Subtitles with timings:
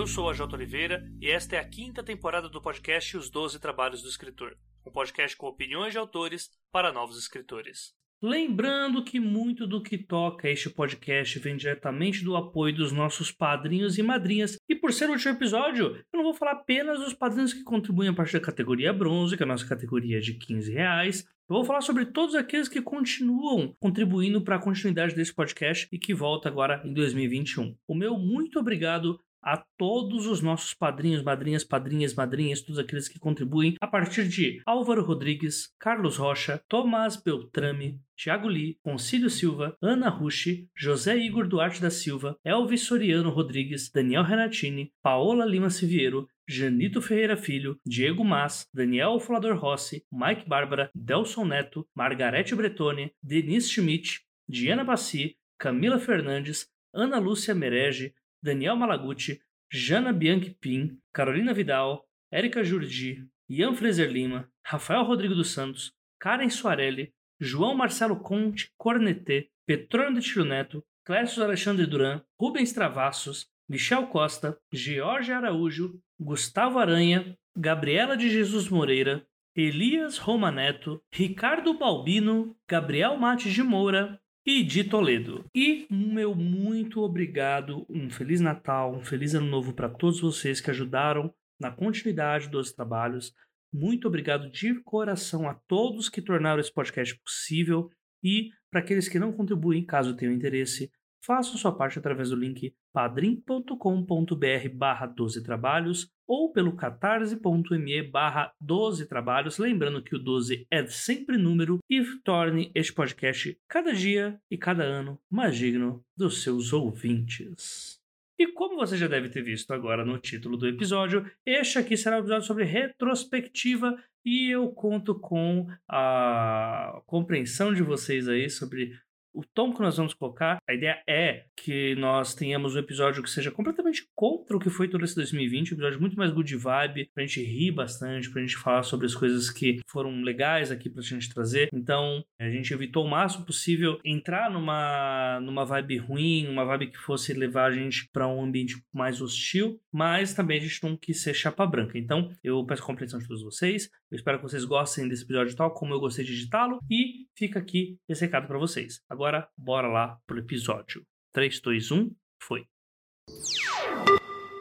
[0.00, 3.60] Eu sou a Jota Oliveira e esta é a quinta temporada do podcast Os Doze
[3.60, 4.56] Trabalhos do Escritor,
[4.86, 7.92] um podcast com opiniões de autores para novos escritores.
[8.22, 13.98] Lembrando que muito do que toca este podcast vem diretamente do apoio dos nossos padrinhos
[13.98, 14.56] e madrinhas.
[14.66, 18.08] E por ser o último episódio, eu não vou falar apenas dos padrinhos que contribuem
[18.08, 21.28] a partir da categoria bronze, que é a nossa categoria de 15 reais.
[21.46, 25.98] Eu vou falar sobre todos aqueles que continuam contribuindo para a continuidade desse podcast e
[25.98, 27.76] que volta agora em 2021.
[27.86, 33.18] O meu muito obrigado a todos os nossos padrinhos, madrinhas, padrinhas, madrinhas, todos aqueles que
[33.18, 40.10] contribuem a partir de Álvaro Rodrigues, Carlos Rocha, Tomás Beltrame, Thiago Lee, Concílio Silva, Ana
[40.10, 47.00] Rushi, José Igor Duarte da Silva, Elvis Soriano Rodrigues, Daniel Renatini, Paola Lima Siviero, Janito
[47.00, 54.20] Ferreira Filho, Diego Mas, Daniel Folador Rossi, Mike Bárbara, Delson Neto, Margarete Bretone, Denise Schmidt,
[54.48, 59.40] Diana Bassi, Camila Fernandes, Ana Lúcia Merege, Daniel Malaguti,
[59.72, 66.48] Jana Bianchi Pim, Carolina Vidal, Érica Jurdi, Ian Freser Lima, Rafael Rodrigo dos Santos, Karen
[66.50, 74.06] Soarelli, João Marcelo Conte Cornetê, Petrônio de Tiro Neto, Clécio Alexandre Duran, Rubens Travassos, Michel
[74.08, 83.52] Costa, George Araújo, Gustavo Aranha, Gabriela de Jesus Moreira, Elias Romaneto, Ricardo Balbino, Gabriel Mates
[83.52, 85.44] de Moura, e de Toledo.
[85.54, 90.70] E meu muito obrigado, um feliz Natal, um feliz ano novo para todos vocês que
[90.70, 93.34] ajudaram na continuidade dos trabalhos.
[93.72, 97.90] Muito obrigado de coração a todos que tornaram esse podcast possível
[98.22, 100.90] e para aqueles que não contribuem, caso tenham interesse,
[101.24, 109.08] façam sua parte através do link padrim.com.br barra 12 trabalhos ou pelo catarse.me barra 12
[109.08, 114.56] trabalhos, lembrando que o 12 é sempre número e torne este podcast cada dia e
[114.56, 118.00] cada ano mais digno dos seus ouvintes.
[118.38, 122.16] E como você já deve ter visto agora no título do episódio, este aqui será
[122.16, 123.94] um episódio sobre retrospectiva
[124.24, 128.98] e eu conto com a compreensão de vocês aí sobre
[129.32, 133.30] o tom que nós vamos colocar, a ideia é que nós tenhamos um episódio que
[133.30, 137.10] seja completamente contra o que foi todo esse 2020, um episódio muito mais good vibe,
[137.14, 141.02] pra gente rir bastante, pra gente falar sobre as coisas que foram legais aqui pra
[141.02, 141.68] gente trazer.
[141.72, 146.98] Então, a gente evitou o máximo possível entrar numa, numa vibe ruim, uma vibe que
[146.98, 151.20] fosse levar a gente para um ambiente mais hostil, mas também a gente não quis
[151.22, 151.98] ser chapa branca.
[151.98, 155.72] Então, eu peço compreensão de todos vocês, eu espero que vocês gostem desse episódio tal
[155.72, 159.00] como eu gostei de editá-lo e fica aqui esse recado para vocês.
[159.08, 161.06] Agora, bora lá pro episódio.
[161.32, 162.10] 3, 2, 1,
[162.42, 162.66] foi.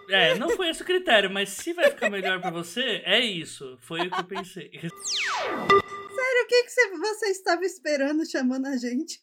[0.07, 3.75] É, não foi esse o critério, mas se vai ficar melhor para você, é isso.
[3.81, 4.69] Foi o que eu pensei.
[4.71, 9.19] Sério, o que, que você estava esperando chamando a gente?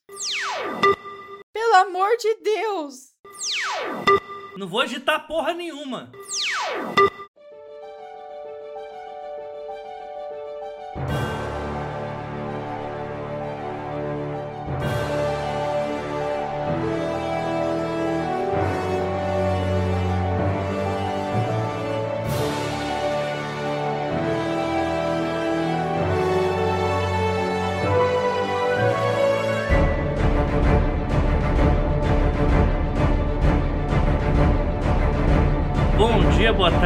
[1.52, 3.14] Pelo amor de Deus!
[4.56, 6.10] Não vou agitar porra nenhuma.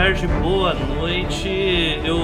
[0.01, 1.47] Tarde, boa noite.
[2.03, 2.17] Eu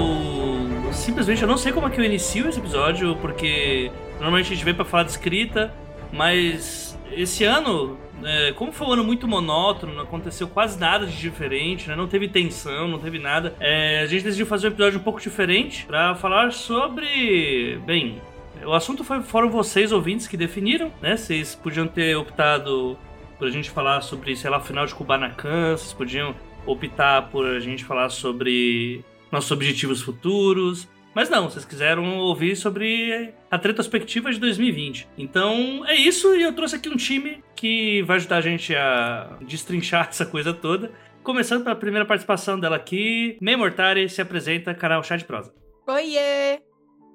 [0.95, 4.65] simplesmente eu não sei como é que eu inicio esse episódio, porque normalmente a gente
[4.65, 5.75] vem para falar de escrita,
[6.11, 11.19] mas esse ano, é, como foi um ano muito monótono, não aconteceu quase nada de
[11.19, 11.95] diferente, né?
[11.95, 13.55] não teve tensão, não teve nada.
[13.61, 18.23] É, a gente decidiu fazer um episódio um pouco diferente para falar sobre, bem,
[18.65, 21.15] o assunto foi, foram vocês ouvintes que definiram, né?
[21.15, 22.97] Vocês podiam ter optado
[23.39, 26.35] por a gente falar sobre, sei lá, o final de Kubanacan, vocês podiam
[26.67, 30.89] optar por a gente falar sobre nossos objetivos futuros.
[31.15, 35.09] Mas não, vocês quiseram ouvir sobre a retrospectiva de 2020.
[35.17, 39.39] Então é isso, e eu trouxe aqui um time que vai ajudar a gente a
[39.41, 40.93] destrinchar essa coisa toda.
[41.23, 45.53] Começando pela primeira participação dela aqui, May Mortari se apresenta, canal Chá de Prosa.
[45.89, 46.66] Oiê!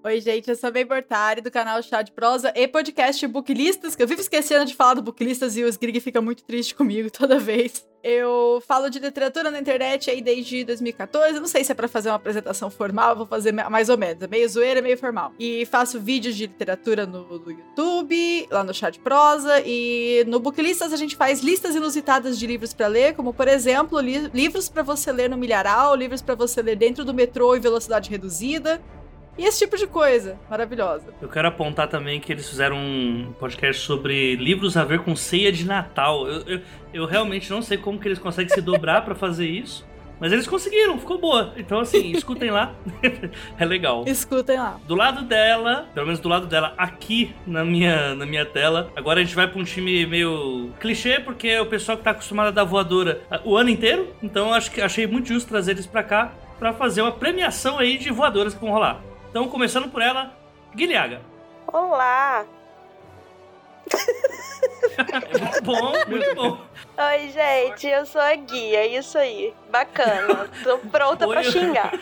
[0.03, 4.01] Oi, gente, eu sou Bem Bortari, do canal Chá de Prosa e podcast Booklistas, que
[4.01, 7.37] eu vivo esquecendo de falar do Booklistas e o Sgrig fica muito triste comigo toda
[7.37, 7.87] vez.
[8.03, 11.39] Eu falo de literatura na internet aí desde 2014.
[11.39, 14.23] não sei se é para fazer uma apresentação formal, vou fazer mais ou menos.
[14.23, 15.33] É meio zoeira, meio formal.
[15.37, 19.61] E faço vídeos de literatura no, no YouTube, lá no Chá de Prosa.
[19.63, 23.99] E no Booklistas a gente faz listas inusitadas de livros para ler, como por exemplo,
[23.99, 27.59] li livros para você ler no milharal, livros para você ler dentro do metrô em
[27.59, 28.81] velocidade reduzida
[29.37, 31.13] E esse tipo de coisa maravilhosa.
[31.21, 35.51] Eu quero apontar também que eles fizeram um podcast sobre livros a ver com ceia
[35.51, 36.27] de Natal.
[36.27, 36.61] Eu, eu,
[36.93, 39.85] eu realmente não sei como que eles conseguem se dobrar para fazer isso.
[40.21, 41.51] Mas eles conseguiram, ficou boa.
[41.57, 42.75] Então, assim, escutem lá.
[43.57, 44.03] é legal.
[44.05, 44.79] Escutem lá.
[44.85, 48.91] Do lado dela, pelo menos do lado dela, aqui na minha, na minha tela.
[48.95, 52.11] Agora a gente vai pra um time meio clichê, porque é o pessoal que tá
[52.11, 54.13] acostumado a dar voadora o ano inteiro.
[54.21, 57.97] Então, acho que achei muito justo trazer eles pra cá para fazer uma premiação aí
[57.97, 59.01] de voadoras que vão rolar.
[59.31, 60.33] Então, começando por ela,
[60.75, 61.21] Guilhaga.
[61.65, 62.45] Olá!
[64.97, 66.61] é muito bom, muito bom.
[66.97, 69.53] Oi, gente, eu sou a Guia, é isso aí.
[69.71, 71.93] Bacana, tô pronta Oi, pra xingar.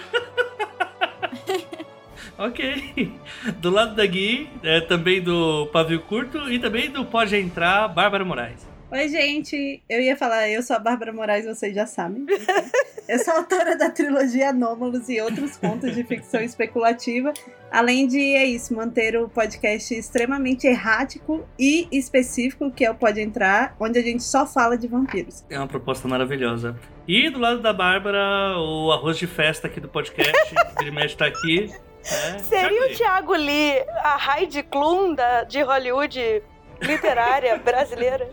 [2.35, 3.13] ok.
[3.57, 8.25] Do lado da Gui, é, também do Pavio Curto e também do Pode Entrar, Bárbara
[8.25, 8.68] Moraes.
[8.91, 9.83] Oi, gente.
[9.87, 12.25] Eu ia falar, eu sou a Bárbara Moraes, vocês já sabem.
[13.07, 17.31] eu sou autora da trilogia Anômalos e outros contos de ficção especulativa.
[17.71, 23.21] Além de, é isso, manter o podcast extremamente errático e específico, que é o Pode
[23.21, 25.45] Entrar, onde a gente só fala de vampiros.
[25.51, 26.75] É uma proposta maravilhosa.
[27.07, 31.27] E do lado da Bárbara, o arroz de festa aqui do podcast, ele mexe tá
[31.27, 31.71] aqui.
[32.03, 36.41] É, Seria o Thiago Lee, a Heidi Klum da, de Hollywood
[36.81, 38.29] literária brasileira.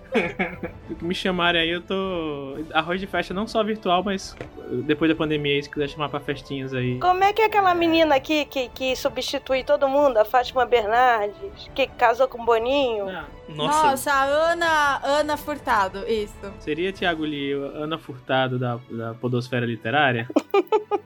[1.01, 2.57] Me chamarem aí, eu tô.
[2.73, 4.37] Arroz de festa não só virtual, mas
[4.85, 6.99] depois da pandemia, se quiser chamar pra festinhas aí.
[6.99, 11.71] Como é que é aquela menina aqui que, que substitui todo mundo, a Fátima Bernardes,
[11.75, 13.07] que casou com o Boninho?
[13.07, 13.37] Não.
[13.49, 13.91] Nossa.
[13.91, 16.53] Nossa, a Ana, Ana Furtado, isso.
[16.59, 20.29] Seria Tiago Lee, Ana Furtado da, da Podosfera Literária?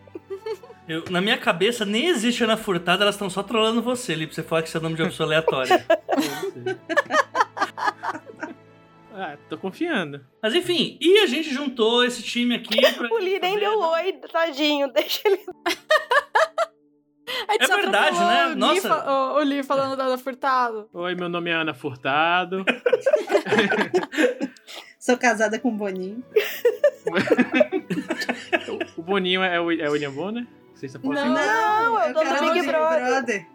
[0.90, 4.34] Eu, na minha cabeça, nem existe Ana Furtada, elas estão só trolando você, Li, pra
[4.34, 5.86] você falar que seu nome de uma pessoa aleatória.
[9.14, 10.26] ah, tô confiando.
[10.42, 13.06] Mas enfim, e a gente juntou esse time aqui pra.
[13.08, 15.40] o Li nem deu oi, tadinho, deixa ele.
[17.46, 18.46] É verdade, né?
[18.48, 18.88] O Nossa.
[18.88, 20.88] Li, o, o Li falando da Ana Furtado.
[20.92, 22.64] Oi, meu nome é Ana Furtado.
[24.98, 26.20] Sou casada com o Boninho.
[28.96, 30.44] o Boninho é o, é o William Bonner?
[30.80, 33.06] Vocês não, não, eu tô no Big, Big Brother.
[33.06, 33.46] Brother.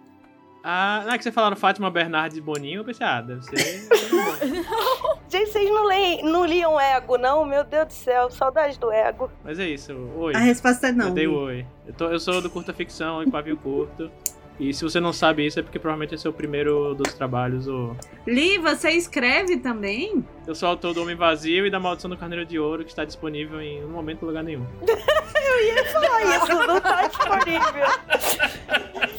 [0.64, 3.88] Ah, não é que você falaram Fátima Bernardes Boninho, eu pensei, ah, deve ser.
[5.30, 7.44] Gente, vocês não, leem, não liam ego, não?
[7.46, 9.32] Meu Deus do céu, saudade do ego.
[9.44, 10.36] Mas é isso, oi.
[10.36, 11.08] A resposta é não.
[11.08, 11.66] Eu dei oi.
[11.88, 14.12] Eu, tô, eu sou do curta ficção, em pavio curto.
[14.60, 17.68] E se você não sabe isso, é porque provavelmente é seu primeiro dos trabalhos.
[17.68, 17.96] Ou...
[18.26, 20.26] Li, você escreve também?
[20.48, 23.04] Eu sou autor do Homem Vazio e da Maldição do Carneiro de Ouro, que está
[23.04, 24.66] disponível em um momento em lugar nenhum.
[24.82, 27.86] eu ia falar isso, não está disponível.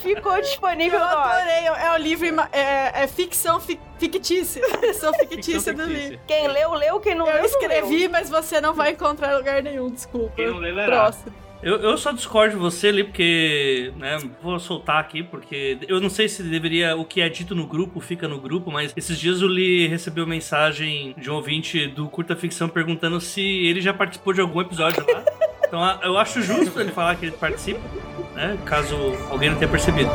[0.01, 4.63] Ficou disponível Eu adorei, é o livro, é, é ficção fi, fictícia.
[4.79, 6.19] Ficção fictícia do livro.
[6.27, 8.11] Quem leu, leu, quem não eu leu, Eu escrevi, leu.
[8.11, 10.33] mas você não vai encontrar lugar nenhum, desculpa.
[10.37, 10.87] Quem não lê, lerá.
[10.87, 11.46] Próximo.
[11.63, 13.93] Eu, eu só discordo de você ali, porque.
[13.97, 16.97] Né, vou soltar aqui, porque eu não sei se deveria.
[16.97, 20.27] O que é dito no grupo fica no grupo, mas esses dias o Lee recebeu
[20.27, 25.05] mensagem de um ouvinte do Curta Ficção perguntando se ele já participou de algum episódio
[25.13, 25.25] lá.
[25.67, 27.81] Então eu acho justo ele falar que ele participa,
[28.35, 28.57] né?
[28.65, 28.97] Caso
[29.31, 30.11] alguém não tenha percebido.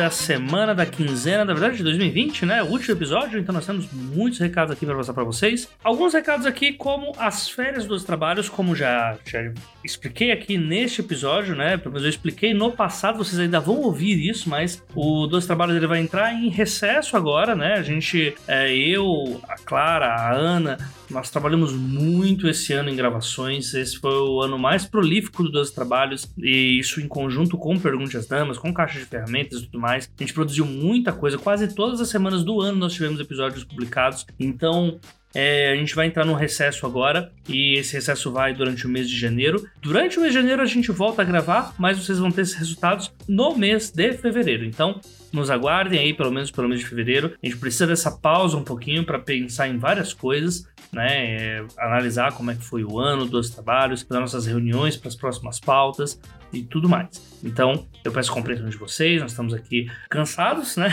[0.00, 2.62] Da semana, da quinzena, na verdade de 2020, né?
[2.62, 5.68] O último episódio, então nós temos muitos recados aqui para passar para vocês.
[5.84, 9.52] Alguns recados aqui, como as férias dos trabalhos, como já, já
[9.84, 11.76] expliquei aqui neste episódio, né?
[11.76, 15.76] Pelo menos eu expliquei no passado, vocês ainda vão ouvir isso, mas o Dois Trabalhos
[15.76, 17.74] ele vai entrar em recesso agora, né?
[17.74, 20.78] A gente, é, eu, a Clara, a Ana,
[21.10, 23.74] nós trabalhamos muito esse ano em gravações.
[23.74, 26.32] Esse foi o ano mais prolífico do Dois Trabalhos.
[26.38, 30.10] E isso em conjunto com Pergunte às Damas, com caixa de ferramentas e tudo mais.
[30.18, 31.38] A gente produziu muita coisa.
[31.38, 34.26] Quase todas as semanas do ano nós tivemos episódios publicados.
[34.38, 35.00] Então,
[35.34, 39.08] é, a gente vai entrar num recesso agora e esse recesso vai durante o mês
[39.08, 39.66] de janeiro.
[39.80, 42.54] Durante o mês de janeiro a gente volta a gravar, mas vocês vão ter esses
[42.54, 44.64] resultados no mês de fevereiro.
[44.64, 45.00] Então,
[45.32, 47.34] nos aguardem aí pelo menos pelo mês de fevereiro.
[47.42, 51.58] A gente precisa dessa pausa um pouquinho para pensar em várias coisas né?
[51.58, 55.16] É, analisar como é que foi o ano dos trabalhos, fazer nossas reuniões para as
[55.16, 56.18] próximas pautas
[56.52, 57.08] e tudo mais.
[57.42, 60.90] Então, eu peço compreensão de vocês, nós estamos aqui cansados, né?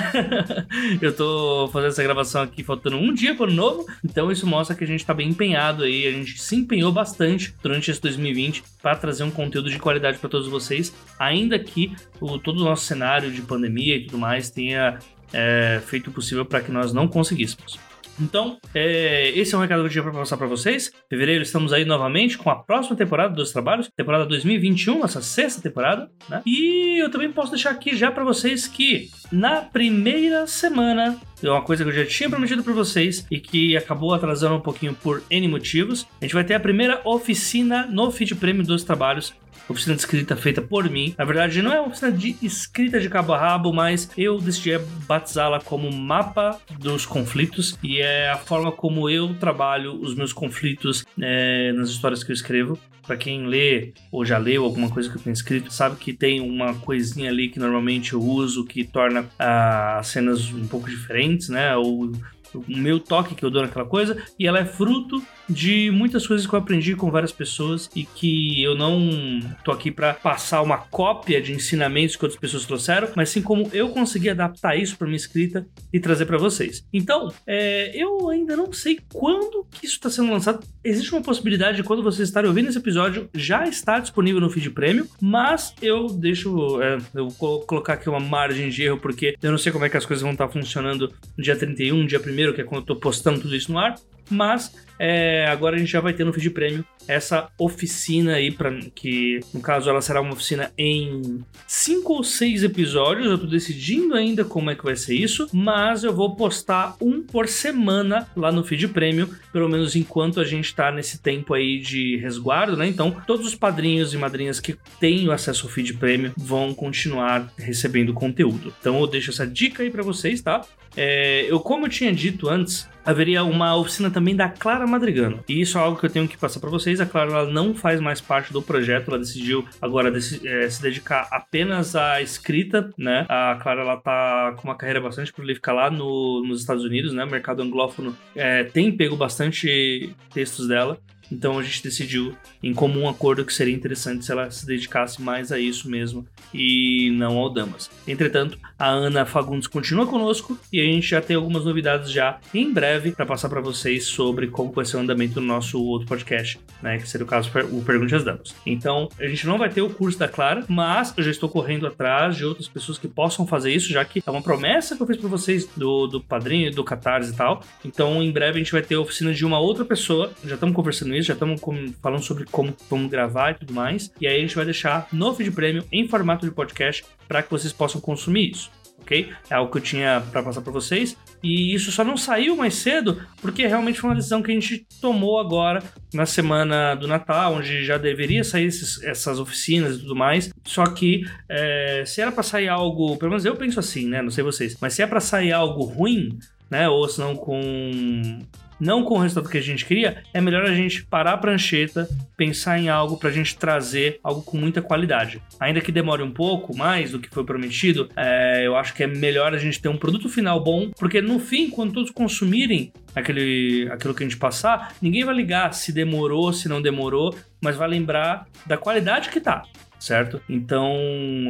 [1.02, 4.76] eu tô fazendo essa gravação aqui faltando um dia para o novo, então isso mostra
[4.76, 8.64] que a gente está bem empenhado aí, a gente se empenhou bastante durante esse 2020
[8.82, 12.86] para trazer um conteúdo de qualidade para todos vocês, ainda que o, todo o nosso
[12.86, 15.00] cenário de pandemia e tudo mais tenha
[15.34, 17.87] é, feito o possível para que nós não conseguíssemos.
[18.20, 20.92] Então, é, esse é um recado que eu tinha para passar para vocês.
[21.10, 26.10] Fevereiro estamos aí novamente com a próxima temporada dos trabalhos, temporada 2021, essa sexta temporada,
[26.30, 26.42] né?
[26.46, 31.62] E eu também posso deixar aqui já para vocês que na primeira semana é uma
[31.62, 35.22] coisa que eu já tinha prometido para vocês e que acabou atrasando um pouquinho por
[35.30, 36.08] N motivos.
[36.20, 39.34] A gente vai ter a primeira oficina no Feed Prêmio dos Trabalhos
[39.70, 41.14] oficina de escrita feita por mim.
[41.18, 44.78] Na verdade, não é uma oficina de escrita de cabo a rabo, mas eu decidi
[45.08, 51.06] batizá-la como mapa dos conflitos e é a forma como eu trabalho os meus conflitos
[51.22, 52.80] é, nas histórias que eu escrevo.
[53.06, 56.42] Para quem lê ou já leu alguma coisa que eu tenho escrito, sabe que tem
[56.42, 61.74] uma coisinha ali que normalmente eu uso que torna as cenas um pouco diferentes, né?
[61.78, 62.12] Ou
[62.54, 66.46] o meu toque que eu dou naquela coisa, e ela é fruto de muitas coisas
[66.46, 70.78] que eu aprendi com várias pessoas e que eu não tô aqui para passar uma
[70.78, 75.08] cópia de ensinamentos que outras pessoas trouxeram, mas sim como eu consegui adaptar isso para
[75.08, 76.86] minha escrita e trazer para vocês.
[76.92, 80.66] Então, é, eu ainda não sei quando que isso está sendo lançado.
[80.84, 84.70] Existe uma possibilidade de quando vocês estarem ouvindo esse episódio já estar disponível no feed
[84.72, 89.52] prêmio, mas eu deixo é, eu vou colocar aqui uma margem de erro porque eu
[89.52, 92.54] não sei como é que as coisas vão estar funcionando no dia 31, dia 1
[92.54, 93.96] que é quando eu tô postando tudo isso no ar
[94.30, 98.72] mas é, agora a gente já vai ter no feed prêmio essa oficina aí para
[98.94, 103.28] que no caso ela será uma oficina em cinco ou seis episódios.
[103.28, 107.22] Eu tô decidindo ainda como é que vai ser isso, mas eu vou postar um
[107.22, 111.80] por semana lá no feed prêmio, pelo menos enquanto a gente tá nesse tempo aí
[111.80, 112.88] de resguardo, né?
[112.88, 118.14] Então todos os padrinhos e madrinhas que têm acesso ao feed prêmio vão continuar recebendo
[118.14, 118.74] conteúdo.
[118.80, 120.62] Então eu deixo essa dica aí para vocês, tá?
[120.98, 125.42] É, eu como eu tinha dito antes, haveria uma oficina também da Clara Madrigano.
[125.48, 127.00] E isso é algo que eu tenho que passar para vocês.
[127.00, 131.28] A Clara não faz mais parte do projeto, ela decidiu agora dec é, se dedicar
[131.32, 133.26] apenas à escrita, né?
[133.30, 137.24] A Clara ela tá com uma carreira bastante prolífica lá no, nos Estados Unidos, né?
[137.24, 141.00] O mercado anglófono é, tem pego bastante textos dela.
[141.32, 145.52] Então a gente decidiu, em comum acordo, que seria interessante se ela se dedicasse mais
[145.52, 147.90] a isso mesmo e não ao Damas.
[148.08, 152.72] Entretanto, a Ana Fagundes continua conosco e a gente já tem algumas novidades já em
[152.72, 156.60] breve para passar para vocês sobre como vai ser o andamento do nosso outro podcast,
[156.82, 158.56] né, que seria o caso o Pergunte às Damas.
[158.66, 161.88] Então, a gente não vai ter o curso da Clara, mas eu já estou correndo
[161.88, 165.08] atrás de outras pessoas que possam fazer isso, já que é uma promessa que eu
[165.08, 167.62] fiz para vocês do, do padrinho, do Catarse e tal.
[167.84, 170.76] Então, em breve a gente vai ter a oficina de uma outra pessoa, já estamos
[170.76, 171.62] conversando isso, já estamos
[172.02, 174.12] falando sobre como vamos gravar e tudo mais.
[174.20, 177.52] E aí a gente vai deixar no feed prêmio em formato de podcast para que
[177.52, 178.72] vocês possam consumir isso.
[179.02, 179.30] ok?
[179.50, 181.18] É algo que eu tinha para passar para vocês.
[181.42, 184.86] E isso só não saiu mais cedo porque realmente foi uma decisão que a gente
[185.00, 190.16] tomou agora na semana do Natal, onde já deveria sair esses, essas oficinas e tudo
[190.16, 190.50] mais.
[190.66, 194.22] Só que é, se era para sair algo, pelo menos eu penso assim, né?
[194.22, 196.38] Não sei vocês, mas se é para sair algo ruim,
[196.70, 196.90] né?
[196.90, 198.40] Ou se não com
[198.80, 202.08] não com o resultado que a gente queria, é melhor a gente parar a prancheta,
[202.36, 205.42] pensar em algo para a gente trazer algo com muita qualidade.
[205.60, 209.08] Ainda que demore um pouco mais do que foi prometido, é, eu acho que é
[209.08, 213.90] melhor a gente ter um produto final bom, porque no fim, quando todos consumirem aquele,
[213.92, 217.88] aquilo que a gente passar, ninguém vai ligar se demorou, se não demorou, mas vai
[217.88, 219.64] lembrar da qualidade que tá
[220.00, 220.42] certo?
[220.50, 220.96] Então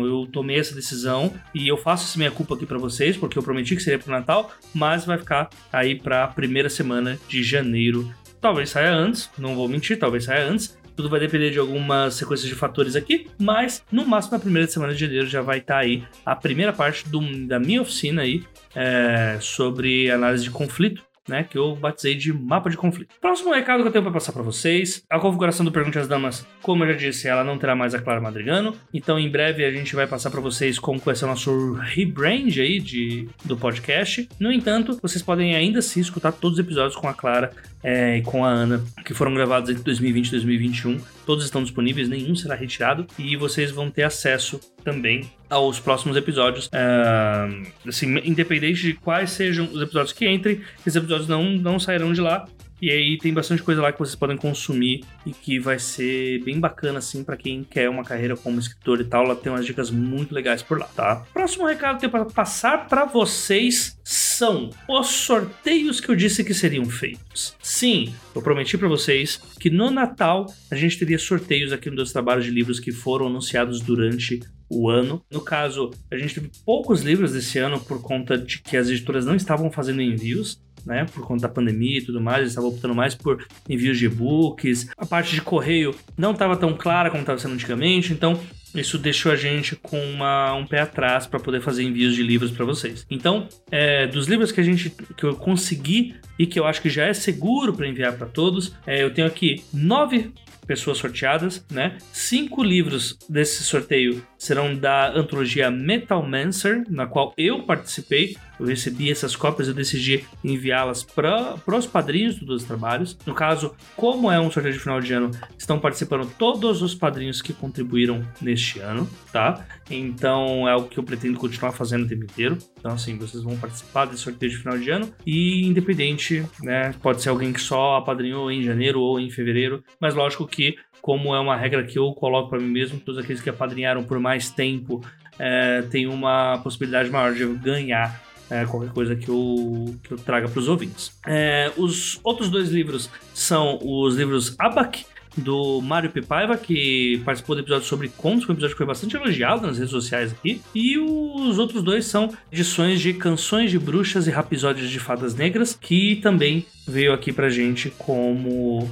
[0.05, 3.43] eu tomei essa decisão e eu faço essa minha culpa aqui para vocês, porque eu
[3.43, 8.13] prometi que seria pro Natal, mas vai ficar aí para a primeira semana de janeiro.
[8.39, 10.77] Talvez saia antes, não vou mentir, talvez saia antes.
[10.95, 14.93] Tudo vai depender de algumas sequências de fatores aqui, mas no máximo na primeira semana
[14.93, 18.43] de janeiro já vai estar tá aí a primeira parte do, da minha oficina aí
[18.75, 23.15] é, sobre análise de conflito né, que eu batizei de mapa de conflito.
[23.21, 26.45] Próximo recado que eu tenho para passar para vocês, a configuração do Pergunte às Damas,
[26.61, 29.71] como eu já disse, ela não terá mais a Clara Madrigano, então em breve a
[29.71, 34.27] gente vai passar para vocês como vai ser o nosso rebrand aí de, do podcast.
[34.39, 37.51] No entanto, vocês podem ainda se escutar todos os episódios com a Clara
[37.89, 40.97] é, com a Ana, que foram gravados entre 2020 e 2021.
[41.25, 46.67] Todos estão disponíveis, nenhum será retirado e vocês vão ter acesso também aos próximos episódios.
[46.67, 52.11] Uh, assim, independente de quais sejam os episódios que entrem, esses episódios não, não sairão
[52.11, 52.45] de lá.
[52.81, 56.59] E aí tem bastante coisa lá que vocês podem consumir e que vai ser bem
[56.59, 59.23] bacana, assim, para quem quer uma carreira como escritor e tal.
[59.23, 61.23] Lá tem umas dicas muito legais por lá, tá?
[61.33, 63.97] Próximo recado que eu tenho para passar para vocês
[64.37, 67.55] são os sorteios que eu disse que seriam feitos.
[67.59, 72.45] Sim, eu prometi para vocês que no Natal a gente teria sorteios aqui nos trabalhos
[72.45, 74.39] de livros que foram anunciados durante
[74.69, 75.23] o ano.
[75.31, 79.25] No caso, a gente teve poucos livros desse ano por conta de que as editoras
[79.25, 81.05] não estavam fazendo envios né?
[81.13, 84.87] Por conta da pandemia e tudo mais, eles estavam optando mais por envios de e-books.
[84.97, 88.39] A parte de correio não estava tão clara como estava sendo antigamente, então
[88.73, 92.51] isso deixou a gente com uma, um pé atrás para poder fazer envios de livros
[92.51, 93.05] para vocês.
[93.09, 96.89] Então, é, dos livros que a gente que eu consegui e que eu acho que
[96.89, 100.31] já é seguro para enviar para todos, é, eu tenho aqui nove
[100.67, 101.97] pessoas sorteadas, né?
[102.11, 108.35] Cinco livros desse sorteio serão da antologia Metal Mancer, na qual eu participei.
[108.59, 113.17] Eu recebi essas cópias, eu decidi enviá-las para os padrinhos dos trabalhos.
[113.25, 117.41] No caso, como é um sorteio de final de ano, estão participando todos os padrinhos
[117.41, 119.65] que contribuíram neste ano, tá?
[119.89, 122.57] Então é o que eu pretendo continuar fazendo o tempo inteiro.
[122.79, 126.93] Então, assim, vocês vão participar desse sorteio de final de ano e independente, né?
[127.01, 131.33] Pode ser alguém que só apadrinhou em janeiro ou em fevereiro, mas lógico que como
[131.33, 134.49] é uma regra que eu coloco para mim mesmo, todos aqueles que apadrinharam por mais
[134.49, 135.01] tempo
[135.39, 140.47] é, têm uma possibilidade maior de ganhar é, qualquer coisa que eu, que eu traga
[140.47, 141.11] para os ouvintes.
[141.25, 145.05] É, os outros dois livros são os livros Abac,
[145.37, 149.65] do Mário Pipaiva, que participou do episódio sobre contos, um episódio que foi bastante elogiado
[149.65, 150.61] nas redes sociais aqui.
[150.73, 155.77] E os outros dois são edições de Canções de Bruxas e Rapisódios de Fadas Negras,
[155.79, 158.89] que também veio aqui pra gente como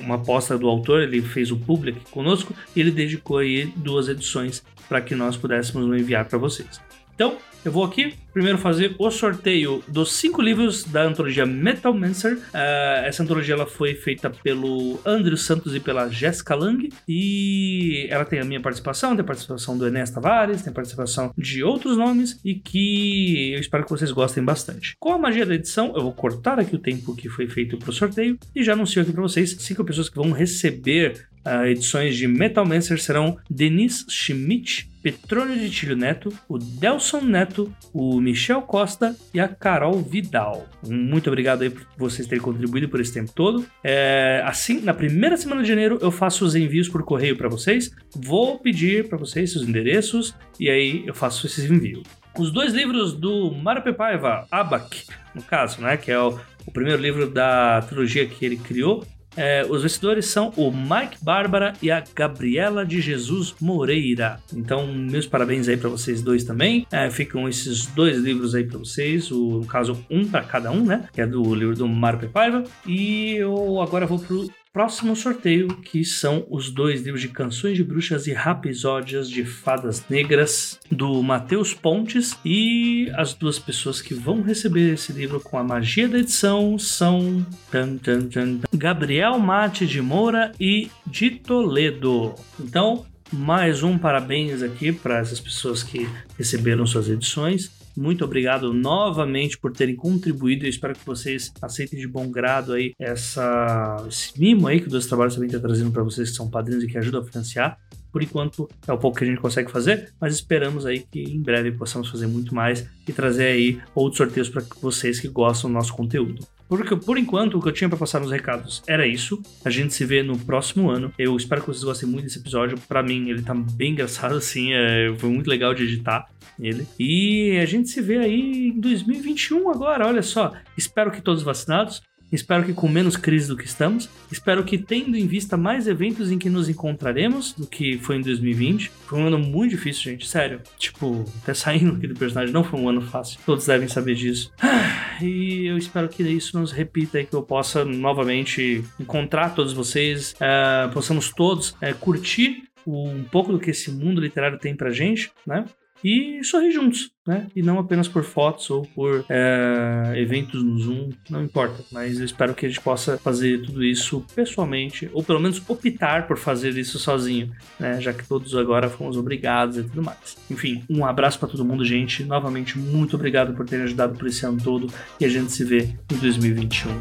[0.00, 1.02] uma aposta do autor.
[1.02, 5.86] Ele fez o public conosco e ele dedicou aí duas edições para que nós pudéssemos
[5.98, 6.80] enviar para vocês.
[7.18, 12.34] Então, eu vou aqui primeiro fazer o sorteio dos cinco livros da antologia Metal Mancer.
[12.36, 16.88] Uh, essa antologia ela foi feita pelo Andrew Santos e pela Jessica Lang.
[17.08, 21.34] E ela tem a minha participação, tem a participação do Enes Tavares, tem a participação
[21.36, 24.94] de outros nomes e que eu espero que vocês gostem bastante.
[25.00, 27.90] Com a magia da edição, eu vou cortar aqui o tempo que foi feito para
[27.90, 31.26] o sorteio e já anuncio aqui para vocês cinco pessoas que vão receber
[31.66, 38.20] edições de Metal Mancer serão Denise Schmidt, Petrônio de Tilho Neto, o Delson Neto, o
[38.20, 40.68] Michel Costa e a Carol Vidal.
[40.86, 43.64] Muito obrigado aí por vocês terem contribuído por esse tempo todo.
[43.82, 47.90] É, assim, na primeira semana de janeiro eu faço os envios por correio para vocês.
[48.14, 52.02] Vou pedir para vocês seus endereços e aí eu faço esses envios.
[52.38, 57.00] Os dois livros do Mário Pepaiva, Abac, no caso, né, que é o, o primeiro
[57.00, 59.04] livro da trilogia que ele criou,
[59.38, 64.40] é, os vencedores são o Mike Bárbara e a Gabriela de Jesus Moreira.
[64.52, 66.84] Então, meus parabéns aí para vocês dois também.
[66.90, 70.84] É, ficam esses dois livros aí para vocês, o, no caso, um para cada um,
[70.84, 71.08] né?
[71.12, 72.64] Que é do livro do Mário Pepaiva.
[72.84, 77.84] E eu agora vou pro próximo sorteio, que são os dois livros de Canções de
[77.84, 82.36] Bruxas e Rapisódias de Fadas Negras, do Matheus Pontes.
[82.44, 87.44] E as duas pessoas que vão receber esse livro com a magia da edição são
[87.70, 92.34] tan, tan, tan, Gabriel Mate de Moura e de Toledo.
[92.60, 97.77] Então, mais um parabéns aqui para essas pessoas que receberam suas edições.
[97.98, 100.64] Muito obrigado novamente por terem contribuído.
[100.64, 104.90] Eu espero que vocês aceitem de bom grado aí essa, esse mimo aí que o
[104.90, 107.76] Dois Trabalhos também está trazendo para vocês que são padrinhos e que ajudam a financiar.
[108.12, 111.42] Por enquanto é o pouco que a gente consegue fazer, mas esperamos aí que em
[111.42, 115.74] breve possamos fazer muito mais e trazer aí outros sorteios para vocês que gostam do
[115.74, 116.46] nosso conteúdo.
[116.68, 119.42] Porque por enquanto o que eu tinha para passar nos recados era isso.
[119.64, 121.12] A gente se vê no próximo ano.
[121.18, 122.78] Eu espero que vocês gostem muito desse episódio.
[122.86, 126.28] Para mim ele tá bem engraçado assim, é, foi muito legal de editar
[126.60, 126.86] ele.
[126.98, 130.52] E a gente se vê aí em 2021 agora, olha só.
[130.76, 132.02] Espero que todos vacinados.
[132.30, 134.08] Espero que com menos crise do que estamos.
[134.30, 138.20] Espero que tendo em vista mais eventos em que nos encontraremos do que foi em
[138.20, 138.90] 2020.
[139.06, 140.60] Foi um ano muito difícil, gente, sério.
[140.78, 143.38] Tipo, até saindo aqui do personagem, não foi um ano fácil.
[143.46, 144.52] Todos devem saber disso.
[145.20, 150.32] E eu espero que isso nos repita e que eu possa novamente encontrar todos vocês,
[150.34, 155.30] uh, possamos todos uh, curtir um pouco do que esse mundo literário tem pra gente,
[155.46, 155.64] né?
[156.02, 157.46] E sorrir juntos, né?
[157.54, 161.84] E não apenas por fotos ou por é, eventos no Zoom, não importa.
[161.92, 166.26] Mas eu espero que a gente possa fazer tudo isso pessoalmente, ou pelo menos optar
[166.26, 168.00] por fazer isso sozinho, né?
[168.00, 170.36] Já que todos agora fomos obrigados e tudo mais.
[170.50, 172.24] Enfim, um abraço para todo mundo, gente.
[172.24, 174.86] Novamente, muito obrigado por terem ajudado por esse ano todo
[175.20, 176.98] e a gente se vê em 2021.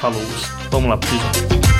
[0.00, 0.22] Falou!
[0.70, 1.77] Vamos lá pro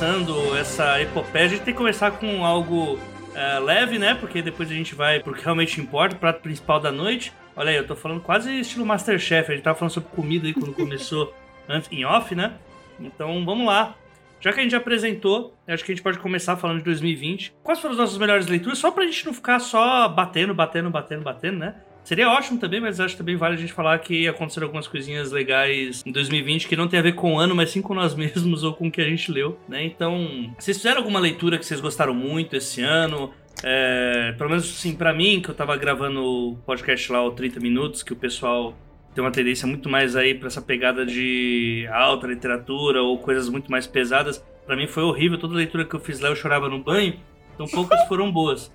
[0.00, 4.14] começando essa epopeia, a gente tem que começar com algo uh, leve, né?
[4.14, 7.34] Porque depois a gente vai pro que realmente importa, o prato principal da noite.
[7.54, 10.54] Olha aí, eu tô falando quase estilo Masterchef, a gente tava falando sobre comida aí
[10.54, 11.34] quando começou
[11.68, 12.54] antes, em off, né?
[12.98, 13.94] Então vamos lá.
[14.40, 17.52] Já que a gente apresentou, acho que a gente pode começar falando de 2020.
[17.62, 18.78] Quais foram as nossas melhores leituras?
[18.78, 21.74] Só pra gente não ficar só batendo, batendo, batendo, batendo, né?
[22.04, 26.02] Seria ótimo também, mas acho também vale a gente falar que aconteceram algumas coisinhas legais
[26.04, 28.64] em 2020 que não tem a ver com o ano, mas sim com nós mesmos
[28.64, 29.84] ou com o que a gente leu, né?
[29.84, 33.32] Então, vocês fizeram alguma leitura que vocês gostaram muito esse ano?
[33.62, 37.60] É, pelo menos, assim, pra mim, que eu tava gravando o podcast lá, o 30
[37.60, 38.74] Minutos, que o pessoal
[39.14, 43.70] tem uma tendência muito mais aí pra essa pegada de alta literatura ou coisas muito
[43.70, 44.42] mais pesadas.
[44.66, 47.18] Pra mim foi horrível, toda leitura que eu fiz lá eu chorava no banho,
[47.54, 48.72] então poucas foram boas.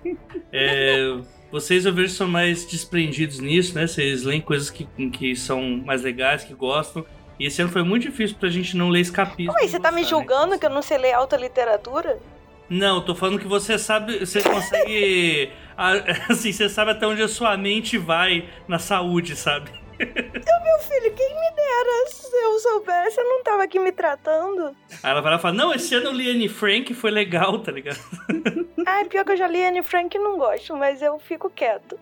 [0.52, 1.16] É,
[1.50, 3.86] vocês eu vejo são mais desprendidos nisso, né?
[3.86, 7.04] Vocês leem coisas que, que são mais legais, que gostam.
[7.38, 9.52] E esse ano foi muito difícil pra gente não ler escapismo.
[9.52, 10.20] Ué, você tá me gostar, né?
[10.22, 12.18] julgando que eu não sei ler alta literatura?
[12.68, 15.50] Não, tô falando que você sabe, você consegue.
[16.28, 19.70] assim, você sabe até onde a sua mente vai na saúde, sabe?
[19.98, 24.76] Meu filho, quem me dera se eu soubesse, eu não tava aqui me tratando.
[25.02, 27.58] Aí ela vai lá e fala: Não, esse ano eu li Anne Frank foi legal,
[27.60, 27.98] tá ligado?
[28.88, 31.98] Ah, pior que eu já li Anne Frank e não gosto, mas eu fico quieto.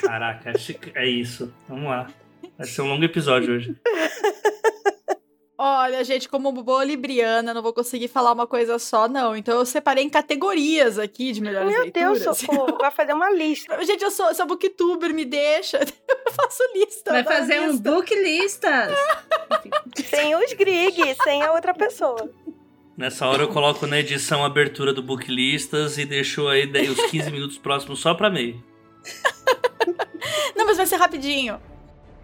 [0.00, 0.52] Caraca,
[0.96, 1.54] é isso.
[1.68, 2.08] Vamos lá.
[2.58, 3.76] Vai ser um longo episódio hoje.
[5.58, 9.34] Olha, gente, como boa libriana, não vou conseguir falar uma coisa só, não.
[9.34, 12.22] Então eu separei em categorias aqui de melhores Meu leituras.
[12.22, 13.74] Deus, socorro, vai fazer uma lista.
[13.84, 15.78] Gente, eu sou, sou booktuber, me deixa.
[16.26, 17.12] Eu faço lista.
[17.12, 17.90] Vai fazer um lista.
[17.90, 18.92] book listas.
[20.04, 22.30] Sem os Grig, sem a outra pessoa.
[22.96, 27.00] Nessa hora eu coloco na edição a abertura do Booklistas e deixo aí daí os
[27.06, 28.62] 15 minutos próximos só pra meio.
[30.56, 31.60] Não, mas vai ser rapidinho.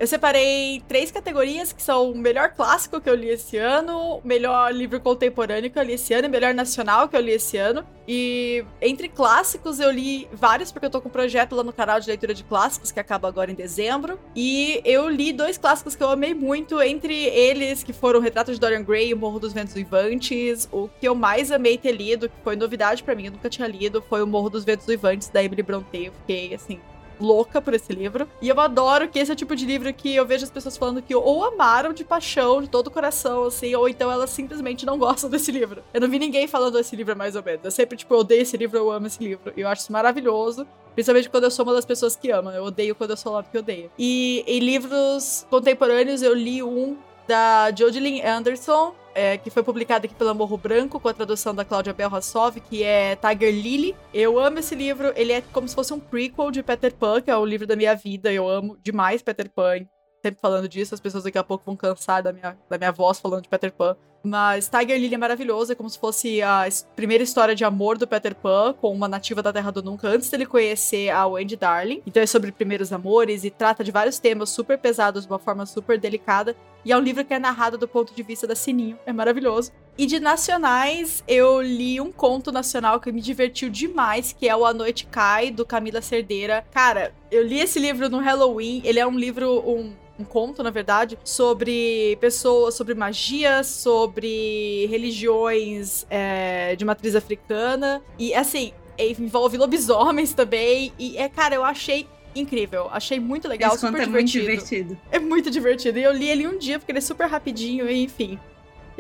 [0.03, 4.75] Eu separei três categorias que são o melhor clássico que eu li esse ano, melhor
[4.75, 7.87] livro contemporâneo que eu li esse ano e melhor nacional que eu li esse ano.
[8.09, 12.01] E entre clássicos eu li vários, porque eu tô com um projeto lá no canal
[12.01, 14.19] de leitura de clássicos que acaba agora em dezembro.
[14.35, 18.53] E eu li dois clássicos que eu amei muito, entre eles que foram o Retrato
[18.53, 20.69] de Dorian Gray e o Morro dos Ventos Uivantes.
[20.73, 23.69] O que eu mais amei ter lido, que foi novidade pra mim, eu nunca tinha
[23.69, 26.07] lido, foi o Morro dos Ventos Uivantes da Emily Brontë.
[26.07, 26.81] Eu fiquei assim
[27.23, 28.29] louca por esse livro.
[28.41, 30.77] E eu adoro que esse é o tipo de livro que eu vejo as pessoas
[30.77, 34.85] falando que ou amaram de paixão, de todo o coração, assim, ou então elas simplesmente
[34.85, 35.83] não gostam desse livro.
[35.95, 37.65] Eu não vi ninguém falando desse livro mais ou menos.
[37.65, 39.53] Eu sempre, tipo, eu odeio esse livro, eu amo esse livro.
[39.57, 40.67] Eu acho isso maravilhoso.
[40.95, 42.53] Principalmente quando eu sou uma das pessoas que ama.
[42.53, 43.91] Eu odeio quando eu sou lá porque eu odeio.
[43.99, 46.97] E em livros contemporâneos, eu li um
[47.33, 51.65] da Jodilyn Anderson, é, que foi publicado aqui pela Morro Branco, com a tradução da
[51.65, 53.97] Cláudia Belrassov, que é Tiger Lily.
[54.13, 57.31] Eu amo esse livro, ele é como se fosse um prequel de Peter Pan, que
[57.31, 58.31] é o livro da minha vida.
[58.31, 59.87] Eu amo demais Peter Pan.
[60.23, 63.19] Sempre falando disso, as pessoas daqui a pouco vão cansar da minha, da minha voz
[63.19, 63.97] falando de Peter Pan.
[64.23, 68.07] Mas Tiger Lily é maravilhoso, é como se fosse a primeira história de amor do
[68.07, 72.03] Peter Pan com uma nativa da Terra do Nunca, antes dele conhecer a Wendy Darling.
[72.07, 75.67] Então é sobre primeiros amores e trata de vários temas super pesados de uma forma
[75.67, 76.55] super delicada.
[76.85, 78.99] E é um livro que é narrado do ponto de vista da Sininho.
[79.07, 79.73] É maravilhoso.
[79.97, 84.65] E de nacionais, eu li um conto nacional que me divertiu demais, que é o
[84.65, 86.65] A Noite Cai, do Camila Cerdeira.
[86.73, 88.81] Cara, eu li esse livro no Halloween.
[88.85, 96.07] Ele é um livro, um, um conto, na verdade, sobre pessoas, sobre magia, sobre religiões
[96.11, 98.03] é, de matriz africana.
[98.19, 100.93] E assim, envolve lobisomens também.
[100.99, 102.89] E é, cara, eu achei incrível.
[102.91, 104.89] Achei muito legal, Esse super é muito divertido.
[104.89, 105.01] divertido.
[105.11, 105.99] É muito divertido.
[105.99, 108.39] E eu li ele um dia, porque ele é super rapidinho, e enfim.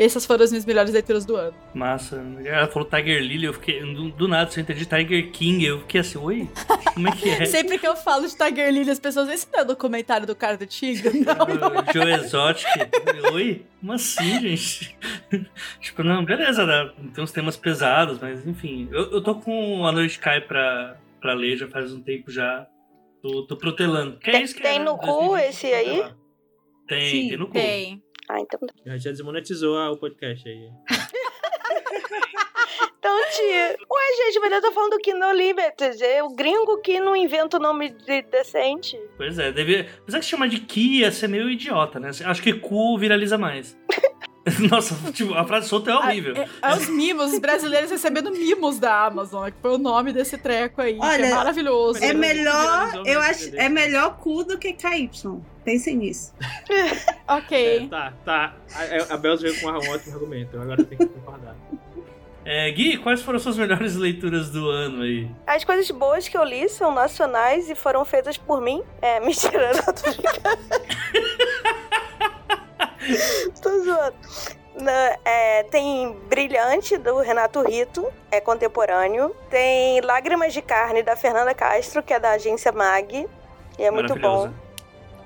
[0.05, 1.55] Essas foram as minhas melhores leituras do ano.
[1.75, 2.23] Massa.
[2.45, 3.81] Ela falou Tiger Lily, eu fiquei.
[3.81, 6.49] Do, do nada, se eu entendi Tiger King, eu fiquei assim, oi?
[6.95, 7.45] Como é que é?
[7.47, 10.35] Sempre que eu falo de Tiger Lily, as pessoas, esse não é o documentário do
[10.35, 11.21] cara do tigre?
[11.21, 11.93] Não, não é.
[11.93, 12.67] Joe Exotic.
[13.33, 13.65] Oi?
[13.81, 14.97] Como assim, gente?
[15.81, 16.91] tipo, não, beleza, né?
[17.15, 18.88] tem uns temas pesados, mas enfim.
[18.93, 22.67] Eu, eu tô com A Noite Cai pra, pra ler já faz um tempo já.
[23.23, 24.19] Tô, tô protelando.
[24.19, 24.99] Que é Tem- isso que tem é, no né?
[24.99, 26.05] cu 2020, esse aí?
[26.88, 27.53] Tem, Sim, tem no cu.
[27.53, 28.03] Tem.
[28.29, 28.75] Ah, então tá.
[28.87, 30.71] Já, já desmonetizou ah, o podcast aí.
[33.03, 33.77] Então, tia.
[33.91, 36.05] Ué, gente, mas eu tô falando do Kindle Limited.
[36.05, 38.97] É o gringo que não inventa o nome de decente.
[39.17, 39.89] Pois é, deve.
[40.03, 42.11] Apesar que chamar de Ki ia ser meio idiota, né?
[42.25, 43.77] Acho que cu viraliza mais.
[44.71, 46.37] Nossa, tipo, a frase solta é horrível.
[46.37, 50.39] É, é os mimos, os brasileiros recebendo mimos da Amazon, que foi o nome desse
[50.39, 52.03] treco aí, que é Olha, maravilhoso.
[52.03, 55.11] É melhor, eu acho, é melhor cu do que KY.
[55.64, 56.33] Pensem nisso.
[57.29, 57.85] Ok.
[57.85, 58.55] É, tá, tá.
[58.75, 60.61] A, a Belz veio com um ótimo argumento.
[60.61, 61.55] Agora tem que concordar.
[62.44, 65.31] É, Gui, quais foram as suas melhores leituras do ano aí?
[65.46, 68.83] As coisas boas que eu li são nacionais e foram feitas por mim.
[69.01, 70.59] É, mentira, não tô brincando.
[73.62, 74.16] tô zoando.
[74.75, 79.37] Na- é, tem Brilhante, do Renato Rito, é contemporâneo.
[79.48, 83.29] Tem Lágrimas de Carne, da Fernanda Castro, que é da agência MAG.
[83.79, 84.53] E é muito bom.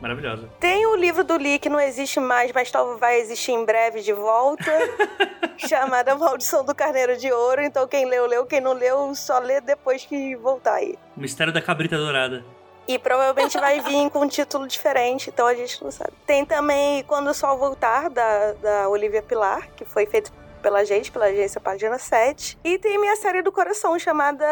[0.00, 0.48] Maravilhosa.
[0.60, 4.00] Tem o livro do Lee que não existe mais, mas talvez vai existir em breve
[4.02, 4.70] de volta.
[5.58, 7.62] chamada Maldição do Carneiro de Ouro.
[7.62, 8.46] Então quem leu, leu.
[8.46, 10.98] Quem não leu, só lê depois que voltar aí.
[11.16, 12.44] O Mistério da Cabrita Dourada.
[12.88, 16.12] E provavelmente vai vir com um título diferente, então a gente não sabe.
[16.24, 20.32] Tem também Quando o Sol Voltar, da, da Olivia Pilar, que foi feito
[20.62, 22.56] pela gente, pela agência Página 7.
[22.62, 24.46] E tem minha série do coração, chamada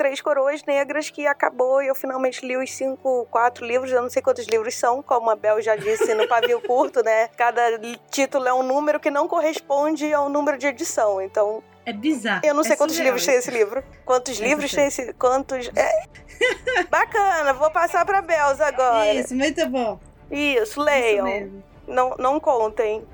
[0.00, 3.92] Três Coroas Negras, que acabou e eu finalmente li os cinco, quatro livros.
[3.92, 7.28] Eu não sei quantos livros são, como a Bel já disse no pavio curto, né?
[7.36, 7.78] Cada
[8.10, 11.20] título é um número que não corresponde ao número de edição.
[11.20, 12.40] Então, É bizarro.
[12.44, 13.50] eu não sei É quantos livros tem isso.
[13.50, 13.84] esse livro.
[14.06, 14.86] Quantos Essa livros tem.
[14.86, 15.12] esse.
[15.12, 15.70] Quantos.
[15.76, 16.04] É.
[16.88, 19.12] Bacana, vou passar pra Belza agora.
[19.12, 20.00] Isso, muito bom.
[20.30, 21.26] Isso, Isso leiam.
[21.26, 21.62] mesmo.
[21.86, 23.06] não, não contem.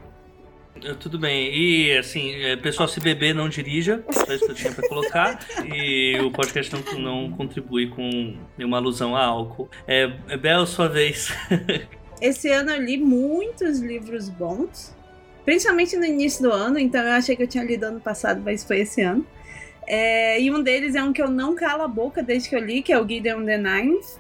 [0.85, 1.51] Eh, Tudo bem.
[1.55, 4.05] E assim, eh, pessoal, se beber, não dirija.
[4.11, 5.47] Só isso que eu tinha pra colocar.
[5.65, 9.69] E o podcast não, não contribui com nenhuma alusão a álcool.
[9.87, 11.33] É, é Bel, sua vez.
[12.21, 14.95] Esse ano eu li muitos livros bons,
[15.45, 18.65] principalmente no início do ano, então eu achei que eu tinha lido ano passado, mas
[18.65, 19.27] foi esse ano.
[19.87, 22.65] É, e um deles é um que eu não calo a boca desde que eu
[22.65, 24.19] li, que é o Gideon the Ninth,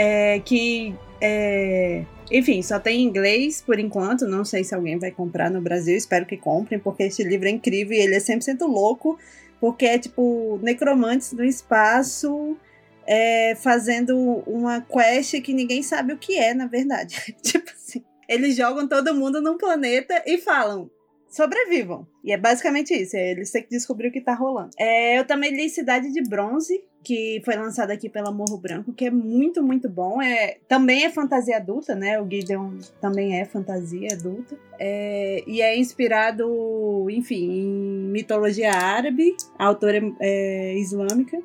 [0.00, 5.10] é, que, é, enfim, só tem em inglês por enquanto, não sei se alguém vai
[5.10, 8.60] comprar no Brasil, espero que comprem, porque esse livro é incrível e ele é 100%
[8.60, 9.18] louco,
[9.60, 12.56] porque é tipo necromantes no espaço
[13.04, 17.34] é, fazendo uma quest que ninguém sabe o que é, na verdade.
[17.42, 20.88] tipo assim, eles jogam todo mundo num planeta e falam.
[21.28, 22.06] Sobrevivam.
[22.24, 23.16] E é basicamente isso.
[23.16, 24.70] é Eles têm que descobrir o que tá rolando.
[24.78, 29.06] É, eu também li Cidade de Bronze, que foi lançado aqui pela Morro Branco, que
[29.06, 30.20] é muito, muito bom.
[30.20, 32.20] É, também é fantasia adulta, né?
[32.20, 34.58] O Gideon também é fantasia adulta.
[34.78, 39.36] É, e é inspirado, enfim, em mitologia árabe.
[39.58, 41.38] A autora é, é islâmica.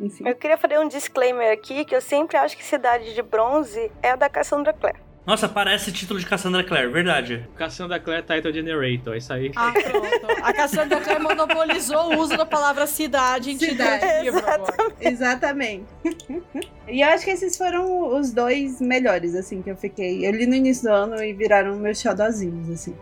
[0.00, 0.28] Enfim.
[0.28, 4.10] Eu queria fazer um disclaimer aqui, que eu sempre acho que Cidade de Bronze é
[4.10, 5.07] a da Cassandra Clare.
[5.28, 7.46] Nossa, parece título de Cassandra Clare, verdade.
[7.54, 9.52] Cassandra Clare Title Generator, isso aí.
[9.54, 10.42] Ah, pronto.
[10.42, 14.28] A Cassandra Clare monopolizou o uso da palavra cidade em título Cidade.
[14.30, 14.62] agora.
[14.98, 15.84] Exatamente.
[16.88, 20.26] e eu acho que esses foram os dois melhores, assim, que eu fiquei.
[20.26, 22.96] Eu li no início do ano e viraram meus xodozinhos, assim.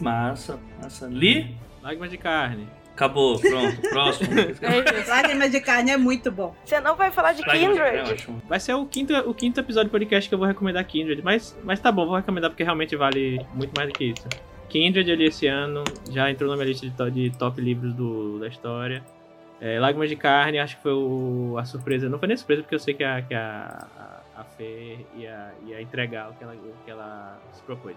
[0.00, 1.06] Massa, massa.
[1.06, 1.54] Li?
[1.80, 2.68] Lágrimas de carne.
[2.98, 4.30] Acabou, pronto, próximo.
[4.60, 5.08] É.
[5.08, 6.52] Lágrimas de carne é muito bom.
[6.64, 8.12] Você não vai falar de Lágrimas de Carne é Kindred?
[8.22, 8.42] ótimo.
[8.48, 11.56] Vai ser o quinto, o quinto episódio do podcast que eu vou recomendar Kindred, mas,
[11.62, 14.26] mas tá bom, vou recomendar porque realmente vale muito mais do que isso.
[14.68, 18.40] Kindred ali esse ano, já entrou na minha lista de, to- de top livros do,
[18.40, 19.02] da história.
[19.60, 22.08] É, Lágrimas de Carne, acho que foi o- a surpresa.
[22.08, 23.86] Não foi nem surpresa, porque eu sei que a, que a,
[24.36, 27.94] a, a Fê ia, ia entregar o que ela, o que ela se propôs.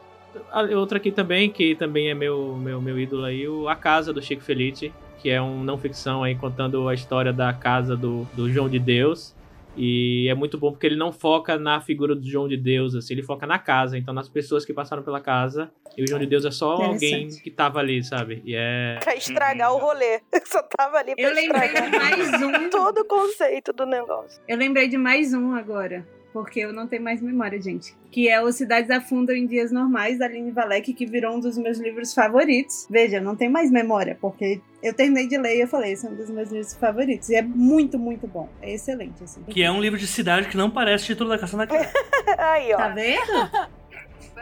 [0.51, 4.13] A outra aqui também, que também é meu, meu, meu ídolo aí, o A Casa
[4.13, 8.25] do Chico Felice, que é um não ficção aí contando a história da casa do,
[8.33, 9.35] do João de Deus.
[9.75, 13.13] E é muito bom porque ele não foca na figura do João de Deus, assim,
[13.13, 15.71] ele foca na casa, então nas pessoas que passaram pela casa.
[15.95, 18.41] E o João de Deus é só alguém que tava ali, sabe?
[18.45, 18.97] E é.
[19.01, 20.21] Pra estragar o rolê.
[20.45, 22.69] Só tava ali pra Eu lembrei estragar de mais um.
[22.71, 24.41] todo o conceito do negócio.
[24.47, 26.05] Eu lembrei de mais um agora.
[26.33, 27.93] Porque eu não tenho mais memória, gente.
[28.09, 31.57] Que é o Cidades Afundam em Dias Normais, da Aline Valek, que virou um dos
[31.57, 32.87] meus livros favoritos.
[32.89, 36.05] Veja, eu não tenho mais memória, porque eu terminei de ler e eu falei, esse
[36.05, 37.29] é um dos meus livros favoritos.
[37.29, 38.49] E é muito, muito bom.
[38.61, 39.43] É excelente, assim.
[39.43, 41.87] Que é um livro de cidade que não parece título da Cassandra Clare.
[42.37, 42.77] Aí, ó.
[42.77, 43.71] Tá vendo?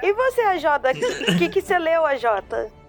[0.01, 0.65] E você, AJ?
[1.27, 2.23] O que, que você leu, AJ?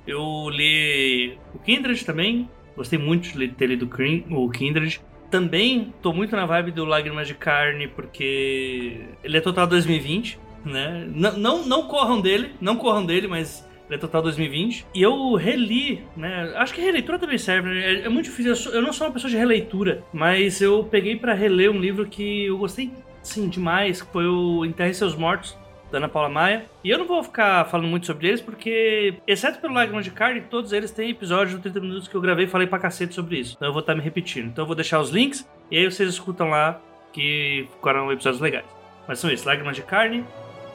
[0.07, 2.49] Eu li o Kindred também.
[2.77, 3.91] Gostei muito de ter lido
[4.31, 5.01] o Kindred.
[5.31, 11.07] Também tô muito na vibe do Lágrimas de Carne, porque ele é total 2020, né?
[11.15, 14.87] Não, não, não corram dele, não corram dele, mas ele é total 2020.
[14.93, 16.53] E eu reli, né?
[16.57, 17.81] Acho que releitura também serve, né?
[17.81, 18.51] É, é muito difícil.
[18.53, 21.79] Eu, sou- eu não sou uma pessoa de releitura, mas eu peguei pra reler um
[21.79, 22.91] livro que eu gostei,
[23.23, 25.57] sim, demais, que foi o Enterre Seus Mortos,
[25.91, 26.67] da Ana Paula Maia.
[26.83, 30.41] E eu não vou ficar falando muito sobre eles, porque, exceto pelo Lágrimas de Carne,
[30.43, 33.39] todos eles têm episódios de 30 minutos que eu gravei e falei pra cacete sobre
[33.39, 33.55] isso.
[33.57, 34.47] Então eu vou estar me repetindo.
[34.47, 36.81] Então eu vou deixar os links e aí vocês escutam lá
[37.13, 38.67] que ficaram episódios legais.
[39.07, 40.25] Mas são esses: Lágrimas de Carne,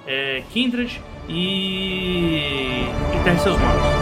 [0.06, 2.84] é, Kindred e.
[3.15, 3.95] Enterre Seus Mortos.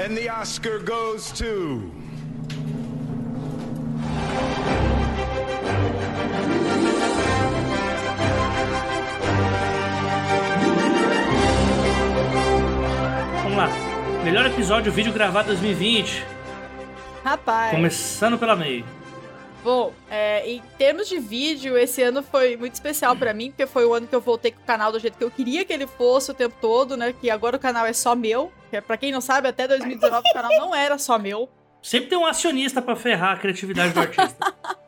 [0.00, 2.07] And the Oscar goes to.
[13.58, 13.68] Lá.
[14.22, 16.24] Melhor episódio vídeo gravado 2020.
[17.24, 17.72] Rapaz.
[17.72, 18.84] Começando pela MEI.
[19.64, 23.84] Bom, é, em termos de vídeo, esse ano foi muito especial pra mim, porque foi
[23.84, 25.88] o ano que eu voltei com o canal do jeito que eu queria que ele
[25.88, 27.12] fosse o tempo todo, né?
[27.12, 28.52] Que agora o canal é só meu.
[28.70, 31.50] Que, é, pra quem não sabe, até 2019 o canal não era só meu.
[31.82, 34.36] Sempre tem um acionista pra ferrar a criatividade do artista.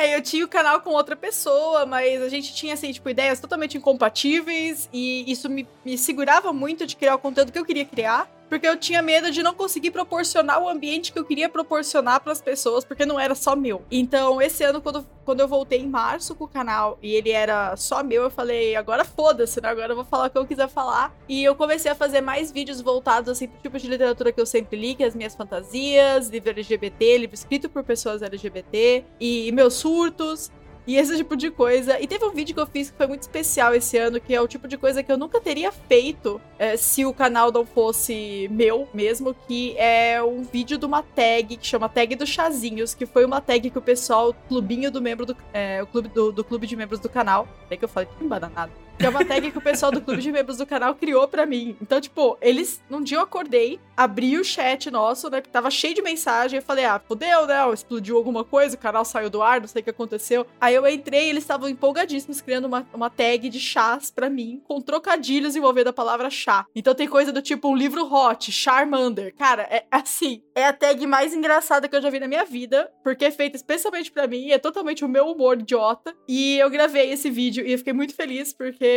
[0.00, 3.38] É, eu tinha o canal com outra pessoa, mas a gente tinha, assim, tipo, ideias
[3.38, 7.84] totalmente incompatíveis e isso me, me segurava muito de criar o conteúdo que eu queria
[7.84, 8.26] criar.
[8.50, 12.32] Porque eu tinha medo de não conseguir proporcionar o ambiente que eu queria proporcionar para
[12.32, 13.82] as pessoas, porque não era só meu.
[13.90, 17.76] Então, esse ano, quando, quando eu voltei em março com o canal e ele era
[17.76, 19.68] só meu, eu falei, agora foda-se, né?
[19.68, 21.14] Agora eu vou falar o que eu quiser falar.
[21.28, 24.46] E eu comecei a fazer mais vídeos voltados, assim, pro tipo de literatura que eu
[24.46, 29.52] sempre li, que é as minhas fantasias, livro LGBT, livro escrito por pessoas LGBT, e
[29.52, 30.50] meus surtos.
[30.86, 32.00] E esse tipo de coisa.
[32.00, 34.40] E teve um vídeo que eu fiz que foi muito especial esse ano, que é
[34.40, 38.48] o tipo de coisa que eu nunca teria feito é, se o canal não fosse
[38.50, 43.06] meu mesmo, que é um vídeo de uma tag que chama Tag dos Chazinhos, que
[43.06, 45.36] foi uma tag que o pessoal, o clubinho do membro do.
[45.52, 47.46] É, o clube do, do clube de membros do canal.
[47.70, 50.20] É que eu falei que embananado que é uma tag que o pessoal do clube
[50.20, 51.74] de membros do canal criou para mim.
[51.80, 52.82] Então, tipo, eles.
[52.90, 55.40] Num dia eu acordei, abri o chat nosso, né?
[55.40, 56.58] Que tava cheio de mensagem.
[56.58, 57.56] Eu falei, ah, fudeu, né?
[57.72, 60.46] Explodiu alguma coisa, o canal saiu do ar, não sei o que aconteceu.
[60.60, 64.60] Aí eu entrei e eles estavam empolgadíssimos criando uma, uma tag de chás para mim,
[64.68, 66.66] com trocadilhos envolvendo a palavra chá.
[66.74, 69.34] Então tem coisa do tipo um livro hot, Charmander.
[69.34, 72.90] Cara, é assim, é a tag mais engraçada que eu já vi na minha vida,
[73.02, 76.14] porque é feita especialmente para mim, é totalmente o meu humor idiota.
[76.28, 78.89] E eu gravei esse vídeo e eu fiquei muito feliz porque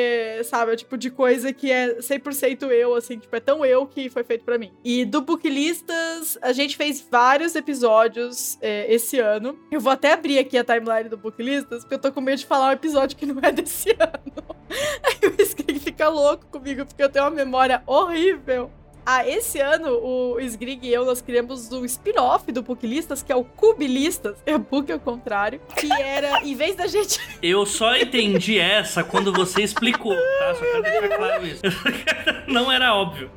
[0.43, 3.85] sabe, é o tipo de coisa que é 100% eu, assim, tipo, é tão eu
[3.85, 4.71] que foi feito para mim.
[4.83, 9.57] E do Booklistas, a gente fez vários episódios é, esse ano.
[9.71, 12.45] Eu vou até abrir aqui a timeline do Booklistas, porque eu tô com medo de
[12.45, 14.55] falar um episódio que não é desse ano.
[15.03, 18.71] Aí o Skrig fica louco comigo, porque eu tenho uma memória horrível.
[19.05, 23.35] Ah, esse ano o Sgrig e eu nós criamos um spin-off do Booklistas, que é
[23.35, 27.19] o Cubilistas, é Book ao contrário, que era, em vez da gente...
[27.43, 30.55] Eu só entendi essa quando você explicou, tá?
[30.55, 31.61] Só quero deixar claro isso.
[32.47, 33.29] Não era óbvio.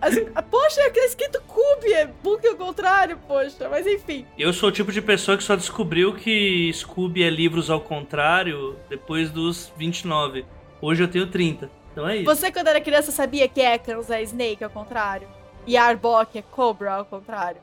[0.00, 4.24] Assim, poxa, é escrito Cube, é book ao contrário, poxa, mas enfim.
[4.38, 8.76] Eu sou o tipo de pessoa que só descobriu que Scooby é livros ao contrário
[8.88, 10.44] depois dos 29.
[10.80, 11.77] Hoje eu tenho 30.
[11.98, 12.26] Então é isso.
[12.26, 15.26] Você, quando era criança, sabia que Ekans é Snake ao contrário?
[15.66, 17.60] E Arbok é Cobra ao contrário?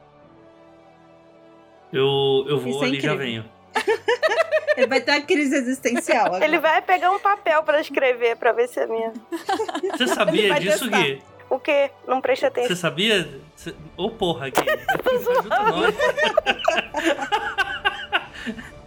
[1.93, 3.45] Eu, eu vou é ali e já venho.
[4.76, 6.26] Ele vai ter uma crise existencial.
[6.26, 6.43] Agora.
[6.43, 9.13] Ele vai pegar um papel para escrever para ver se é minha.
[9.93, 11.02] Você sabia disso, testar.
[11.02, 11.24] Gui?
[11.50, 11.91] O quê?
[12.06, 12.67] Não preste atenção.
[12.67, 13.39] Você sabia?
[13.95, 14.60] Ô, oh, porra, Gui.
[15.15, 15.95] Ajuda nós.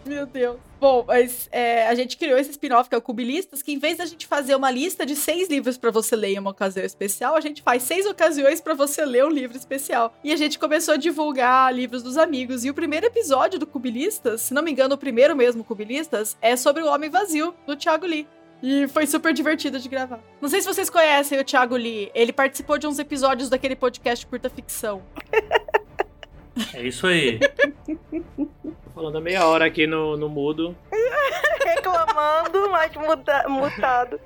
[0.08, 0.56] Meu Deus.
[0.80, 3.98] Bom, mas é, a gente criou esse spin-off que é o Cubilistas, que em vez
[3.98, 7.36] da gente fazer uma lista de seis livros para você ler em uma ocasião especial,
[7.36, 10.16] a gente faz seis ocasiões para você ler um livro especial.
[10.24, 12.64] E a gente começou a divulgar livros dos amigos.
[12.64, 16.56] E o primeiro episódio do Cubilistas, se não me engano, o primeiro mesmo Cubilistas, é
[16.56, 18.26] sobre o Homem Vazio, do Thiago Lee.
[18.62, 20.20] E foi super divertido de gravar.
[20.40, 22.10] Não sei se vocês conhecem o Thiago Lee.
[22.14, 25.02] Ele participou de uns episódios daquele podcast Curta Ficção.
[26.74, 27.38] É isso aí.
[28.98, 30.74] Falando meia hora aqui no, no mudo.
[31.64, 34.20] Reclamando, mas muda, mutado.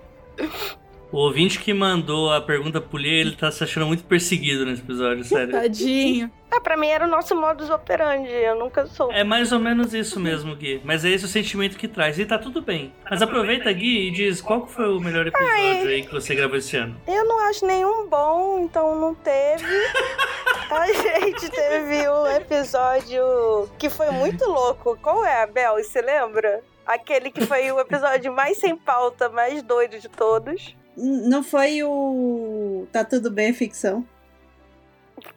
[1.12, 4.80] O ouvinte que mandou a pergunta pro Lê, ele tá se achando muito perseguido nesse
[4.80, 5.52] episódio, sério.
[5.52, 6.30] Tadinho.
[6.50, 9.12] Ah, pra mim era o nosso modus operandi, eu nunca sou.
[9.12, 10.80] É mais ou menos isso mesmo, Gui.
[10.82, 12.18] Mas é esse o sentimento que traz.
[12.18, 12.94] E tá tudo bem.
[13.10, 16.56] Mas aproveita, Gui, e diz qual foi o melhor episódio Ai, aí que você gravou
[16.56, 16.96] esse ano.
[17.06, 19.64] Eu não acho nenhum bom, então não teve.
[20.70, 24.98] a gente teve um episódio que foi muito louco.
[25.02, 25.76] Qual é, Bel?
[25.76, 26.62] Você lembra?
[26.86, 30.74] Aquele que foi o episódio mais sem pauta, mais doido de todos.
[30.96, 34.06] Não foi o Tá Tudo Bem Ficção?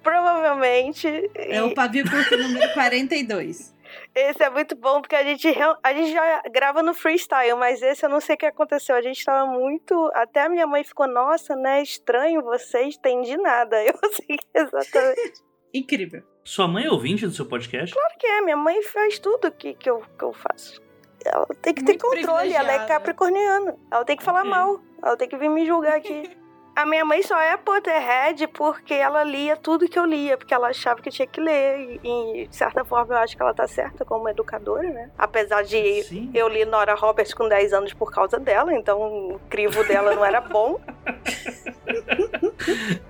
[0.02, 1.08] Provavelmente.
[1.36, 3.74] É o pavio curto número 42.
[4.14, 5.48] Esse é muito bom porque a gente,
[5.84, 8.96] a gente já grava no freestyle, mas esse eu não sei o que aconteceu.
[8.96, 10.10] A gente tava muito.
[10.14, 11.82] Até a minha mãe ficou, nossa, né?
[11.82, 13.76] Estranho vocês, entendi nada.
[13.84, 15.44] Eu sei exatamente.
[15.74, 16.24] Incrível.
[16.44, 17.94] Sua mãe é ouvinte do seu podcast?
[17.94, 20.82] Claro que é, minha mãe faz tudo que, que, eu, que eu faço.
[21.26, 23.76] Ela tem que muito ter controle, ela é capricorniana.
[23.92, 24.52] Ela tem que falar okay.
[24.52, 24.80] mal.
[25.06, 26.30] Ela tem que vir me julgar aqui.
[26.76, 30.68] A minha mãe só é Potterhead porque ela lia tudo que eu lia, porque ela
[30.68, 32.02] achava que tinha que ler.
[32.04, 35.10] E, de certa forma, eu acho que ela tá certa como educadora, né?
[35.18, 36.30] Apesar de Sim.
[36.34, 40.26] eu li Nora Roberts com 10 anos por causa dela, então o crivo dela não
[40.26, 40.78] era bom.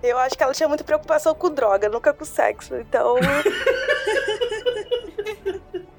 [0.04, 2.76] eu acho que ela tinha muita preocupação com droga, nunca com sexo.
[2.76, 3.16] Então.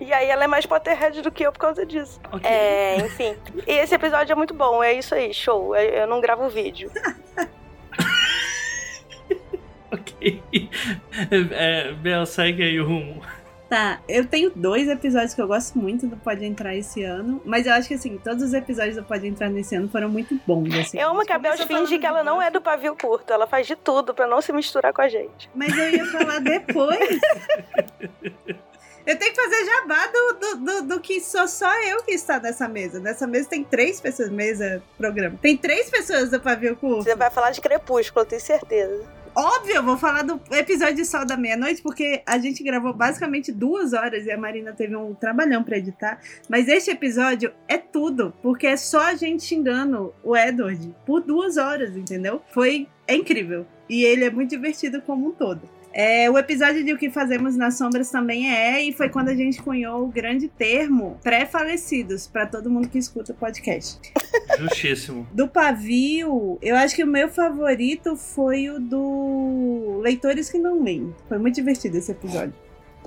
[0.06, 2.20] E aí ela é mais Potterhead do que eu por causa disso.
[2.30, 2.48] Okay.
[2.48, 3.34] É, enfim.
[3.66, 5.74] E esse episódio é muito bom, é isso aí, show.
[5.74, 6.92] Eu não gravo vídeo.
[9.90, 10.42] ok.
[11.50, 13.20] É, Bel, segue aí o rumo.
[13.68, 17.66] Tá, eu tenho dois episódios que eu gosto muito do Pode Entrar esse ano, mas
[17.66, 20.72] eu acho que assim, todos os episódios do Pode Entrar nesse ano foram muito bons.
[20.72, 21.00] Assim.
[21.00, 23.66] Eu amo que a Bel finge que ela não é do pavio curto, ela faz
[23.66, 25.50] de tudo para não se misturar com a gente.
[25.52, 27.18] Mas eu ia falar depois.
[29.06, 32.40] Eu tenho que fazer jabá do, do, do, do, que sou só eu que está
[32.40, 32.98] nessa mesa.
[32.98, 35.38] Nessa mesa tem três pessoas, mesa, programa.
[35.40, 37.04] Tem três pessoas do pavio curto.
[37.04, 39.06] Você vai falar de Crepúsculo, eu tenho certeza.
[39.38, 43.52] Óbvio, eu vou falar do episódio de Sol da Meia-Noite, porque a gente gravou basicamente
[43.52, 46.18] duas horas e a Marina teve um trabalhão pra editar.
[46.48, 51.58] Mas este episódio é tudo, porque é só a gente xingando o Edward por duas
[51.58, 52.42] horas, entendeu?
[52.52, 53.66] Foi é incrível.
[53.88, 55.75] E ele é muito divertido como um todo.
[55.98, 59.34] É, o episódio de O que Fazemos nas Sombras também é, e foi quando a
[59.34, 63.98] gente cunhou o grande termo pré-falecidos, para todo mundo que escuta o podcast.
[64.58, 65.26] Justíssimo.
[65.32, 71.14] Do pavio, eu acho que o meu favorito foi o do Leitores que Não Leem.
[71.30, 72.52] Foi muito divertido esse episódio,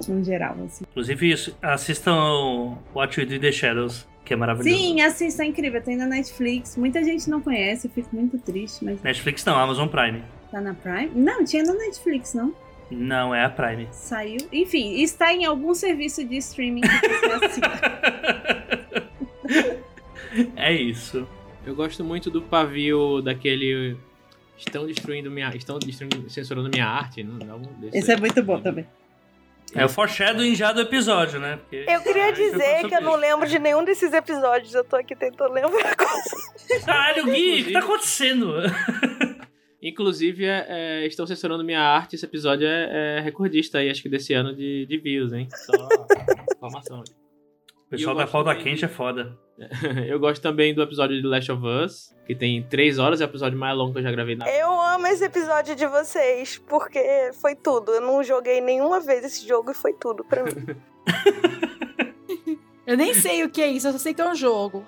[0.07, 0.83] no geral, assim.
[0.89, 4.75] Inclusive, isso, assistam o What We Do in the Shadows, que é maravilhoso.
[4.75, 5.79] Sim, assista, é incrível.
[5.79, 6.75] Tem na Netflix.
[6.75, 10.23] Muita gente não conhece, eu fico muito triste, mas Netflix não, Amazon Prime.
[10.49, 11.11] tá na Prime.
[11.13, 12.51] Não, tinha na Netflix, não?
[12.91, 13.87] Não, é a Prime.
[13.91, 14.39] Saiu.
[14.51, 17.81] Enfim, está em algum serviço de streaming que você assina.
[20.55, 21.27] é isso.
[21.65, 23.95] Eu gosto muito do pavio daquele.
[24.57, 25.55] Estão destruindo minha.
[25.55, 27.23] Estão destruindo, censurando minha arte.
[27.23, 28.87] Não, não, desse Esse é muito bom também.
[29.75, 31.57] É o foreshadowing já do episódio, né?
[31.57, 34.73] Porque Eu queria dizer que eu não lembro de nenhum desses episódios.
[34.73, 36.83] Eu tô aqui tentando lembrar coisas.
[36.83, 38.55] Caralho, Gui, o que tá acontecendo?
[39.81, 42.15] Inclusive, é, é, estão censurando minha arte.
[42.15, 45.47] Esse episódio é, é recordista aí, acho que desse ano de, de views, hein?
[45.65, 45.73] Só
[46.55, 46.99] informação.
[46.99, 49.37] O pessoal eu da também quente de- é foda.
[50.07, 53.27] Eu gosto também do episódio de Last of Us, que tem três horas, é o
[53.27, 57.31] episódio mais longo que eu já gravei na Eu amo esse episódio de vocês, porque
[57.41, 57.91] foi tudo.
[57.91, 60.51] Eu não joguei nenhuma vez esse jogo e foi tudo pra mim.
[62.87, 64.83] Eu nem sei o que é isso, eu só sei que é um jogo.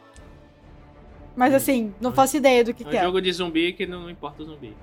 [1.35, 3.03] Mas assim, não faço ideia do que, É que um é.
[3.03, 4.75] jogo de zumbi que não, importa o zumbi.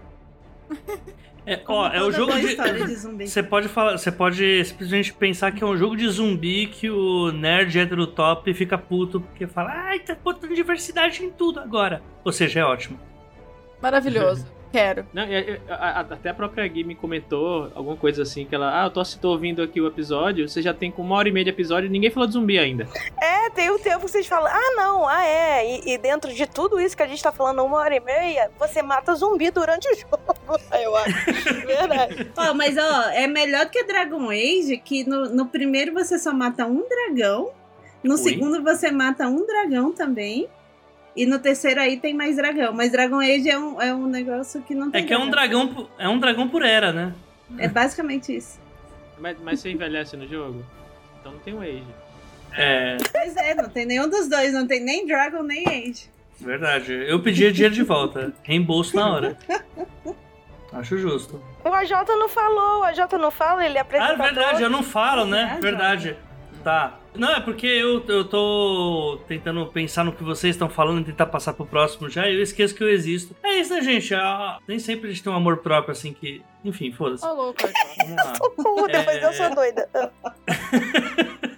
[1.50, 2.44] É, ó, é o jogo de.
[2.44, 3.26] história de zumbi.
[3.26, 7.32] Você pode falar, você pode simplesmente pensar que é um jogo de zumbi que o
[7.32, 12.02] nerd hétero top fica puto porque fala, ai, tá botando diversidade em tudo agora.
[12.22, 13.00] Ou seja, é ótimo.
[13.80, 14.46] Maravilhoso.
[14.70, 15.06] Quero.
[15.14, 15.22] Não,
[15.68, 18.90] a- a- até a própria Gui me comentou alguma coisa assim, que ela, ah, eu
[18.90, 21.50] tô, tô ouvindo aqui o episódio, você já tem com uma hora e meia de
[21.50, 22.86] episódio e ninguém falou de zumbi ainda.
[23.20, 25.66] É, tem um tempo que vocês falam, ah, não, ah, é.
[25.80, 28.50] E, e dentro de tudo isso que a gente tá falando uma hora e meia,
[28.58, 30.60] você mata zumbi durante o jogo.
[30.82, 31.24] Eu acho.
[31.66, 32.30] Verdade.
[32.36, 36.66] Ó, mas ó, é melhor que Dragon Age, que no, no primeiro você só mata
[36.66, 37.50] um dragão,
[38.02, 38.18] no Ui.
[38.20, 40.48] segundo você mata um dragão também,
[41.22, 42.72] e no terceiro aí tem mais dragão.
[42.72, 45.28] Mas Dragon Age é um, é um negócio que não tem É que é um
[45.30, 47.12] dragão, por- é um dragão por era, né?
[47.58, 48.58] É basicamente isso.
[49.18, 50.64] Mas, mas você envelhece no jogo?
[51.20, 51.82] Então não tem o Age.
[52.56, 56.08] É, Pois é, não tem nenhum dos dois, não tem nem Dragon nem Age.
[56.40, 56.92] verdade.
[56.92, 58.32] Eu pedi dinheiro de volta.
[58.42, 59.38] Reembolso na hora.
[60.72, 61.42] Acho justo.
[61.64, 64.82] O AJ não falou, o AJ não fala, ele é Ah, é verdade, eu não
[64.82, 65.54] falo, né?
[65.56, 66.16] Ah, Verdade.
[66.68, 66.98] Tá.
[67.14, 71.24] Não, é porque eu, eu tô tentando pensar no que vocês estão falando e tentar
[71.24, 73.34] passar pro próximo já, e eu esqueço que eu existo.
[73.42, 74.14] É isso, né, gente?
[74.14, 76.42] Ah, nem sempre a gente tem um amor próprio assim que.
[76.62, 77.24] Enfim, foda-se.
[77.24, 77.58] Ô, louco.
[78.58, 78.86] Vamos lá.
[78.86, 79.24] Depois É.
[79.24, 79.88] eu sou doida.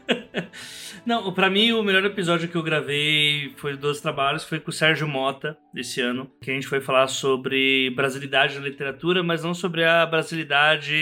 [1.11, 4.73] Não, pra mim o melhor episódio que eu gravei foi dos trabalhos, foi com o
[4.73, 9.53] Sérgio Mota desse ano, que a gente foi falar sobre brasilidade na literatura, mas não
[9.53, 10.93] sobre a brasilidade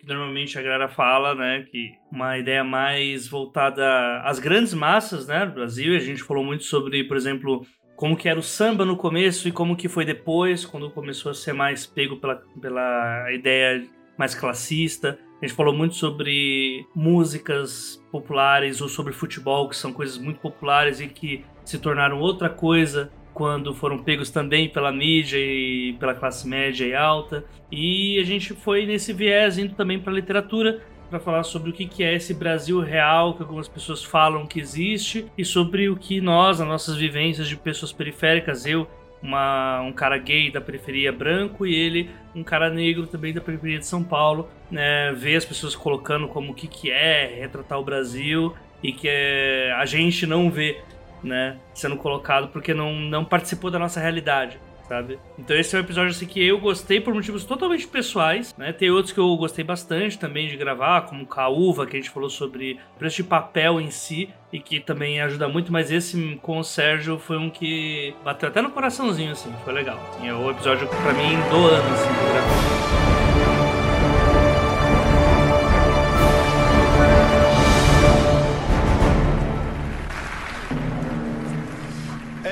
[0.00, 5.44] que normalmente a galera fala, né, que uma ideia mais voltada às grandes massas, né,
[5.44, 5.92] do Brasil.
[5.92, 9.46] E a gente falou muito sobre, por exemplo, como que era o samba no começo
[9.46, 13.86] e como que foi depois, quando começou a ser mais pego pela, pela ideia
[14.16, 15.18] mais classista.
[15.40, 21.00] A gente falou muito sobre músicas populares ou sobre futebol, que são coisas muito populares
[21.00, 26.46] e que se tornaram outra coisa quando foram pegos também pela mídia e pela classe
[26.46, 27.42] média e alta.
[27.72, 32.04] E a gente foi nesse viés indo também para literatura para falar sobre o que
[32.04, 36.60] é esse Brasil real que algumas pessoas falam que existe e sobre o que nós,
[36.60, 38.86] nas nossas vivências de pessoas periféricas, eu
[39.22, 43.78] uma, um cara gay da periferia branco e ele, um cara negro também da periferia
[43.78, 47.84] de São Paulo, né, ver as pessoas colocando como o que, que é retratar o
[47.84, 50.80] Brasil e que é, a gente não vê
[51.22, 54.58] né, sendo colocado porque não, não participou da nossa realidade.
[54.90, 55.20] Sabe?
[55.38, 58.72] Então esse é um episódio assim, que eu gostei por motivos totalmente pessoais, né?
[58.72, 62.28] Tem outros que eu gostei bastante também de gravar, como Caúva, que a gente falou
[62.28, 66.64] sobre preço de papel em si e que também ajuda muito, mas esse com o
[66.64, 69.96] Sérgio foi um que bateu até no coraçãozinho, assim, foi legal.
[70.10, 72.90] Assim, é o episódio pra mim do ano, assim, que eu gravei.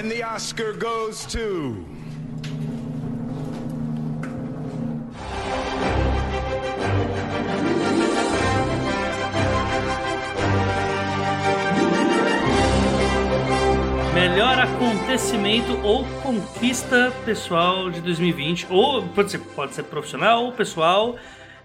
[0.00, 1.97] And the Oscar goes to.
[14.18, 18.66] Melhor acontecimento ou conquista pessoal de 2020.
[18.68, 21.16] Ou pode ser, pode ser profissional ou pessoal.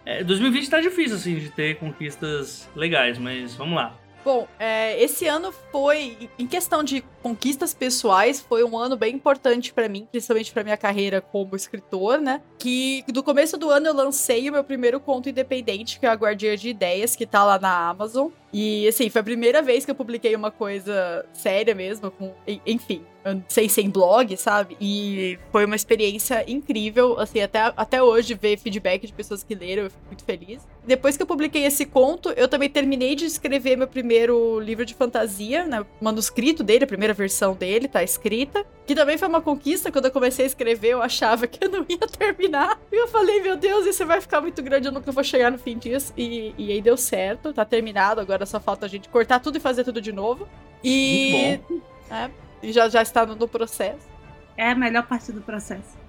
[0.06, 3.96] É, 2020 tá difícil, assim, de ter conquistas legais, mas vamos lá.
[4.24, 9.74] Bom, é, esse ano foi, em questão de conquistas pessoais, foi um ano bem importante
[9.74, 12.42] pra mim, principalmente pra minha carreira como escritor, né?
[12.58, 16.14] Que do começo do ano eu lancei o meu primeiro conto independente, que é a
[16.14, 18.30] Guardiã de Ideias, que tá lá na Amazon.
[18.54, 22.62] E, assim, foi a primeira vez que eu publiquei uma coisa séria mesmo, com, en-
[22.66, 23.04] enfim,
[23.48, 24.76] sem, sem blog, sabe?
[24.80, 29.84] E foi uma experiência incrível, assim, até, até hoje ver feedback de pessoas que leram,
[29.84, 30.62] eu fico muito feliz.
[30.86, 34.94] Depois que eu publiquei esse conto, eu também terminei de escrever meu primeiro livro de
[34.94, 35.82] fantasia, né?
[35.82, 38.66] O manuscrito dele, a primeira versão dele, tá escrita.
[38.86, 41.86] Que também foi uma conquista, quando eu comecei a escrever, eu achava que eu não
[41.88, 42.78] ia terminar.
[42.92, 45.58] E eu falei, meu Deus, isso vai ficar muito grande, eu nunca vou chegar no
[45.58, 46.12] fim disso.
[46.18, 49.62] E, e aí deu certo, tá terminado, agora só falta a gente cortar tudo e
[49.62, 50.48] fazer tudo de novo.
[50.84, 52.30] E, Muito é,
[52.64, 54.08] e já, já está no, no processo.
[54.58, 56.02] É a melhor parte do processo.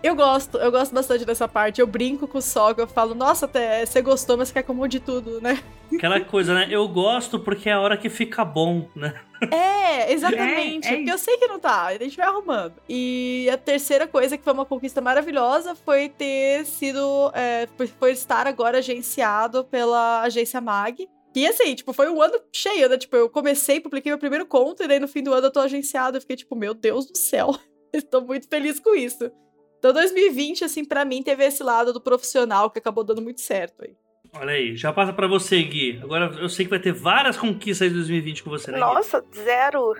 [0.00, 1.80] Eu gosto, eu gosto bastante dessa parte.
[1.80, 5.00] Eu brinco com o Soga, eu falo, nossa, até você gostou, mas quer como de
[5.00, 5.60] tudo, né?
[5.92, 6.68] Aquela coisa, né?
[6.70, 9.14] Eu gosto porque é a hora que fica bom, né?
[9.50, 10.86] É, exatamente.
[10.86, 12.74] É, é porque eu sei que não tá, a gente vai arrumando.
[12.88, 17.32] E a terceira coisa que foi uma conquista maravilhosa foi ter sido.
[17.34, 17.66] é,
[17.98, 21.08] foi estar agora agenciado pela agência MAG.
[21.34, 22.96] E assim, tipo, foi um ano cheio, né?
[22.96, 25.60] Tipo, eu comecei, publiquei meu primeiro conto, e daí no fim do ano eu tô
[25.60, 26.16] agenciado.
[26.16, 27.54] Eu fiquei, tipo, meu Deus do céu.
[27.92, 29.30] Estou muito feliz com isso.
[29.78, 33.84] Então, 2020, assim, pra mim, teve esse lado do profissional que acabou dando muito certo
[33.84, 33.94] aí.
[34.34, 36.00] Olha aí, já passa pra você, Gui.
[36.02, 38.78] Agora eu sei que vai ter várias conquistas aí de 2020 com você, né?
[38.78, 38.84] Gui?
[38.84, 39.94] Nossa, zero.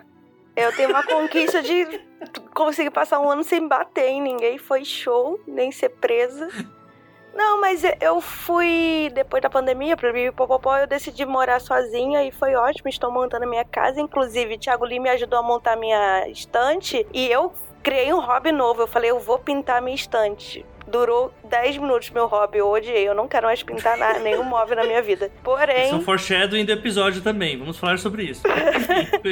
[0.56, 1.86] Eu tenho uma conquista de
[2.52, 4.58] conseguir passar um ano sem bater em ninguém.
[4.58, 6.48] Foi show, nem ser presa.
[7.38, 12.32] Não, mas eu fui, depois da pandemia, pra mim, popopó, eu decidi morar sozinha e
[12.32, 12.88] foi ótimo.
[12.88, 14.00] Estou montando a minha casa.
[14.00, 18.50] Inclusive, Thiago Lee me ajudou a montar a minha estante e eu criei um hobby
[18.50, 18.82] novo.
[18.82, 20.66] Eu falei, eu vou pintar minha estante.
[20.88, 23.08] Durou 10 minutos meu hobby, eu odiei.
[23.08, 25.30] Eu não quero mais pintar nada, nenhum móvel na minha vida.
[25.44, 27.56] Porém, Isso é um foreshadowing do episódio também.
[27.56, 28.42] Vamos falar sobre isso.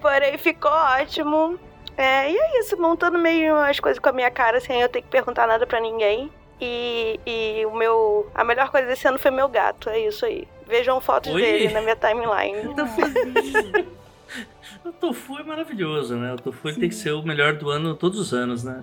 [0.00, 1.58] Porém, ficou ótimo.
[1.96, 5.02] É, e é isso, montando meio as coisas com a minha cara sem eu ter
[5.02, 6.30] que perguntar nada pra ninguém.
[6.64, 8.30] E, e o meu.
[8.32, 10.46] A melhor coisa desse ano foi meu gato, é isso aí.
[10.66, 11.40] Vejam fotos Oi?
[11.42, 12.72] dele na minha timeline.
[12.74, 13.86] Tofuzinho.
[14.86, 16.32] o Tofu é maravilhoso, né?
[16.32, 18.80] O Tofu tem que ser o melhor do ano todos os anos, né?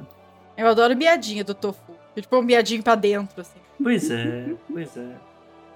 [0.57, 1.95] Eu adoro miadinha do tofu.
[2.13, 3.59] Tipo, um miadinho pra dentro, assim.
[3.81, 5.07] Pois é, pois é.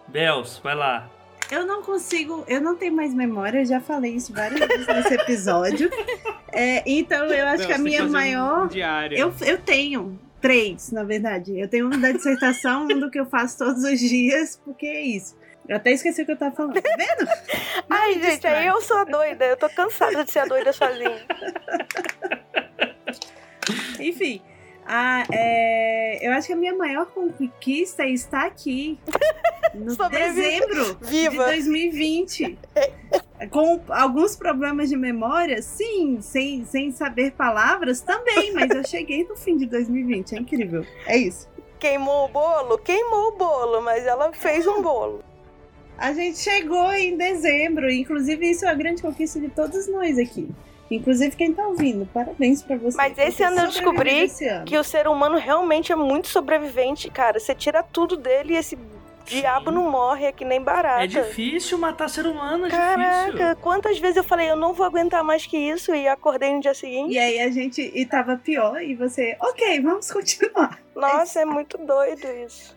[0.09, 1.09] Bels, vai lá.
[1.49, 5.13] Eu não consigo, eu não tenho mais memória, eu já falei isso várias vezes nesse
[5.13, 5.89] episódio.
[6.55, 8.65] É, então eu acho Não, que a minha um- maior.
[8.65, 9.17] um diário.
[9.17, 11.59] Eu, eu tenho três, na verdade.
[11.59, 15.01] Eu tenho um da dissertação, um do que eu faço todos os dias, porque é
[15.01, 15.35] isso.
[15.67, 16.79] Eu até esqueci o que eu tava falando.
[16.81, 17.25] Tá vendo?
[17.89, 18.55] Não Ai, gente, distrai.
[18.57, 19.45] aí eu sou a doida.
[19.45, 21.25] Eu tô cansada de ser a doida sozinha.
[23.99, 24.41] Enfim.
[24.85, 28.99] a- é, eu acho que a minha maior conquista está aqui.
[29.73, 32.59] No dezembro de 2020.
[33.47, 39.35] Com alguns problemas de memória, sim, sem, sem saber palavras também, mas eu cheguei no
[39.35, 40.85] fim de 2020, é incrível.
[41.05, 41.49] É isso.
[41.79, 42.77] Queimou o bolo?
[42.77, 45.23] Queimou o bolo, mas ela fez um bolo.
[45.97, 50.49] A gente chegou em dezembro, inclusive isso é a grande conquista de todos nós aqui.
[50.89, 52.95] Inclusive quem tá ouvindo, parabéns pra você.
[52.95, 54.65] Mas esse ano eu descobri ano.
[54.65, 57.39] Que o ser humano realmente é muito sobrevivente, cara.
[57.39, 58.77] Você tira tudo dele e esse
[59.25, 61.03] diabo não morre, é que nem barata.
[61.03, 63.55] É difícil matar ser humano, é Caraca, difícil.
[63.57, 66.73] quantas vezes eu falei, eu não vou aguentar mais que isso, e acordei no dia
[66.73, 67.13] seguinte.
[67.13, 70.79] E aí a gente e tava pior e você, ok, vamos continuar.
[70.95, 72.75] Nossa, é muito doido isso.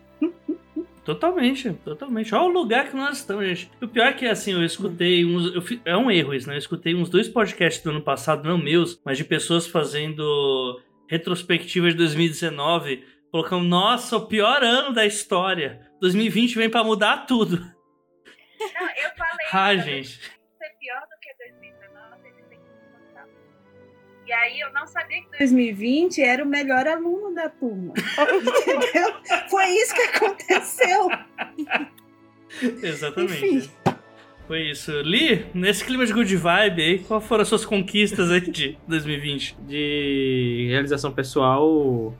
[1.03, 2.35] Totalmente, totalmente.
[2.35, 3.71] Olha o lugar que nós estamos, gente.
[3.81, 5.55] O pior é que, assim, eu escutei uns.
[5.55, 6.55] eu fi- é um erro isso, né?
[6.55, 11.89] Eu escutei uns dois podcasts do ano passado, não meus, mas de pessoas fazendo retrospectiva
[11.89, 15.86] de 2019, colocando, nossa, o pior ano da história.
[15.99, 17.57] 2020 vem pra mudar tudo.
[17.59, 20.19] Não, eu falei Ah, gente.
[20.19, 22.65] ser pior do que 2019, ele tem que
[23.07, 23.25] contar.
[24.25, 27.93] E aí eu não sabia que 2020 era o melhor aluno da turma.
[27.97, 29.13] Entendeu?
[29.49, 31.09] Foi isso que aconteceu.
[32.83, 33.45] Exatamente.
[33.45, 33.71] Enfim.
[34.47, 34.91] Foi isso.
[35.01, 39.57] Li, nesse clima de good vibe aí, qual foram as suas conquistas aí de 2020?
[39.67, 42.15] de realização pessoal,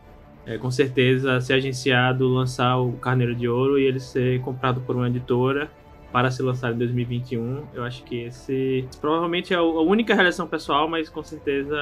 [0.48, 4.96] é, com certeza ser agenciado, lançar o Carneiro de Ouro e ele ser comprado por
[4.96, 5.70] uma editora
[6.12, 7.66] para ser lançado em 2021.
[7.74, 11.78] Eu acho que esse provavelmente é a única realização pessoal, mas com certeza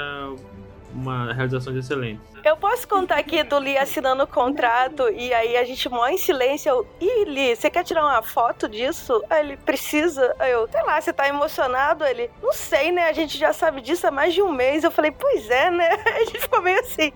[0.96, 2.24] uma realizações excelentes.
[2.44, 6.18] Eu posso contar aqui do Lee assinando o contrato e aí a gente morre em
[6.18, 6.70] silêncio.
[6.70, 9.22] Eu, Ih, Lee, você quer tirar uma foto disso?
[9.30, 10.34] Aí ele precisa.
[10.40, 12.06] Aí eu, sei lá, você tá emocionado?
[12.06, 13.10] Ele, não sei, né?
[13.10, 14.84] A gente já sabe disso há mais de um mês.
[14.84, 15.90] Eu falei, pois é, né?
[16.16, 17.12] A gente ficou meio assim.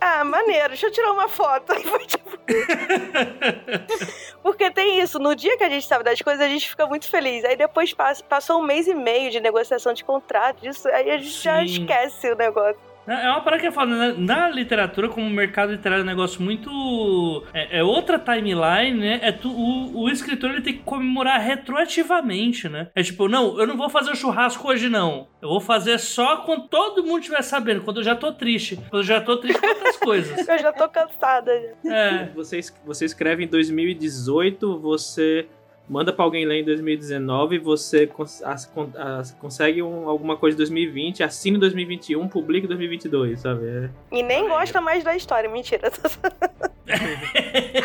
[0.00, 1.74] Ah, maneiro, deixa eu tirar uma foto.
[1.82, 2.38] Foi tipo.
[4.42, 7.08] Porque tem isso, no dia que a gente sabe das coisas, a gente fica muito
[7.08, 7.44] feliz.
[7.44, 11.18] Aí depois passa, passou um mês e meio de negociação de contrato, isso, aí a
[11.18, 11.64] gente já Sim.
[11.64, 12.87] esquece o negócio.
[13.08, 14.14] É uma parada que eu falo, né?
[14.18, 17.44] na literatura, como o mercado literário é um negócio muito.
[17.54, 19.20] É, é outra timeline, né?
[19.22, 22.88] É tu, o, o escritor ele tem que comemorar retroativamente, né?
[22.94, 25.26] É tipo, não, eu não vou fazer o churrasco hoje, não.
[25.40, 28.76] Eu vou fazer só quando todo mundo estiver sabendo, quando eu já tô triste.
[28.76, 30.48] Quando eu já tô triste com outras coisas.
[30.48, 31.52] Eu já tô cansada.
[31.84, 32.26] É.
[32.34, 35.46] Você, você escreve em 2018, você
[35.88, 40.54] manda pra alguém ler em 2019, você cons- as- con- as- consegue um- alguma coisa
[40.54, 43.66] em 2020, assina em 2021, publica em 2022, sabe?
[43.66, 45.90] É- E nem gosta mais da história, mentira.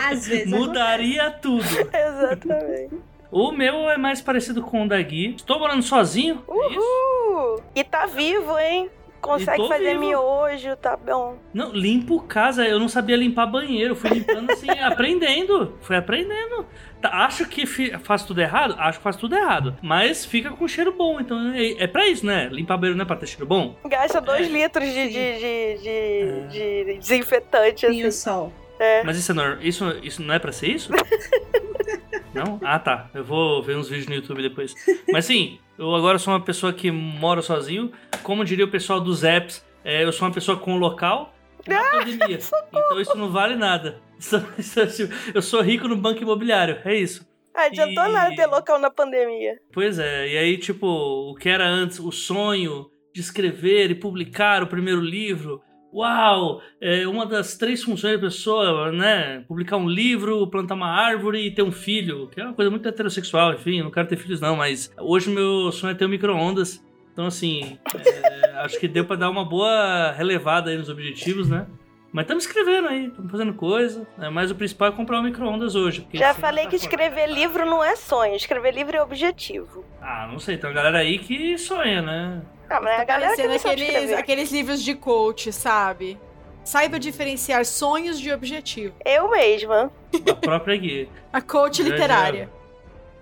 [0.10, 1.64] Às vezes Mudaria tudo.
[1.94, 2.94] Exatamente.
[3.32, 5.34] O meu é mais parecido com o da Gui.
[5.36, 6.44] Estou morando sozinho.
[6.48, 6.80] É isso?
[6.80, 7.64] Uhul!
[7.76, 8.90] E tá vivo, hein?
[9.24, 10.00] Consegue fazer vivo.
[10.02, 11.38] miojo, tá bom.
[11.54, 12.66] Não, limpo casa.
[12.68, 13.96] Eu não sabia limpar banheiro.
[13.96, 15.78] Fui limpando assim, aprendendo.
[15.82, 16.66] Fui aprendendo.
[17.02, 18.76] Tá, acho que faço tudo errado?
[18.78, 19.76] Acho que faço tudo errado.
[19.82, 21.20] Mas fica com cheiro bom.
[21.20, 22.50] Então é, é pra isso, né?
[22.52, 23.76] Limpar banheiro não é pra ter cheiro bom?
[23.86, 24.50] Gasta dois É.
[24.50, 28.12] litros de, de, de, de, de desinfetante, assim.
[28.12, 28.54] sol.
[28.80, 29.04] É.
[29.04, 30.92] Mas isso, é isso, isso não é pra ser isso?
[32.34, 32.60] Não?
[32.64, 33.10] Ah, tá.
[33.14, 34.74] Eu vou ver uns vídeos no YouTube depois.
[35.12, 37.92] Mas sim, eu agora sou uma pessoa que mora sozinho.
[38.24, 41.34] Como diria o pessoal dos apps, é, eu sou uma pessoa com local
[41.68, 42.40] na pandemia.
[42.72, 44.02] Então isso não vale nada.
[44.24, 46.80] Isso- isso eu sou rico no banco imobiliário.
[46.86, 47.28] É isso.
[47.54, 49.58] Ah, adiantou E- nada ter local na pandemia.
[49.74, 50.30] Pois é.
[50.30, 55.02] E aí, tipo, o que era antes, o sonho de escrever e publicar o primeiro
[55.02, 55.62] livro.
[55.94, 56.62] Uau!
[56.82, 59.44] É uma das três funções da pessoa, né?
[59.48, 62.88] Publicar um livro, plantar uma árvore e ter um filho, que é uma coisa muito
[62.88, 66.06] heterossexual, enfim, eu não quero ter filhos não, mas hoje o meu sonho é ter
[66.06, 66.84] um micro-ondas.
[67.14, 71.68] Então, assim, é, acho que deu pra dar uma boa relevada aí nos objetivos, né?
[72.12, 74.30] Mas estamos escrevendo aí, estamos fazendo coisa, né?
[74.30, 76.08] mas o principal é comprar um micro-ondas hoje.
[76.14, 76.90] Já senão falei tá que fora.
[76.90, 79.84] escrever livro não é sonho, escrever livro é objetivo.
[80.00, 82.44] Ah, não sei, tem uma galera aí que sonha, né?
[82.74, 86.18] Ah, mas a Tá galera que aqueles, aqueles livros de coach, sabe?
[86.64, 88.96] Saiba diferenciar sonhos de objetivo.
[89.06, 89.92] Eu mesma.
[90.28, 91.08] A própria guia.
[91.32, 91.90] A coach já.
[91.90, 92.50] literária.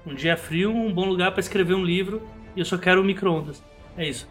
[0.07, 2.21] Um dia frio, um bom lugar pra escrever um livro
[2.55, 3.61] e eu só quero um micro-ondas.
[3.97, 4.25] É isso.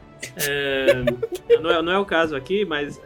[0.48, 1.04] É,
[1.60, 2.98] não, é, não é o caso aqui, mas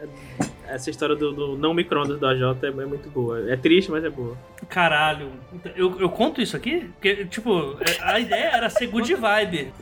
[0.69, 3.51] essa história do, do não micro-ondas do AJ é, é muito boa.
[3.51, 4.37] É triste, mas é boa.
[4.69, 5.33] caralho.
[5.75, 6.89] Eu, eu conto isso aqui?
[6.93, 9.73] Porque, tipo, é, a ideia era ser good vibe.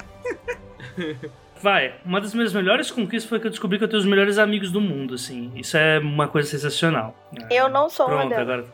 [1.63, 4.37] Vai, uma das minhas melhores conquistas foi que eu descobri que eu tenho os melhores
[4.37, 5.49] amigos do mundo, assim.
[5.55, 7.15] Isso é uma coisa sensacional.
[7.49, 8.49] Eu não sou uma Pronto, delas.
[8.49, 8.65] agora.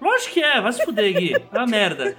[0.00, 1.36] Lógico que é, vai se fuder, Gui.
[1.52, 2.16] Ah, merda.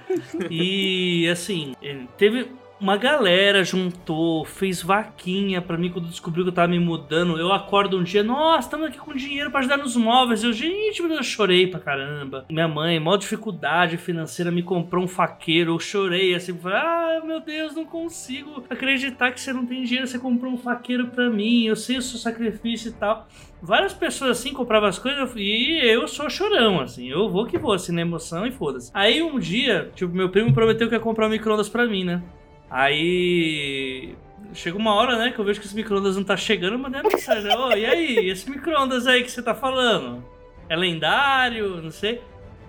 [0.48, 1.74] E assim,
[2.16, 7.38] teve uma galera juntou, fez vaquinha pra mim quando descobriu que eu tava me mudando.
[7.38, 10.42] Eu acordo um dia, nossa, estamos aqui com dinheiro pra ajudar nos móveis.
[10.42, 12.46] Eu, gente, eu chorei pra caramba.
[12.50, 15.74] Minha mãe, maior dificuldade financeira, me comprou um faqueiro.
[15.74, 20.06] Eu chorei assim, ah, meu Deus, não consigo acreditar que você não tem dinheiro.
[20.06, 23.28] Você comprou um faqueiro pra mim, eu sei o seu sacrifício e tal.
[23.62, 27.10] Várias pessoas assim compravam as coisas e eu sou chorão, assim.
[27.10, 28.90] Eu vou que vou, assim, na emoção e foda-se.
[28.94, 32.22] Aí um dia, tipo, meu primo prometeu que ia comprar um micro-ondas pra mim, né?
[32.70, 34.14] Aí.
[34.52, 37.00] Chega uma hora, né, que eu vejo que esse micro-ondas não tá chegando, eu mandei
[37.00, 37.56] uma mensagem.
[37.56, 40.24] Ô, e aí, esse micro-ondas aí que você tá falando?
[40.68, 41.80] É lendário?
[41.82, 42.20] Não sei.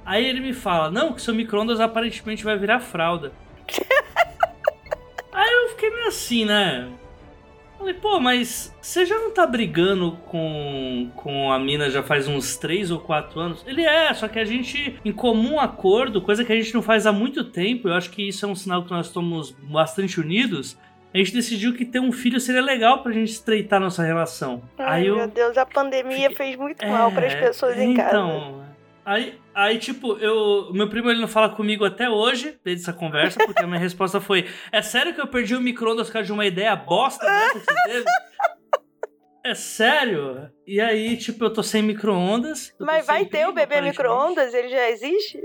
[0.05, 3.31] Aí ele me fala, não, que seu micro-ondas aparentemente vai virar fralda.
[5.31, 6.91] aí eu fiquei meio assim, né?
[7.82, 12.55] Falei, pô, mas você já não tá brigando com, com a mina já faz uns
[12.57, 13.63] 3 ou 4 anos?
[13.65, 17.07] Ele é, só que a gente, em comum acordo, coisa que a gente não faz
[17.07, 20.77] há muito tempo, eu acho que isso é um sinal que nós estamos bastante unidos.
[21.13, 24.61] A gente decidiu que ter um filho seria legal pra gente estreitar nossa relação.
[24.77, 25.15] Ai, aí eu.
[25.17, 28.09] meu Deus, a pandemia fiquei- fez muito mal para as pessoas em casa.
[28.09, 28.63] Então,
[29.03, 33.43] aí, aí tipo, eu, meu primo ele não fala comigo até hoje, desde essa conversa,
[33.45, 36.33] porque a minha resposta foi: É sério que eu perdi o micro-ondas por causa de
[36.33, 38.05] uma ideia bosta dessa que você teve?
[39.43, 40.51] É sério?
[40.67, 42.75] E aí, tipo, eu tô sem micro-ondas.
[42.79, 44.53] Mas vai ter o bebê micro-ondas?
[44.53, 45.39] Ele já existe?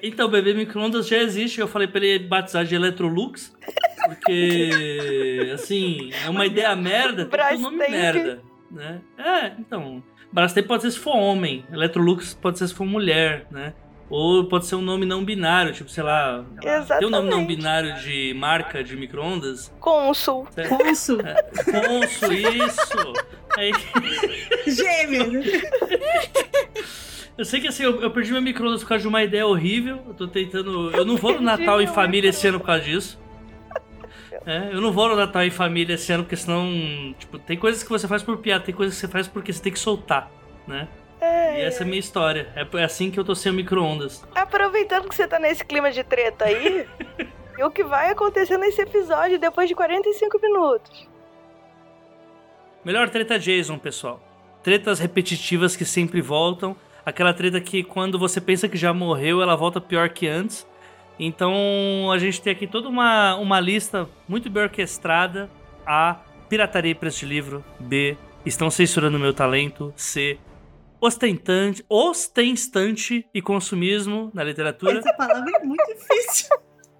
[0.00, 1.60] Então, o bebê micro-ondas já existe.
[1.60, 3.52] Eu falei pra ele batizar de Electrolux.
[4.06, 8.40] Porque, assim, é uma ideia merda, tem um nome merda.
[8.70, 9.00] Né?
[9.18, 10.02] É, então.
[10.32, 11.64] Brastemp pode ser se for homem.
[11.72, 13.74] Electrolux pode ser se for mulher, né?
[14.08, 16.44] Ou pode ser um nome não binário, tipo, sei lá.
[16.60, 17.56] Tem um nome não Exatamente.
[17.56, 19.72] binário de marca de micro-ondas?
[19.80, 20.46] Consul.
[20.68, 21.18] Consul.
[21.18, 23.12] Conso, isso!
[23.56, 23.72] Aí,
[24.68, 25.62] Gêmeos.
[27.38, 30.00] Eu sei que assim, eu, eu perdi meu micro-ondas por causa de uma ideia horrível.
[30.06, 30.90] Eu tô tentando.
[30.90, 33.18] Eu não vou no Natal em família esse ano por causa disso.
[34.44, 37.14] É, eu não vou no Natal em família esse ano, porque senão.
[37.18, 39.62] Tipo, tem coisas que você faz por piada, tem coisas que você faz porque você
[39.62, 40.30] tem que soltar,
[40.66, 40.88] né?
[41.56, 42.48] E essa é a minha história.
[42.56, 44.24] É é assim que eu tô sem micro-ondas.
[44.34, 46.86] Aproveitando que você tá nesse clima de treta aí,
[47.58, 51.08] e o que vai acontecer nesse episódio depois de 45 minutos?
[52.84, 54.20] Melhor treta Jason, pessoal.
[54.62, 56.76] Tretas repetitivas que sempre voltam.
[57.04, 60.66] Aquela treta que quando você pensa que já morreu, ela volta pior que antes.
[61.18, 65.50] Então a gente tem aqui toda uma, uma lista muito bem orquestrada.
[65.86, 66.20] A.
[66.48, 67.64] Pirataria e preço de livro.
[67.78, 68.16] B.
[68.44, 69.92] Estão censurando meu talento.
[69.96, 70.38] C.
[71.00, 74.98] Ostentante, ostenstante e consumismo na literatura.
[74.98, 76.48] Essa palavra é muito difícil.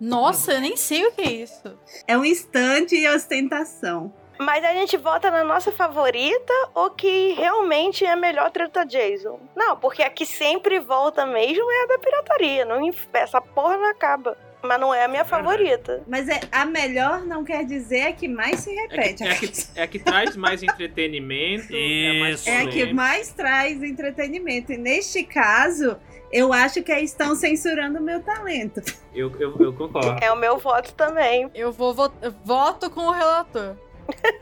[0.01, 1.79] Nossa, eu nem sei o que é isso.
[2.09, 4.13] É um instante e ostentação.
[4.45, 9.39] Mas a gente vota na nossa favorita ou que realmente é a melhor treta Jason?
[9.57, 12.65] Não, porque a que sempre volta mesmo é a da pirataria.
[12.65, 12.81] Não,
[13.13, 14.37] essa porra não acaba.
[14.65, 16.03] Mas não é a minha É favorita.
[16.07, 19.25] Mas é a melhor não quer dizer a que mais se É repete.
[19.25, 21.67] que, é, que, é que traz mais entretenimento.
[21.73, 22.49] É, mais Isso.
[22.49, 22.95] É a que polêmico.
[22.95, 24.73] mais traz entretenimento.
[24.73, 25.97] E neste caso,
[26.33, 28.81] eu acho que estão censurando o meu talento.
[29.13, 30.17] Eu, eu, eu concordo.
[30.25, 31.51] É o meu voto também.
[31.55, 33.75] Eu vou vo- eu voto com o relator.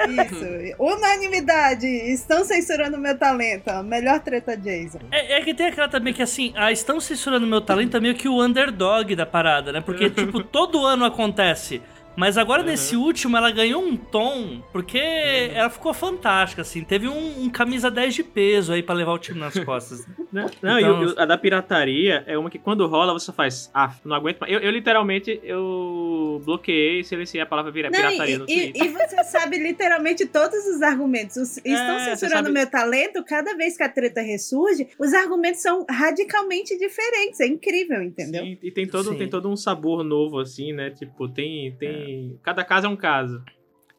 [0.09, 0.83] Isso.
[0.83, 1.87] Unanimidade.
[1.87, 3.71] Estão censurando o meu talento.
[3.85, 5.01] Melhor treta Jason.
[5.11, 8.15] É, é que tem aquela também que assim, a estão censurando meu talento é meio
[8.15, 9.81] que o underdog da parada, né?
[9.81, 11.83] Porque, tipo, todo ano acontece.
[12.17, 12.69] Mas agora Uhum.
[12.69, 16.83] nesse último ela ganhou um tom, porque ela ficou fantástica, assim.
[16.85, 20.07] Teve um, um camisa 10 de peso aí pra levar o time nas costas.
[20.33, 23.69] Não, não, e Então- o- a da pirataria é uma que quando rola você faz.
[23.75, 24.53] Ah, não aguento mais.
[24.53, 28.47] Eu, eu literalmente eu bloqueei e silenciei a palavra pira- Não, pirataria e, no e-
[28.73, 28.85] Twitter.
[28.85, 31.37] e você sabe literalmente todos os argumentos.
[31.37, 35.63] Os- estão você censurando sabe- meu talento, cada vez que a treta ressurge, os argumentos
[35.63, 37.41] são radicalmente diferentes.
[37.41, 38.45] É incrível, entendeu?
[38.45, 39.17] Sim, e tem todo, Sim.
[39.19, 40.91] tem todo um sabor novo, assim, né?
[40.91, 41.73] Tipo, tem.
[41.73, 42.00] tem...
[42.43, 43.43] Cada caso é um caso.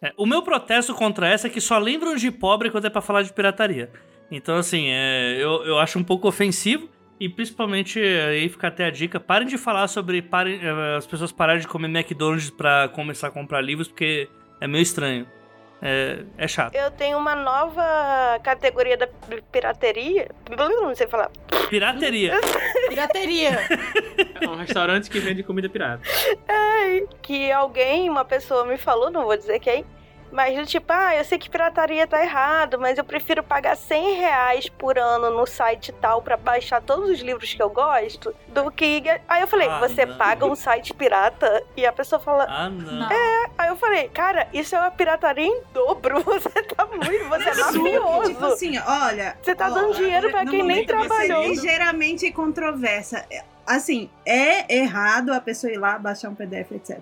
[0.01, 3.01] É, o meu protesto contra essa é que só lembram de pobre quando é pra
[3.01, 3.91] falar de pirataria.
[4.31, 6.89] Então, assim, é, eu, eu acho um pouco ofensivo.
[7.19, 11.31] E principalmente, aí fica até a dica, parem de falar sobre parem, eh, as pessoas
[11.31, 14.27] pararem de comer McDonald's pra começar a comprar livros, porque
[14.59, 15.27] é meio estranho.
[15.81, 16.75] É, é chato.
[16.75, 19.07] Eu tenho uma nova categoria da
[19.51, 20.29] pirateria.
[20.55, 21.31] Não sei falar.
[21.69, 22.39] Pirateria.
[22.87, 23.59] Pirateria.
[24.39, 26.03] É um restaurante que vende comida pirata.
[26.47, 29.83] Ai, que alguém, uma pessoa me falou, não vou dizer quem,
[30.31, 34.15] mas do tipo, ah, eu sei que pirataria tá errado, mas eu prefiro pagar 100
[34.15, 38.71] reais por ano no site tal pra baixar todos os livros que eu gosto, do
[38.71, 39.03] que...
[39.27, 40.17] Aí eu falei, Ah, você não.
[40.17, 41.63] paga um site pirata?
[41.75, 42.45] E a pessoa fala...
[42.49, 43.07] Ah, não.
[43.57, 47.51] Aí eu falei, cara, isso é uma pirataria em dobro, você tá muito, você é
[47.51, 48.45] Tipo mafioso.
[48.45, 49.37] assim, olha.
[49.41, 51.49] Você tá ó, dando dinheiro pra no quem nem momento que vai ser trabalhou.
[51.49, 53.25] ligeiramente controversa.
[53.29, 56.97] É, Assim, é errado a pessoa ir lá, baixar um PDF, etc.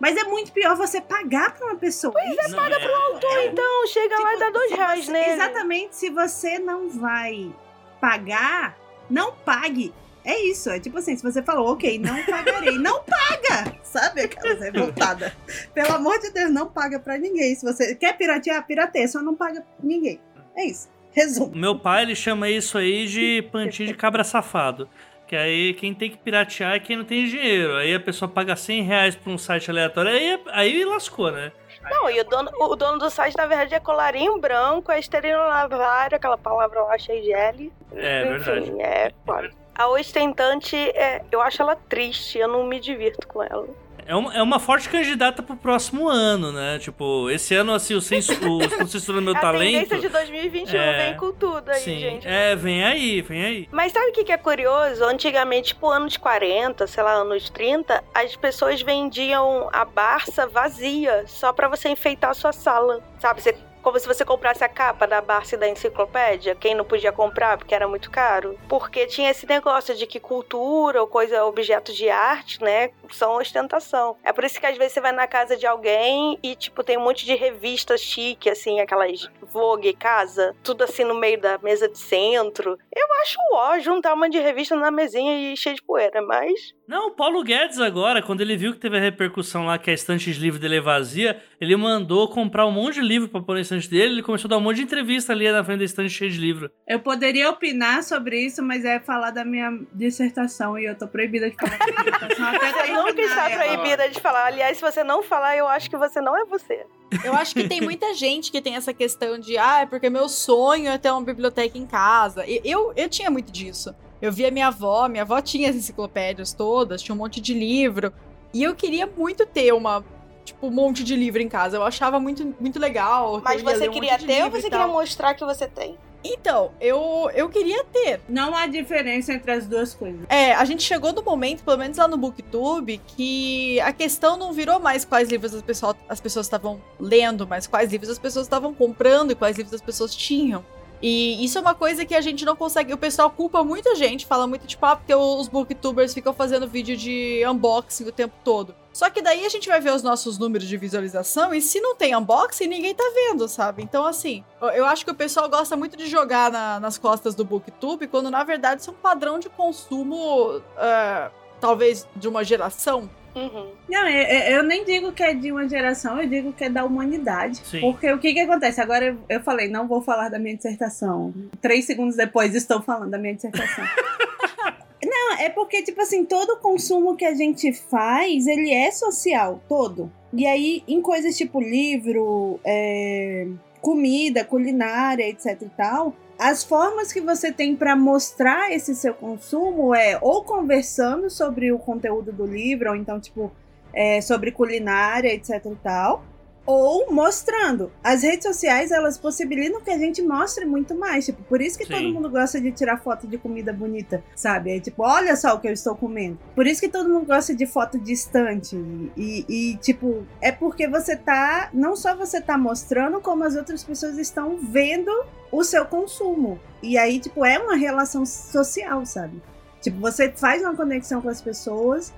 [0.00, 2.14] Mas é muito pior você pagar pra uma pessoa.
[2.24, 5.30] Isso Não, é- Então, chega lá e dá dois reais você- nele.
[5.32, 7.52] Exatamente, se você não vai
[8.00, 8.76] pagar,
[9.10, 9.92] não pague.
[10.24, 13.74] É isso, é tipo assim, se você falou, ok, não pagarei, não paga!
[13.82, 15.32] Sabe aquelas revoltadas?
[15.72, 17.54] Pelo amor de Deus, não paga pra ninguém.
[17.54, 20.20] Se você quer piratear, pirateia, só não paga ninguém.
[20.54, 20.88] É isso.
[21.12, 21.56] Resumo.
[21.56, 24.88] Meu pai, ele chama isso aí de plantinha de cabra safado.
[25.28, 27.76] Que aí quem tem que piratear é quem não tem dinheiro.
[27.76, 30.10] Aí a pessoa paga 100 reais pra um site aleatório.
[30.10, 31.52] Aí, aí lascou, né?
[31.90, 36.16] Não, e o dono, o dono do site, na verdade, é colarinho branco, é esterilizário,
[36.16, 37.72] aquela palavra lá cheia de L.
[37.94, 38.80] É, Enfim, verdade.
[38.80, 39.50] é foda.
[39.74, 43.68] A ostentante, é, eu acho ela triste, eu não me divirto com ela.
[44.08, 46.78] É uma, é uma forte candidata pro próximo ano, né?
[46.78, 49.70] Tipo, esse ano, assim, o censo, o Estão censurando meu a talento.
[49.86, 52.26] tendência de 2021 É, vem com tudo aí, Sim, gente.
[52.26, 53.68] é, vem aí, vem aí.
[53.70, 55.04] Mas sabe o que que é curioso?
[55.04, 61.52] Antigamente, tipo, anos 40, sei lá, anos 30, as pessoas vendiam a Barça vazia, só
[61.52, 63.02] pra você enfeitar a sua sala.
[63.20, 63.54] Sabe, você,
[63.88, 67.74] como se você comprasse a capa da Barça da enciclopédia, quem não podia comprar porque
[67.74, 68.58] era muito caro.
[68.68, 74.14] Porque tinha esse negócio de que cultura ou coisa, objetos de arte, né, são ostentação.
[74.22, 76.98] É por isso que às vezes você vai na casa de alguém e, tipo, tem
[76.98, 81.88] um monte de revista chique, assim, aquelas Vogue casa, tudo assim no meio da mesa
[81.88, 82.78] de centro.
[82.94, 87.08] Eu acho ó juntar uma de revista na mesinha e cheia de poeira, mas Não,
[87.08, 90.32] o Paulo Guedes agora, quando ele viu que teve a repercussão lá que a estante
[90.32, 93.60] de livro dele é vazia, ele mandou comprar um monte de livro pra pôr na
[93.60, 96.08] estante dele, ele começou a dar um monte de entrevista ali na frente da estante
[96.08, 96.70] cheia de livro.
[96.86, 101.50] Eu poderia opinar sobre isso, mas é falar da minha dissertação e eu tô proibida
[101.50, 103.64] de falar da minha dissertação até Você nunca está ela.
[103.64, 104.46] proibida de falar.
[104.46, 106.86] Aliás, se você não falar, eu acho que você não é você.
[107.22, 110.26] Eu acho que tem muita gente que tem essa questão de, ah, é porque meu
[110.26, 112.46] sonho é ter uma biblioteca em casa.
[112.46, 113.94] E Eu, eu tinha muito disso.
[114.20, 118.12] Eu via minha avó, minha avó tinha as enciclopédias todas, tinha um monte de livro.
[118.52, 120.04] E eu queria muito ter uma,
[120.44, 121.76] tipo, um monte de livro em casa.
[121.76, 123.40] Eu achava muito, muito legal.
[123.44, 125.96] Mas você um queria ter ou você queria mostrar que você tem?
[126.24, 128.20] Então, eu, eu queria ter.
[128.28, 130.20] Não há diferença entre as duas coisas.
[130.28, 134.52] É, a gente chegou no momento, pelo menos lá no Booktube, que a questão não
[134.52, 138.46] virou mais quais livros as, pessoal, as pessoas estavam lendo, mas quais livros as pessoas
[138.46, 140.64] estavam comprando e quais livros as pessoas tinham.
[141.00, 142.92] E isso é uma coisa que a gente não consegue.
[142.92, 146.96] O pessoal culpa muita gente, fala muito tipo, ah, porque os booktubers ficam fazendo vídeo
[146.96, 148.74] de unboxing o tempo todo.
[148.92, 151.94] Só que daí a gente vai ver os nossos números de visualização e se não
[151.94, 153.80] tem unboxing, ninguém tá vendo, sabe?
[153.82, 154.42] Então, assim,
[154.74, 158.28] eu- acho que o pessoal gosta muito de jogar na- nas costas do booktube, quando
[158.28, 161.30] na verdade isso é um padrão de consumo, ah,
[161.60, 163.08] talvez de uma geração.
[163.34, 163.68] Uhum.
[163.88, 166.68] Não, eu, eu- eu nem digo que é de uma geração, eu digo que é
[166.70, 167.58] da humanidade.
[167.64, 167.80] Sim.
[167.80, 168.80] Porque o que que acontece?
[168.80, 171.32] Agora eu, eu falei, não vou falar da minha dissertação.
[171.60, 173.84] Três segundos depois estou falando da minha dissertação.
[175.04, 180.10] não, é porque, tipo assim, todo consumo que a gente faz, ele é social, todo.
[180.32, 183.46] E aí, em coisas tipo livro, é,
[183.80, 189.94] comida, culinária, etc e tal, as formas que você tem para mostrar esse seu consumo
[189.94, 193.50] é ou conversando sobre o conteúdo do livro, ou então, tipo,
[193.92, 196.22] é, sobre culinária, etc e tal,
[196.68, 197.90] ou mostrando.
[198.04, 201.86] As redes sociais, elas possibilitam que a gente mostre muito mais, tipo, por isso que
[201.86, 201.94] Sim.
[201.94, 204.76] todo mundo gosta de tirar foto de comida bonita, sabe?
[204.76, 206.38] É tipo, olha só o que eu estou comendo.
[206.54, 208.76] Por isso que todo mundo gosta de foto distante
[209.16, 213.82] e, e tipo, é porque você tá, não só você tá mostrando, como as outras
[213.82, 215.10] pessoas estão vendo
[215.50, 216.60] o seu consumo.
[216.82, 219.40] E aí, tipo, é uma relação social, sabe?
[219.80, 222.12] Tipo, você faz uma conexão com as pessoas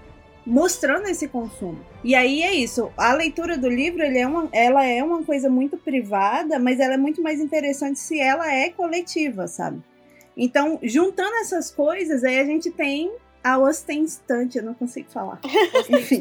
[0.46, 1.78] mostrando esse consumo.
[2.02, 2.90] E aí é isso.
[2.96, 6.94] A leitura do livro, ele é uma, ela é uma coisa muito privada, mas ela
[6.94, 9.82] é muito mais interessante se ela é coletiva, sabe?
[10.36, 13.12] Então, juntando essas coisas, aí a gente tem
[13.42, 15.40] a ostentante, eu não consigo falar.
[15.88, 16.20] Enfim.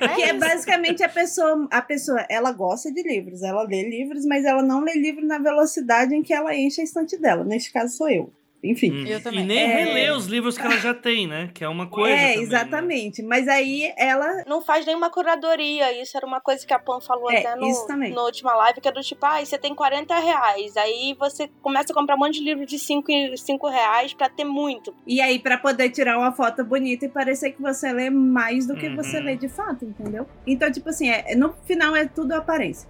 [0.00, 4.24] É Que é basicamente a pessoa, a pessoa, ela gosta de livros, ela lê livros,
[4.24, 7.44] mas ela não lê livro na velocidade em que ela enche a estante dela.
[7.44, 8.30] Neste caso sou eu.
[8.62, 8.90] Enfim.
[8.92, 9.06] Hum.
[9.06, 9.40] Eu também.
[9.40, 9.66] E nem É.
[9.84, 11.48] reler os livros que ela já tem, né?
[11.54, 12.12] Que é uma coisa.
[12.14, 12.42] é, também, né?
[12.42, 13.22] exatamente.
[13.22, 14.42] Mas aí ela.
[14.48, 16.00] Não faz nenhuma curadoria.
[16.02, 18.12] Isso era uma coisa que a Pan falou É, até no, isso também.
[18.12, 20.76] na última live, que é do tipo, ah, você tem 40 reais.
[20.76, 23.06] Aí você começa a comprar um monte de livro de 5,
[23.36, 24.94] 5 reais pra ter muito.
[25.06, 28.74] E aí, pra poder tirar uma foto bonita e parecer que você lê mais do
[28.74, 28.96] que Uhum.
[28.96, 30.26] você lê de fato, entendeu?
[30.46, 32.88] Então, tipo assim, é, no final é tudo aparência.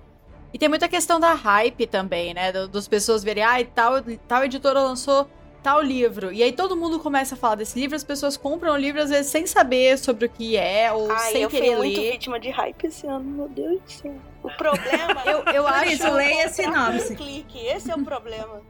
[0.52, 2.50] E tem muita questão da hype também, né?
[2.52, 3.96] Do- Das pessoas verem, ah, tal,
[4.26, 5.28] tal editora lançou
[5.62, 6.32] tal livro.
[6.32, 9.10] E aí todo mundo começa a falar desse livro, as pessoas compram o livro às
[9.10, 12.12] vezes sem saber sobre o que é, ou Ai, sem eu fui querer muito ler.
[12.12, 14.14] vítima de hype esse ano, meu Deus do céu.
[14.42, 15.92] O problema Eu, eu acho.
[15.92, 17.14] isso, leia a sinopse.
[17.16, 17.58] clique.
[17.58, 18.62] Esse é o problema.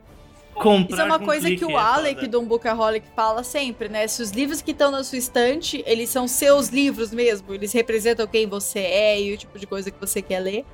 [0.55, 4.09] Comprar Isso é uma coisa que o é Alec do Bookaholic fala sempre, né?
[4.09, 8.27] Se os livros que estão na sua estante, eles são seus livros mesmo, eles representam
[8.27, 10.65] quem você é e o tipo de coisa que você quer ler.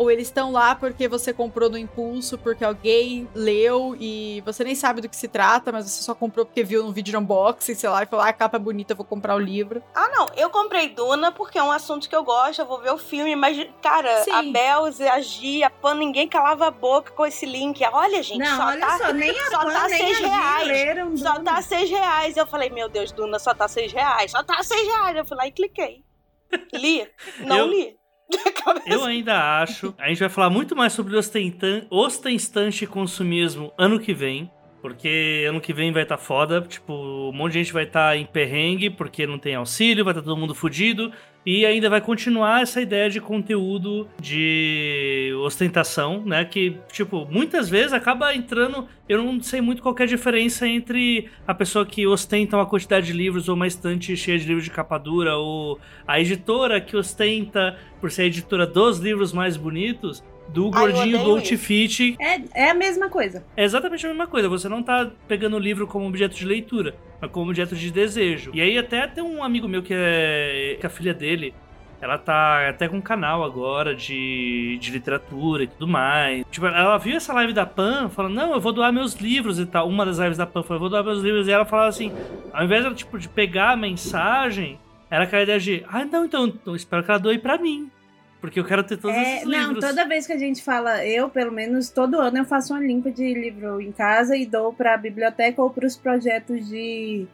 [0.00, 4.74] Ou eles estão lá porque você comprou no impulso, porque alguém leu e você nem
[4.74, 7.74] sabe do que se trata, mas você só comprou porque viu num vídeo de unboxing,
[7.74, 9.82] sei lá, e falou, ah, a capa é bonita, eu vou comprar o livro.
[9.94, 10.24] Ah, não.
[10.38, 13.36] Eu comprei Duna porque é um assunto que eu gosto, eu vou ver o filme,
[13.36, 14.30] mas, cara, Sim.
[14.30, 17.84] a Belze, a Gia, a Pan, ninguém calava a boca com esse link.
[17.92, 18.96] Olha, gente, não, só olha tá.
[18.96, 20.66] só, nem a só Pan, tá nem seis a reais.
[20.68, 21.44] leram Só Duna.
[21.44, 22.36] tá seis reais.
[22.38, 24.30] Eu falei, meu Deus, Duna, só tá seis reais.
[24.30, 25.14] Só tá seis reais.
[25.14, 26.02] Eu fui lá e cliquei.
[26.72, 27.06] Li?
[27.40, 27.99] Não Eu- li.
[28.86, 29.94] Eu ainda acho.
[29.98, 34.50] A gente vai falar muito mais sobre ostentan- ostentante consumismo ano que vem.
[34.80, 36.62] Porque ano que vem vai estar foda.
[36.62, 40.22] Tipo, um monte de gente vai estar em perrengue porque não tem auxílio, vai estar
[40.22, 41.12] todo mundo fudido.
[41.44, 46.44] E ainda vai continuar essa ideia de conteúdo de ostentação, né?
[46.44, 48.86] Que, tipo, muitas vezes acaba entrando.
[49.08, 53.06] Eu não sei muito qual é a diferença entre a pessoa que ostenta uma quantidade
[53.06, 56.94] de livros ou uma estante cheia de livros de capa dura, ou a editora que
[56.96, 60.22] ostenta, por ser a editora dos livros mais bonitos,
[60.52, 62.16] do gordinho odeio Dolce Fit.
[62.20, 63.44] É, é a mesma coisa.
[63.56, 64.48] É exatamente a mesma coisa.
[64.48, 68.50] Você não tá pegando o livro como objeto de leitura, mas como objeto de desejo.
[68.54, 71.54] E aí até tem um amigo meu que é que a filha dele,
[72.00, 76.44] ela tá até com um canal agora de, de literatura e tudo mais.
[76.50, 79.66] Tipo, ela viu essa live da Pan, falando, não, eu vou doar meus livros e
[79.66, 79.88] tal.
[79.88, 81.46] Uma das lives da Pan falou, eu vou doar meus livros.
[81.46, 82.12] E ela falava assim,
[82.52, 84.78] ao invés de, tipo, de pegar a mensagem
[85.10, 87.90] era aquela ideia de, ah, não, então, então espero que ela doe pra mim.
[88.40, 89.84] Porque eu quero ter todos É, esses não, livros.
[89.84, 93.10] toda vez que a gente fala, eu, pelo menos, todo ano eu faço uma limpa
[93.10, 97.26] de livro em casa e dou pra biblioteca ou pros projetos de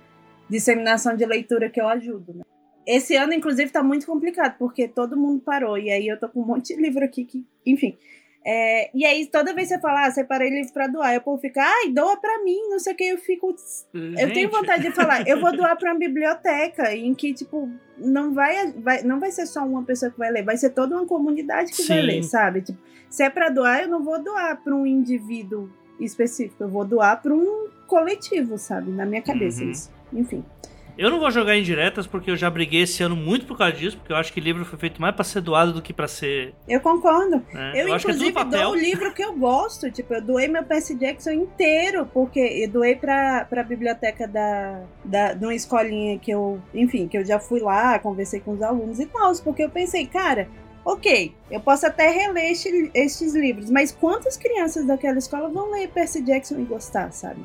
[0.51, 2.43] disseminação de leitura que eu ajudo, né?
[2.87, 5.77] Esse ano, inclusive, tá muito complicado, porque todo mundo parou.
[5.77, 7.45] E aí eu tô com um monte de livro aqui que.
[7.65, 7.97] Enfim.
[8.49, 11.21] É, e aí, toda vez que você fala, ah, separei livro pra doar, e o
[11.21, 13.53] povo fica, ai, doa pra mim, não sei o que, eu fico.
[13.93, 17.69] Eu tenho vontade de falar, eu vou doar pra uma biblioteca, em que, tipo,
[17.99, 20.95] não vai, vai, não vai ser só uma pessoa que vai ler, vai ser toda
[20.97, 22.07] uma comunidade que vai Sim.
[22.07, 22.63] ler, sabe?
[22.63, 22.79] Tipo,
[23.11, 25.69] se é pra doar, eu não vou doar pra um indivíduo
[25.99, 28.93] específico, eu vou doar pra um coletivo, sabe?
[28.93, 29.71] Na minha cabeça, Uhum.
[29.73, 29.91] isso.
[30.13, 30.45] Enfim.
[30.99, 33.75] Eu não vou jogar em diretas porque eu já briguei esse ano muito por causa
[33.75, 36.09] disso, porque eu acho que livro foi feito mais pra ser doado do que pra
[36.09, 36.55] ser.
[36.67, 37.43] Eu concordo.
[37.53, 37.73] Né?
[37.75, 38.63] Eu, acho que é inclusive, papel.
[38.63, 39.91] dou o livro que eu gosto.
[39.91, 45.33] Tipo, eu doei meu Percy Jackson inteiro, porque eu doei pra, pra biblioteca da, da,
[45.35, 48.99] de uma escolinha que eu, enfim, que eu já fui lá, conversei com os alunos
[48.99, 50.49] e tal, porque eu pensei, cara,
[50.85, 55.89] ok, eu posso até reler este, estes livros, mas quantas crianças daquela escola vão ler
[55.89, 57.41] Percy Jackson e gostar, sabe?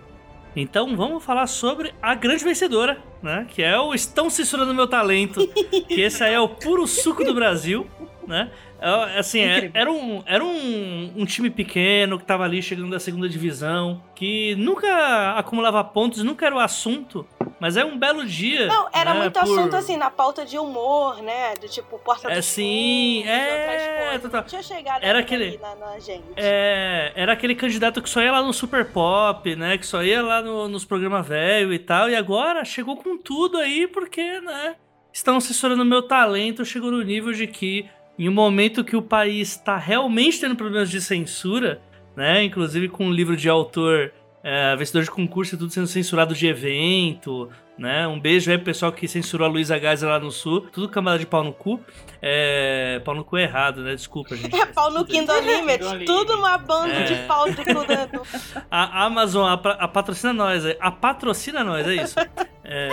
[0.56, 3.46] Então vamos falar sobre a grande vencedora, né?
[3.50, 5.46] Que é o Estão Censurando Meu Talento.
[5.88, 7.88] que esse aí é o puro suco do Brasil,
[8.28, 8.52] né?
[8.82, 13.00] É, Assim, é- era, um, era um, um time pequeno que tava ali chegando da
[13.00, 17.26] segunda divisão, que nunca acumulava pontos, nunca era o assunto,
[17.62, 18.66] mas é um belo dia.
[18.66, 21.54] Não, era né, muito por- assunto assim, na pauta de humor, né?
[21.62, 24.20] Do tipo, porta É, dos sim, é.
[24.34, 26.24] Não tinha chegado Era aquele- Na, na gente.
[26.36, 29.78] É, era aquele candidato que só ia lá no Super Pop, né?
[29.78, 32.10] Que só ia lá no- nos programas velho e tal.
[32.10, 34.76] E agora chegou com tudo aí, porque, né?
[35.14, 36.66] Estão censurando meu talento.
[36.66, 37.86] Chegou no nível de que,
[38.18, 41.80] em um momento que o país está realmente tendo problemas de censura,
[42.16, 42.44] né?
[42.44, 44.12] Inclusive com um livro de autor,
[44.44, 48.08] é, vencedor de concurso e tudo sendo censurado de evento, né?
[48.08, 50.62] Um beijo aí pro pessoal que censurou a Luísa Gás lá no Sul.
[50.72, 51.80] Tudo camada de pau no cu.
[52.22, 53.94] É, pau no cu é errado, né?
[53.96, 54.54] Desculpa, gente.
[54.60, 57.04] É pau no Kindle Kindle tudo uma banda É.
[57.04, 58.22] de pau de cuidando.
[58.70, 62.16] A Amazon a, a patrocina nós, a patrocina nós, é isso.
[62.64, 62.90] É,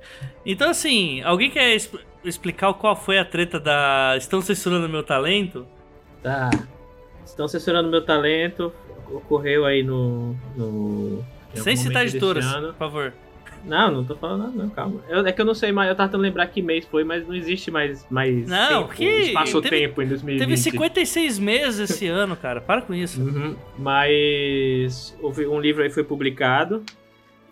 [0.46, 4.14] Então, assim, alguém quer exp- explicar qual foi a treta da.
[4.16, 5.66] Estão censurando meu talento?
[6.22, 6.48] Tá.
[7.24, 8.72] Estão censurando meu talento.
[9.10, 10.34] Ocorreu aí no.
[10.56, 13.12] no em Sem citar editoras, por favor.
[13.64, 15.00] Não, não tô falando nada, não, calma.
[15.08, 17.26] Eu- é que eu não sei mais, eu tava tentando lembrar que mês foi, mas
[17.26, 20.38] não existe mais, mais Não, tempo, que- espaço-tempo em 2020.
[20.46, 22.60] Teve 56 meses esse ano, cara.
[22.60, 23.20] Para com isso.
[23.20, 23.56] Uhum.
[23.78, 26.84] Mas houve um livro aí foi publicado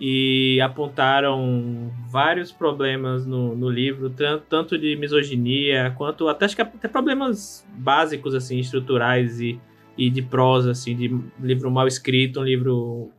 [0.01, 6.63] e apontaram vários problemas no, no livro, tan- tanto de misoginia quanto até acho que
[6.63, 9.59] até problemas básicos assim, estruturais e,
[9.97, 11.09] e de prosa assim, de
[11.41, 13.11] livro mal escrito, um livro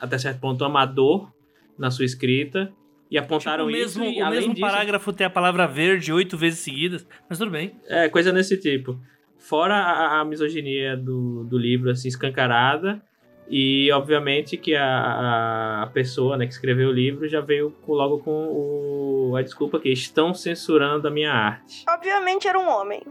[0.00, 1.30] até certo ponto amador
[1.78, 2.72] na sua escrita
[3.10, 6.12] e apontaram Tipo, o isso mesmo, e o mesmo disso, parágrafo tem a palavra verde
[6.12, 7.72] oito vezes seguidas, mas tudo bem.
[7.86, 8.98] é, coisa nesse tipo.
[9.38, 13.00] Fora a, a misoginia do, do livro, assim, escancarada.
[13.48, 18.18] E, obviamente, que a, a pessoa né, que escreveu o livro já veio com- logo
[18.18, 21.84] com o, a desculpa que estão censurando a minha arte.
[21.88, 23.02] Obviamente era um homem.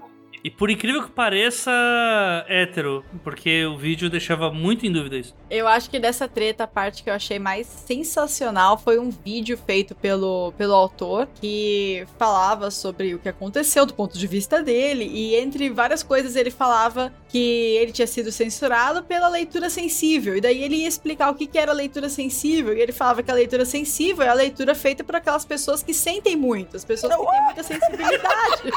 [0.46, 1.72] E por incrível que pareça,
[2.48, 5.34] hétero, porque o vídeo deixava muito em dúvida isso.
[5.50, 9.58] Eu acho que dessa treta, a parte que eu achei mais sensacional foi um vídeo
[9.58, 15.06] feito pelo, pelo autor que falava sobre o que aconteceu do ponto de vista dele.
[15.06, 20.38] E entre várias coisas, ele falava que ele tinha sido censurado pela leitura sensível.
[20.38, 22.74] E daí ele ia explicar o que, que era leitura sensível.
[22.74, 25.94] E ele falava que a leitura sensível é a leitura feita por aquelas pessoas que
[25.94, 28.72] sentem muito, as pessoas que têm muita sensibilidade.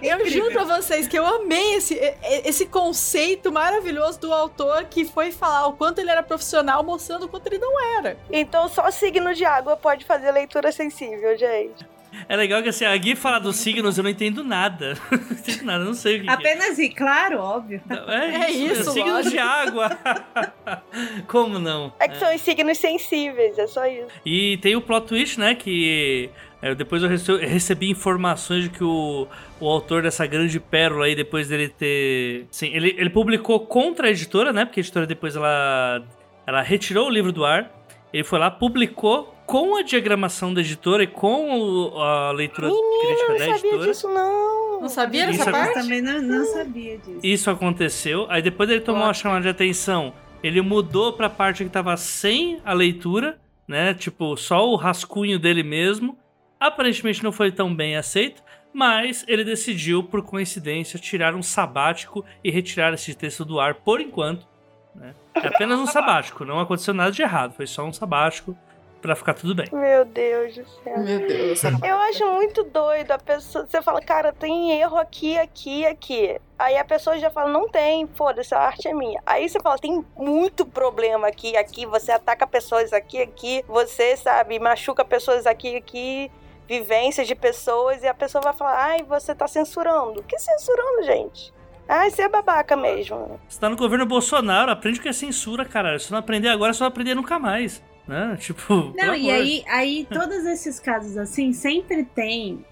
[0.02, 1.98] Eu juro pra vocês que eu amei esse,
[2.44, 7.28] esse conceito maravilhoso do autor que foi falar o quanto ele era profissional, mostrando o
[7.28, 8.16] quanto ele não era.
[8.30, 11.97] Então só signo de água pode fazer leitura sensível, gente.
[12.28, 14.94] É legal que assim, a Gui fala dos signos, eu não entendo nada.
[15.10, 16.24] não entendo nada, não sei o que.
[16.26, 16.34] que é.
[16.34, 17.80] Apenas rir, claro, óbvio.
[18.08, 19.30] É, É isso, signos lógico.
[19.30, 19.98] de água.
[21.26, 21.92] Como não?
[21.98, 24.06] É que são os signos sensíveis, é só isso.
[24.24, 25.54] E tem o plot twist, né?
[25.54, 26.30] Que
[26.62, 29.26] é, depois eu rece- recebi informações de que o,
[29.60, 32.46] o autor dessa grande pérola aí, depois dele ter.
[32.50, 34.64] Sim, ele, ele publicou contra a editora, né?
[34.64, 36.02] Porque a editora depois ela,
[36.46, 37.70] ela retirou o livro do ar.
[38.12, 43.28] Ele foi lá, publicou com a diagramação da editora e com o- a leitura crítica
[43.28, 43.86] Não da sabia editora.
[43.90, 44.80] disso, não.
[44.80, 45.74] Não sabia dessa Eu parte?
[45.74, 47.20] também não, não sabia disso.
[47.22, 48.26] Isso aconteceu.
[48.28, 49.22] Aí depois ele tomou uma Ótimo.
[49.22, 50.12] chamada de atenção.
[50.42, 53.92] Ele mudou pra parte que tava sem a leitura, né?
[53.92, 56.16] Tipo, só o rascunho dele mesmo.
[56.60, 58.42] Aparentemente não foi tão bem aceito,
[58.72, 64.00] mas ele decidiu, por coincidência, tirar um sabático e retirar esse texto do ar por
[64.00, 64.46] enquanto.
[65.42, 68.56] É apenas um sabático, não aconteceu nada de errado, foi só um sabático.
[69.00, 69.66] pra ficar tudo bem.
[69.72, 70.98] Meu Deus do céu.
[70.98, 71.62] Meu Deus.
[71.64, 73.66] Eu acho muito doido a pessoa.
[73.66, 76.36] Você fala, cara, tem erro aqui, aqui, aqui.
[76.58, 79.22] Aí a pessoa já fala, não tem, foda-se, a arte é minha.
[79.24, 84.58] Aí você fala, tem muito problema aqui, aqui, você ataca pessoas aqui, aqui, você, sabe,
[84.58, 86.28] machuca pessoas aqui, aqui,
[86.66, 90.24] vivências de pessoas, e a pessoa vai falar, ai, você tá censurando.
[90.24, 91.54] Que censurando, gente?
[91.88, 93.40] Ai, você é babaca mesmo.
[93.48, 95.98] Você tá no governo Bolsonaro, aprende o que é censura, cara.
[95.98, 97.82] Se não aprender agora, você vai aprender nunca mais.
[98.06, 98.36] Né?
[98.40, 98.92] Tipo.
[98.96, 99.42] Não, e amor.
[99.42, 102.64] aí, aí todos esses casos assim sempre tem.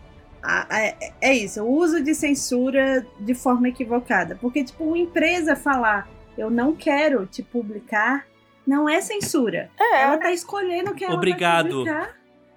[0.43, 4.37] a- a- é isso, o uso de censura de forma equivocada.
[4.41, 6.09] Porque, tipo, uma empresa falar
[6.39, 8.27] eu não quero te publicar
[8.67, 9.71] não é censura.
[9.79, 11.65] É, Ela tá escolhendo o que ela Obrigado.
[11.65, 12.17] vai publicar.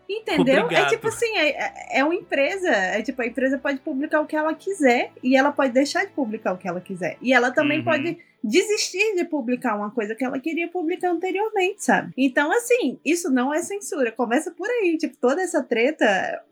[0.10, 0.64] Entendeu?
[0.64, 0.88] Obrigado.
[0.88, 2.68] É tipo assim, é, é- é uma empresa.
[2.70, 6.12] É tipo, a empresa pode publicar o que ela quiser e ela pode deixar de
[6.12, 7.18] publicar o que ela quiser.
[7.22, 7.86] E ela também Uhum.
[7.86, 12.12] pode desistir de publicar uma coisa que ela queria publicar anteriormente, sabe?
[12.18, 14.12] Então, assim, isso não é censura.
[14.12, 14.98] Começa por aí.
[14.98, 16.06] Tipo, toda essa treta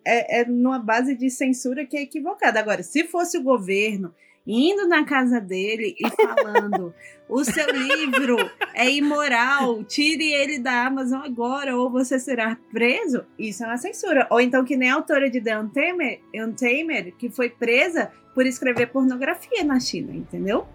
[0.05, 2.59] é, é numa base de censura que é equivocada.
[2.59, 4.13] Agora, se fosse o governo
[4.47, 6.93] indo na casa dele e falando:
[7.27, 8.37] o seu livro
[8.73, 14.25] é imoral, tire ele da Amazon agora ou você será preso, isso é uma censura.
[14.31, 18.87] Ou então, que nem a autora de The Untamed, Untamed que foi presa por escrever
[18.87, 20.65] pornografia na China, entendeu?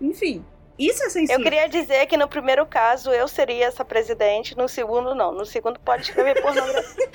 [0.00, 0.42] Enfim,
[0.86, 1.38] isso é censura.
[1.38, 5.32] Eu queria dizer que no primeiro caso eu seria essa presidente, no segundo não.
[5.32, 7.08] No segundo pode escrever pornografia.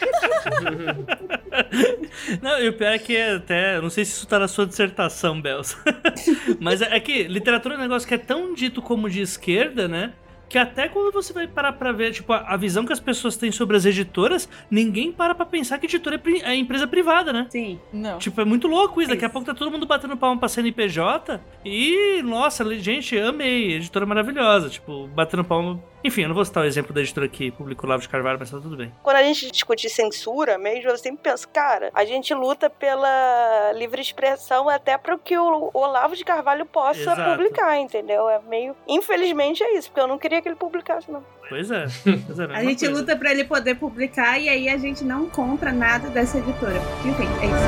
[2.42, 3.80] Não, e o pior é que até.
[3.80, 5.78] Não sei se isso tá na sua dissertação, Bels.
[6.60, 9.88] Mas é é que literatura é um negócio que é tão dito como de esquerda,
[9.88, 10.14] né?
[10.48, 13.36] Que até quando você vai parar pra ver, tipo, a, a visão que as pessoas
[13.36, 17.34] têm sobre as editoras, ninguém para pra pensar que editora é, pri- é empresa privada,
[17.34, 17.48] né?
[17.50, 17.80] Sim.
[17.92, 18.20] Não.
[18.20, 19.10] Tipo, é muito louco isso.
[19.10, 19.34] Daqui a Isso.
[19.34, 21.42] pouco tá todo mundo batendo palma pra CNPJ.
[21.66, 23.74] E, nossa, gente, amei.
[23.74, 24.70] Editora maravilhosa.
[24.70, 25.82] Tipo, batendo palma.
[26.06, 28.52] Enfim, eu não vou citar o exemplo da editora que publicou Lavo de Carvalho, mas
[28.52, 28.94] tá tudo bem.
[29.02, 34.04] Quando a gente discute censura mesmo, eu sempre penso, cara, a gente luta pela livre
[34.04, 37.32] expressão até para que o Olavo de Carvalho possa Exato.
[37.32, 38.30] publicar, entendeu?
[38.30, 38.76] É meio.
[38.88, 41.26] Infelizmente é isso, porque eu não queria que ele publicasse, não.
[41.50, 41.86] Pois é.
[42.28, 43.02] Pois é A mesma gente coisa.
[43.02, 46.80] luta pra ele poder publicar e aí a gente não compra nada dessa editora.
[47.04, 47.66] Enfim, é isso.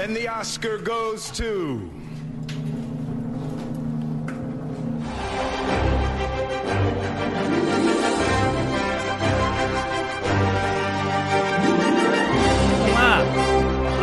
[0.00, 2.01] And the Oscar goes to.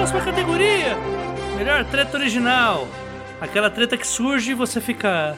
[0.09, 0.95] Próxima categoria.
[1.55, 2.87] Melhor treta original.
[3.39, 5.37] Aquela treta que surge e você fica.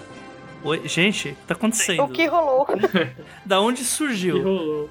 [0.63, 2.03] Oi, gente, o que tá acontecendo?
[2.03, 2.65] O que rolou?
[3.45, 4.41] Da onde Que surgiu?
[4.41, 4.89] rolou.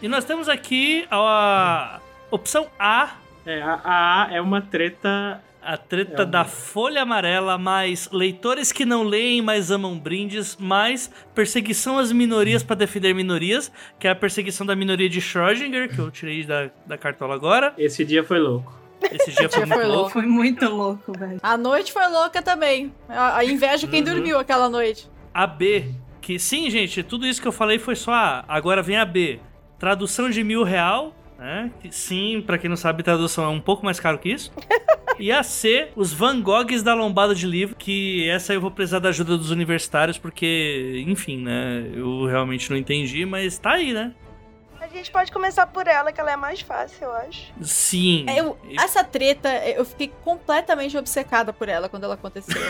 [0.00, 1.98] E nós temos aqui a
[2.30, 3.14] opção A,
[3.44, 5.42] É, a a é uma treta.
[5.62, 10.56] a treta É um- da folha amarela, mais leitores que não leem, mas amam brindes,
[10.56, 15.92] mais perseguição às minorias para defender minorias, que é a perseguição da minoria de Schrödinger,
[15.92, 17.74] que eu tirei da, da cartola agora.
[17.76, 18.85] Esse dia foi louco.
[19.12, 19.96] Esse dia foi dia muito foi louco.
[19.98, 20.10] louco.
[20.10, 21.38] Foi muito louco, velho.
[21.42, 22.92] A noite foi louca também.
[23.08, 24.06] A, a inveja de quem Uhum.
[24.14, 25.08] dormiu aquela noite.
[25.32, 28.44] A B, que sim, gente, tudo isso que eu falei foi só A.
[28.48, 29.38] Agora vem a B.
[29.78, 31.70] Tradução de mil real, né?
[31.80, 34.50] Que sim, pra quem não sabe, tradução é um pouco mais caro que isso.
[35.18, 38.98] E a C, os Van Goghs da lombada de livro, que essa eu vou precisar
[38.98, 41.90] da ajuda dos universitários, porque, enfim, né?
[41.94, 44.12] Eu realmente não entendi, mas tá aí, né?
[44.96, 47.52] A gente pode começar por ela, que ela é mais fácil, eu acho.
[47.60, 48.24] Sim.
[48.26, 52.56] É, Eu, essa treta, eu fiquei completamente obcecada por ela quando ela aconteceu.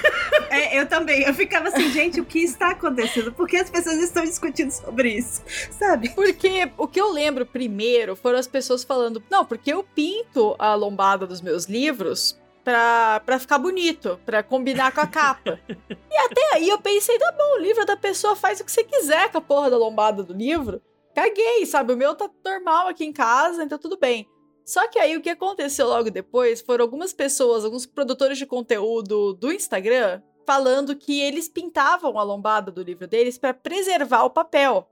[0.48, 1.22] É, eu também.
[1.22, 3.32] Eu ficava assim, gente, o que está acontecendo?
[3.32, 5.42] Por que as pessoas estão discutindo sobre isso?
[5.72, 6.08] Sabe?
[6.10, 10.74] Porque o que eu lembro primeiro foram as pessoas falando, não, porque eu pinto a
[10.74, 15.60] lombada dos meus livros pra, pra ficar bonito, pra combinar com a capa.
[15.70, 18.82] e até aí eu pensei, tá bom, o livro da pessoa faz o que você
[18.82, 20.82] quiser com a porra da lombada do livro.
[21.16, 21.94] Caguei, sabe?
[21.94, 24.28] O meu tá normal aqui em casa, então tudo bem.
[24.66, 29.32] Só que aí o que aconteceu logo depois foram algumas pessoas, alguns produtores de conteúdo
[29.32, 34.86] do Instagram, falando que eles pintavam a lombada do livro deles pra preservar o papel.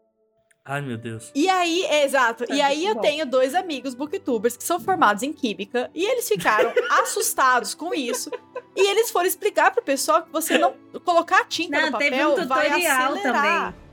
[0.64, 1.30] Ai, meu Deus.
[1.34, 2.46] E aí, é, exato.
[2.50, 3.00] E aí muito eu bom.
[3.02, 6.72] tenho dois amigos booktubers que são formados em química e eles ficaram
[7.02, 8.30] assustados com isso.
[8.74, 12.32] E eles foram explicar pro pessoal que você não colocar tinta Não, no teve papel
[12.32, 13.72] um vai tutorial acelerar.
[13.74, 13.83] também.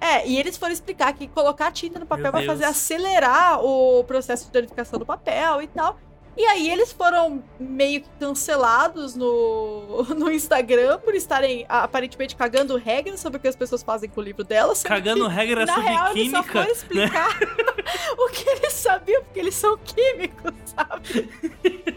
[0.00, 2.52] É, e eles foram explicar que colocar tinta no papel Meu vai Deus.
[2.52, 5.98] fazer acelerar o processo de danificação do papel e tal.
[6.36, 13.20] E aí eles foram meio que cancelados no, no Instagram por estarem aparentemente cagando regras
[13.20, 14.82] sobre o que as pessoas fazem com o livro delas.
[14.82, 16.60] Cagando que, regra na sobre real, eles só química.
[16.60, 17.38] foram explicar
[18.18, 21.30] o que eles sabiam, porque eles são químicos, sabe?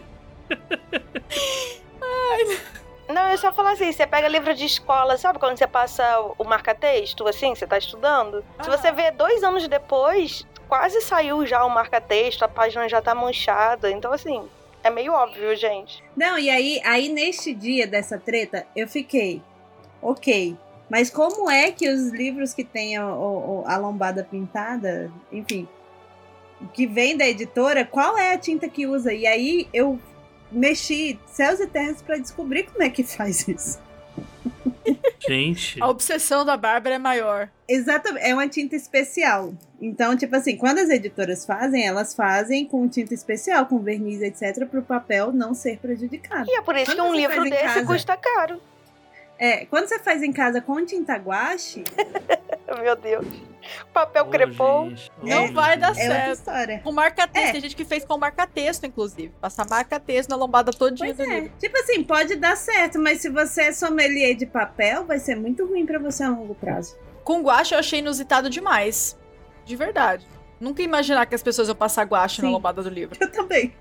[3.12, 6.04] Não, eu só falar assim, você pega livro de escola, sabe quando você passa
[6.38, 8.44] o marca-texto, assim, você tá estudando?
[8.62, 8.76] Se Ah.
[8.76, 13.90] você vê dois anos depois, quase saiu já o marca-texto, a página já tá manchada.
[13.90, 14.48] Então, assim,
[14.82, 16.02] é meio óbvio, gente.
[16.16, 19.42] Não, e aí, aí neste dia dessa treta, eu fiquei,
[20.00, 20.56] ok.
[20.88, 25.68] Mas como é que os livros que têm a, o- a lombada pintada, enfim,
[26.74, 29.12] que vem da editora, qual é a tinta que usa?
[29.14, 29.98] E aí eu
[30.52, 33.78] mexi céus e terras pra descobrir como é que faz isso.
[35.18, 35.80] Gente.
[35.82, 37.48] A obsessão da Bárbara é maior.
[37.68, 39.54] Exatamente, é uma tinta especial.
[39.80, 44.66] Então, tipo assim, quando as editoras fazem, elas fazem com tinta especial, com verniz, etc,
[44.66, 46.46] para o papel não ser prejudicado.
[46.48, 48.60] E é por isso Quando que um livro desse casa- custa caro.
[49.40, 51.82] É, quando você faz em casa com tinta guache,
[52.82, 53.26] Meu Deus.
[53.92, 54.92] Papel Ô, crepom.
[55.22, 55.52] Não gente.
[55.54, 56.32] vai dar é certo.
[56.32, 56.78] história.
[56.84, 57.52] Com marca-texto, É.
[57.52, 59.32] tem gente que fez com marca-texto, inclusive.
[59.40, 61.40] Passar marca-texto na lombada todinha Pois do é.
[61.40, 61.52] livro.
[61.58, 65.66] Tipo assim, pode dar certo, mas se você é sommelier de papel, vai ser muito
[65.66, 66.96] ruim pra você a longo prazo.
[67.24, 69.18] Com guache eu achei inusitado demais.
[69.64, 70.26] De verdade.
[70.60, 72.54] Nunca ia imaginar que as pessoas iam passar guache na Sim.
[72.54, 73.16] lombada do livro.
[73.20, 73.74] Eu também.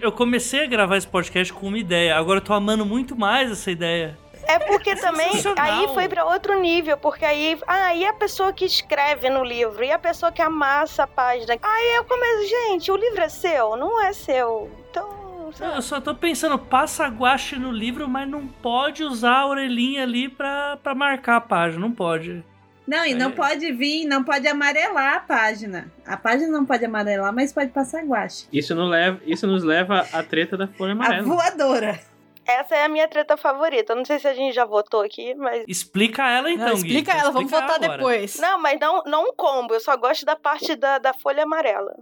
[0.00, 3.50] Eu comecei a gravar esse podcast com uma ideia, agora eu tô amando muito mais
[3.50, 4.16] essa ideia.
[4.46, 5.64] É porque também sensacional.
[5.80, 9.82] aí foi pra outro nível, porque aí, ah, e a pessoa que escreve no livro,
[9.84, 11.56] e a pessoa que amassa a página.
[11.62, 14.70] Aí eu começo, gente, o livro é seu, não é seu.
[14.90, 15.76] Então, sabe?
[15.76, 20.28] Eu só tô pensando, passa guache no livro, mas não pode usar a orelhinha ali
[20.28, 22.44] pra, pra marcar a página, não pode.
[22.86, 23.32] Não, e não É.
[23.32, 25.90] pode vir, não pode amarelar a página.
[26.06, 28.46] A página não pode amarelar, mas pode passar guache.
[28.52, 31.26] Isso, não leva, isso nos leva à treta da Folha A Amarela.
[31.26, 31.98] voadora.
[32.46, 33.94] Essa é a minha treta favorita.
[33.94, 35.64] Não sei se a gente já votou aqui, mas.
[35.66, 36.88] Explica ela então, Não, Gui.
[36.88, 37.98] explica Então ela, vamos explica votar agora.
[37.98, 38.38] depois.
[38.38, 39.74] Não, mas não, não um combo.
[39.74, 41.94] Eu só gosto da parte da, da folha amarela.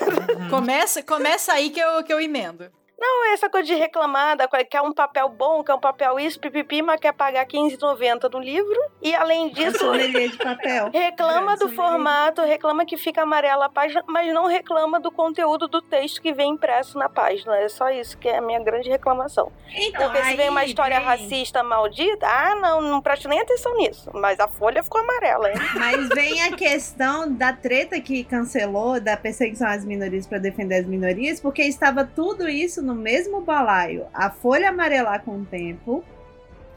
[0.00, 0.50] Uhum.
[0.50, 2.70] Começa, começa aí que eu, que eu emendo.
[3.06, 6.40] Não, essa coisa de reclamar, da, coisa- quer um papel bom, quer um papel isso,
[6.40, 8.80] pipipi, mas quer pagar R$15,90 no livro.
[9.02, 10.88] E além disso, de papel.
[10.94, 11.76] reclama do Sommelier.
[11.76, 16.32] formato, reclama que fica amarela a página, mas não reclama do conteúdo do texto que
[16.32, 17.54] vem impresso na página.
[17.58, 19.52] É só isso que é a minha grande reclamação.
[19.76, 23.76] Então, Porque se vem uma história vem- racista maldita, ah, não, não presto nem atenção
[23.76, 24.10] nisso.
[24.14, 25.56] Mas a folha ficou amarela, hein?
[25.78, 30.86] Mas vem a questão da treta que cancelou, da perseguição às minorias para defender as
[30.86, 34.06] minorias, porque estava tudo isso no mesmo balaio.
[34.14, 36.04] A folha amarelar com o tempo,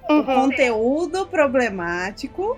[0.10, 0.24] o Uhum.
[0.24, 2.58] conteúdo problemático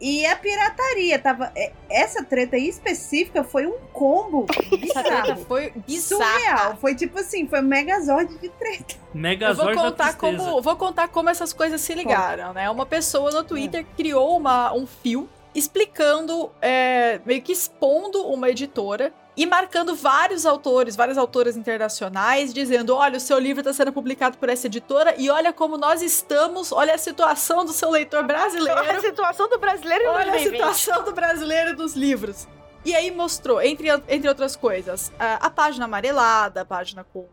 [0.00, 1.18] e a pirataria.
[1.18, 4.46] Tava, é, essa treta aí específica foi um combo
[4.78, 5.36] bizarro.
[5.46, 6.30] foi bizarra.
[6.38, 6.76] Surreal.
[6.76, 8.94] Foi tipo assim, foi um megazord de treta.
[8.94, 12.68] Eu vou Megazord da contar, como, vou contar como essas coisas se ligaram, né?
[12.68, 19.10] Uma pessoa no Twitter criou uma, um fio explicando, é, meio que expondo uma editora
[19.36, 24.38] e marcando vários autores, várias autoras internacionais, dizendo: olha, o seu livro está sendo publicado
[24.38, 28.22] por essa editora e olha como nós estamos, olha a situação do seu leitor A
[28.22, 29.00] brasileiro.
[29.00, 30.52] situação do brasileiro em Olha a 2020.
[30.58, 32.48] situação do brasileiro dos livros.
[32.84, 37.26] E aí mostrou, entre, entre outras coisas, a, a página amarelada, a página com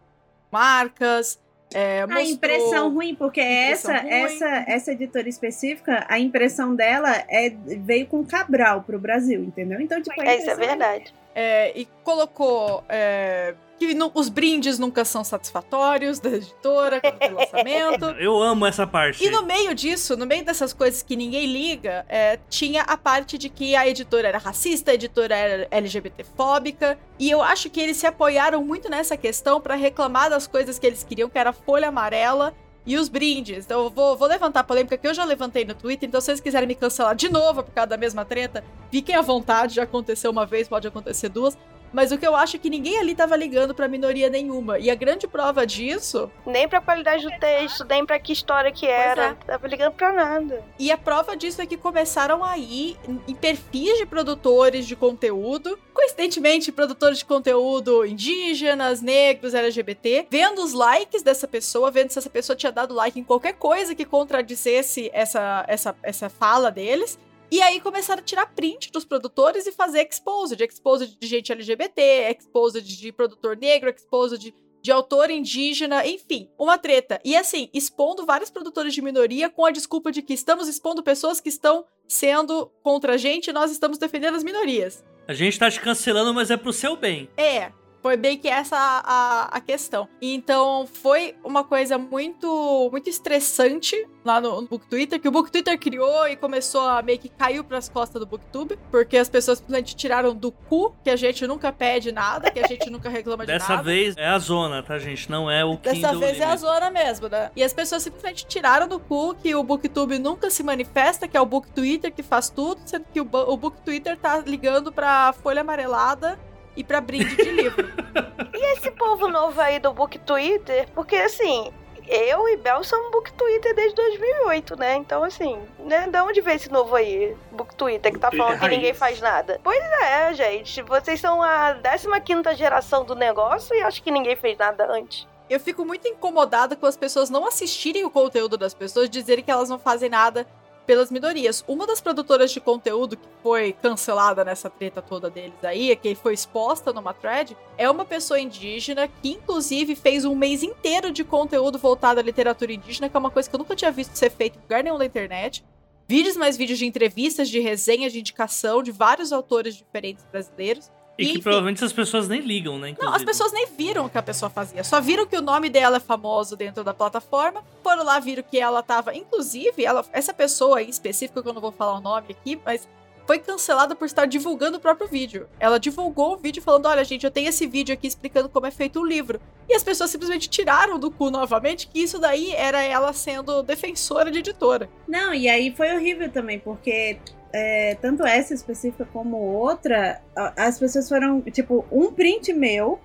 [0.52, 1.40] marcas.
[1.74, 4.12] é, A impressão ruim, porque Impressão essa, ruim.
[4.12, 9.80] essa essa editora específica, a impressão dela é, veio com Cabral pro Brasil, entendeu?
[9.80, 11.14] Então, tipo, a É, isso é verdade.
[11.36, 17.32] É, e colocou é, que nu- os brindes nunca são satisfatórios da editora quando tem
[17.34, 18.06] lançamento.
[18.22, 19.24] Eu amo essa parte.
[19.26, 23.38] E no meio disso, no meio dessas coisas que ninguém liga, é, tinha a parte
[23.38, 26.98] de que a editora era racista, a editora era LGBTfóbica.
[27.20, 30.86] E eu acho que eles se apoiaram muito nessa questão pra reclamar das coisas que
[30.88, 32.54] eles queriam, que era folha amarela
[32.86, 33.66] e os brindes.
[33.66, 36.08] Então eu vou, vou levantar a polêmica que eu já levantei no Twitter.
[36.08, 39.22] Então se vocês quiserem me cancelar de novo por causa da mesma treta, fiquem à
[39.22, 39.76] vontade.
[39.76, 41.58] Já aconteceu uma vez, pode acontecer duas.
[41.94, 44.80] Mas o que eu acho é que ninguém ali tava ligando pra minoria nenhuma.
[44.80, 48.86] E a grande prova disso Nem pra qualidade do texto, nem pra que história que
[48.88, 49.26] era.
[49.28, 49.34] é.
[49.46, 50.64] Tava ligando pra nada.
[50.80, 54.96] E a prova disso é que começaram a ir em- em perfis de produtores de
[54.96, 62.18] conteúdo, coincidentemente, produtores de conteúdo indígenas, negros, LGBT, vendo os likes dessa pessoa, vendo se
[62.20, 67.20] essa pessoa tinha dado like em qualquer coisa que contradissesse essa, essa, essa fala deles.
[67.52, 72.36] E aí começaram a tirar print dos produtores e fazer exposed, exposed de gente LGBT,
[72.38, 74.54] exposed de produtor negro, exposed de
[74.84, 77.20] de autor indígena, enfim, uma treta.
[77.24, 81.40] E assim, expondo vários produtores de minoria com a desculpa de que estamos expondo pessoas
[81.40, 85.02] que estão sendo contra a gente e nós estamos defendendo as minorias.
[85.26, 87.30] A gente tá te cancelando, mas é pro seu bem.
[87.38, 87.72] É.
[88.04, 90.10] Foi bem que essa a, a, questão.
[90.22, 95.50] Então, foi uma coisa muito muito estressante lá no, no Book Twitter, que o Book
[95.50, 99.60] Twitter criou e começou a meio que caiu pras costas do Booktube, porque as pessoas
[99.60, 103.46] simplesmente tiraram do cu que a gente nunca pede nada, que a gente nunca reclama
[103.46, 103.84] de Dessa nada.
[103.84, 105.32] vez é a zona, tá, gente?
[105.32, 107.52] Não é o Kindle Dessa vez é a zona mesmo, né?
[107.56, 111.42] E as pessoas simplesmente tiraram do cu que o Booktube nunca se manifesta, que é
[111.42, 115.32] o Book Twitter que faz tudo, sendo que o, o Book Twitter tá ligando pra
[115.32, 116.38] folha amarelada
[116.76, 117.88] e pra brinde de livro.
[118.54, 121.72] Esse povo novo aí do Book Twitter, porque assim,
[122.08, 124.96] eu e Bel somos Book Twitter desde 2008, né?
[124.96, 126.08] Então, assim, né?
[126.08, 129.60] De onde veio esse novo aí, Book Twitter, que tá falando que ninguém faz nada?
[129.64, 130.82] Pois é, gente.
[130.82, 131.76] Vocês são a
[132.24, 135.28] 15 geração do negócio e acho que ninguém fez nada antes.
[135.50, 139.52] Eu fico muito incomodada com as pessoas não assistirem o conteúdo das pessoas, dizerem que
[139.52, 140.48] elas não fazem nada
[140.86, 141.64] pelas minorias.
[141.68, 146.34] Uma das produtoras de conteúdo que foi cancelada nessa treta toda deles aí, que foi
[146.34, 151.78] exposta numa thread, é uma pessoa indígena que, inclusive, fez um mês inteiro de conteúdo
[151.78, 154.58] voltado à literatura indígena, que é uma coisa que eu nunca tinha visto ser feita
[154.58, 155.64] em lugar nenhum da internet.
[156.08, 160.92] Vídeos mais vídeos de entrevistas, de resenhas, de indicação de vários autores diferentes brasileiros.
[161.18, 161.42] E que Enfim.
[161.42, 162.88] provavelmente as pessoas nem ligam, né?
[162.88, 163.16] Não, Inclusive.
[163.18, 164.84] as pessoas nem viram o que a pessoa fazia.
[164.84, 167.64] Só viram que o nome dela é famoso dentro da plataforma.
[167.84, 169.16] Foram lá, viram que ela tava.
[169.16, 172.88] Inclusive, ela, essa pessoa em específico, que eu não vou falar o nome aqui, mas
[173.26, 175.48] foi cancelada por estar divulgando o próprio vídeo.
[175.60, 178.72] Ela divulgou o vídeo falando: olha, gente, eu tenho esse vídeo aqui explicando como é
[178.72, 179.40] feito o livro.
[179.70, 184.32] E as pessoas simplesmente tiraram do cu novamente que isso daí era ela sendo defensora
[184.32, 184.90] de editora.
[185.08, 187.20] Não, e aí foi horrível também, porque
[187.54, 193.00] é, tanto essa específica como outra, as pessoas foram, tipo, um print meu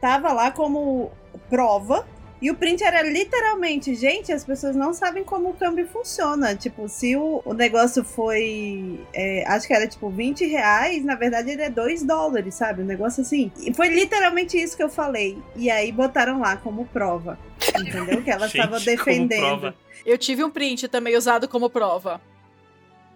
[0.00, 1.10] tava lá como
[1.48, 2.06] prova.
[2.42, 6.54] E o print era literalmente, gente, as pessoas não sabem como o câmbio funciona.
[6.54, 8.98] Tipo, se o, o negócio foi.
[9.12, 12.80] é, acho que era tipo 20 reais, na verdade ele é 2 dólares, sabe?
[12.80, 13.52] Um negócio assim.
[13.60, 15.36] E foi literalmente isso que eu falei.
[15.54, 17.38] E aí botaram lá como prova.
[17.78, 18.22] Entendeu?
[18.22, 19.40] Que ela estava como defendendo.
[19.40, 19.74] prova.
[20.06, 22.22] Eu tive um print também usado como prova.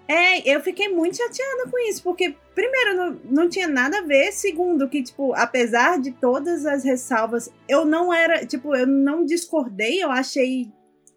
[0.07, 4.33] É, eu fiquei muito chateada com isso, porque, primeiro, não, não tinha nada a ver.
[4.33, 10.03] Segundo, que, tipo, apesar de todas as ressalvas, eu não era, tipo, eu não discordei,
[10.03, 10.71] eu achei.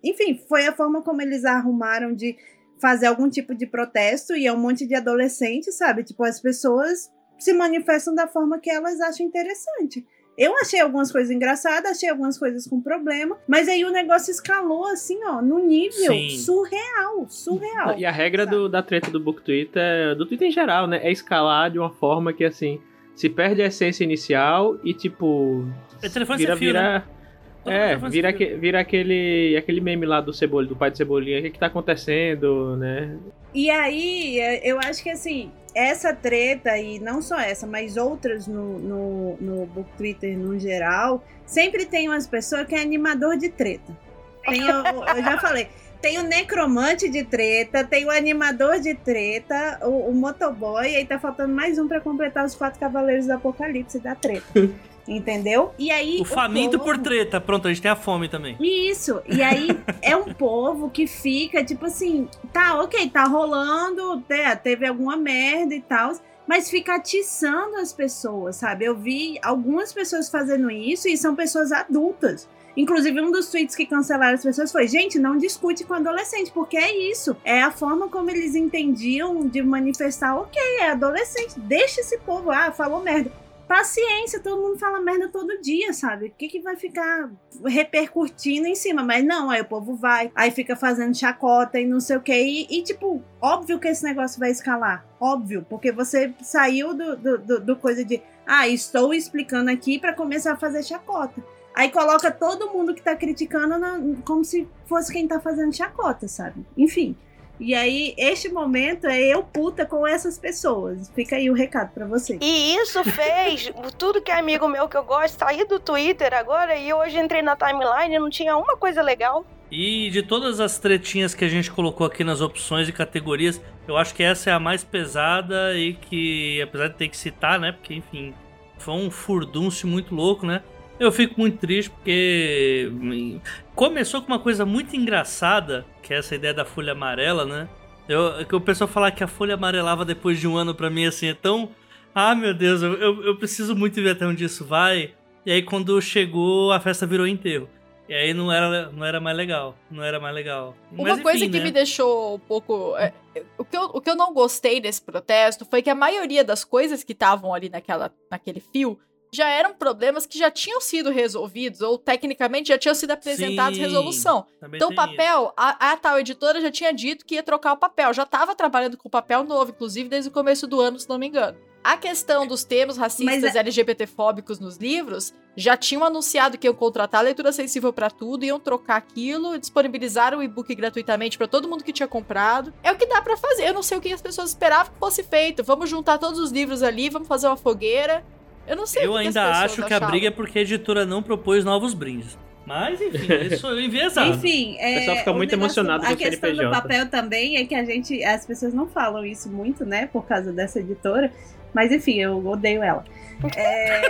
[0.03, 2.37] Enfim, foi a forma como eles arrumaram de
[2.79, 6.03] fazer algum tipo de protesto e é um monte de adolescentes, sabe?
[6.03, 10.05] Tipo, as pessoas se manifestam da forma que elas acham interessante.
[10.37, 14.85] Eu achei algumas coisas engraçadas, achei algumas coisas com problema, mas aí o negócio escalou
[14.85, 16.29] assim, ó, no nível Sim.
[16.29, 17.97] surreal, surreal.
[17.97, 20.99] E a regra do- da treta do Book Twitter, do Twitter em geral, né?
[21.01, 22.79] É escalar de uma forma que, assim,
[23.15, 25.65] se perde a essência inicial e, tipo.
[26.03, 26.81] É telefone vira, sem fio, né?
[26.81, 27.17] vira.
[27.63, 31.39] Todo É, vira, aque- vira aquele, aquele meme lá do Cebolinha, do pai de Cebolinha,
[31.39, 33.17] o que, que tá acontecendo, né?
[33.53, 38.47] E aí, é, eu acho que assim, essa treta, e não só essa, mas outras
[38.47, 43.49] no, no, no Book Twitter no geral, sempre tem umas pessoas que é animador de
[43.49, 43.95] treta.
[44.43, 45.67] Tem o, eu já falei,
[46.01, 51.05] tem o necromante de treta, tem o animador de treta, o, o motoboy, e aí
[51.05, 54.47] tá faltando mais um pra completar os quatro cavaleiros do apocalipse da treta.
[55.07, 55.73] Entendeu?
[55.77, 56.19] E aí.
[56.19, 57.39] O faminto por povo- treta.
[57.39, 58.57] Pronto, a gente tem a fome também.
[58.59, 59.69] isso, e aí
[60.01, 65.73] é um povo que fica tipo assim, tá, ok, tá rolando, né, teve alguma merda
[65.73, 66.11] e tal,
[66.45, 68.85] mas fica atiçando as pessoas, sabe?
[68.85, 72.47] Eu vi algumas pessoas fazendo isso e são pessoas adultas.
[72.75, 76.77] Inclusive, um dos tweets que cancelaram as pessoas foi: gente, não discute com adolescente, porque
[76.77, 77.35] é isso.
[77.43, 82.71] É a forma como eles entendiam de manifestar, ok, é adolescente, deixa esse povo, ah,
[82.71, 83.31] falou merda.
[83.67, 86.27] Paciência, todo mundo fala merda todo dia, sabe?
[86.27, 87.29] O que, que vai ficar
[87.65, 89.03] repercutindo em cima?
[89.03, 92.33] Mas não, aí o povo vai, aí fica fazendo chacota e não sei o que.
[92.69, 95.05] E, tipo, óbvio que esse negócio vai escalar.
[95.19, 100.13] Óbvio, porque você saiu do, do, do- do coisa de, ah, estou explicando aqui pra
[100.13, 101.43] começar a fazer chacota.
[101.75, 106.27] Aí coloca todo mundo que tá criticando na- como se fosse quem tá fazendo chacota,
[106.27, 106.65] sabe?
[106.77, 107.15] Enfim.
[107.59, 111.11] E aí, este momento é eu puta com essas pessoas.
[111.15, 112.39] Fica aí o recado pra vocês.
[112.41, 116.77] E isso fez tudo que é amigo meu que eu gosto sair do Twitter agora
[116.77, 119.45] e hoje entrei na timeline e não tinha uma coisa legal.
[119.71, 123.97] E de todas as tretinhas que a gente colocou aqui nas opções e categorias, eu
[123.97, 127.71] acho que essa é a mais pesada e que, apesar de ter que citar, né?
[127.71, 128.33] Porque, enfim,
[128.77, 130.61] foi um furdúncio muito louco, né?
[130.99, 133.39] Eu fico muito triste porque hum,
[133.75, 137.69] começou com uma coisa muito engraçada, que é essa ideia da folha amarela, né?
[138.07, 141.05] Eu, que o pessoal falar que a folha amarelava depois de um ano pra mim,
[141.05, 141.69] assim, é tão.
[142.15, 145.13] Ah, meu Deus, eu, eu, eu preciso muito ver até onde isso vai.
[145.45, 147.69] E aí, quando chegou, a festa virou enterro.
[148.09, 149.77] E aí não era, não era mais legal.
[149.91, 150.75] Não era mais legal.
[150.91, 151.65] Uma Mas, coisa enfim, que né?
[151.65, 152.95] me deixou um pouco.
[152.97, 153.13] é,
[153.57, 156.63] o, que eu, o que eu não gostei desse protesto foi que a maioria das
[156.63, 158.97] coisas que estavam ali naquela, naquele fio
[159.37, 163.85] já eram problemas que já tinham sido resolvidos, ou tecnicamente já tinham sido apresentados Sim,
[163.85, 164.45] resolução.
[164.73, 168.13] Então, o papel, a, a tal editora já tinha dito que ia trocar o papel.
[168.13, 171.27] Já estava trabalhando com papel novo, inclusive, desde o começo do ano, se não me
[171.27, 171.57] engano.
[171.83, 177.21] A questão dos termos racistas e LGBTfóbicos nos livros já tinham anunciado que iam contratar
[177.21, 181.67] a leitura sensível para tudo, iam trocar aquilo, e disponibilizaram o e-book gratuitamente para todo
[181.67, 182.73] mundo que tinha comprado.
[182.83, 183.69] É o que dá para fazer.
[183.69, 185.63] Eu não sei o que as pessoas esperavam que fosse feito.
[185.63, 188.25] Vamos juntar todos os livros ali, vamos fazer uma fogueira.
[188.67, 191.23] Eu não sei Eu o ainda acho que a briga é porque a editora não
[191.23, 192.37] propôs novos brindes.
[192.65, 194.29] Mas, enfim, isso é enviesado.
[194.35, 196.81] Enfim, é, pessoal fica o muito negócio- emocionado com A o questão do CNPJ.
[196.81, 200.51] papel também é que a gente, as pessoas não falam isso muito, né, por causa
[200.51, 201.31] dessa editora.
[201.77, 203.05] Mas enfim, eu odeio ela.
[203.55, 204.01] É,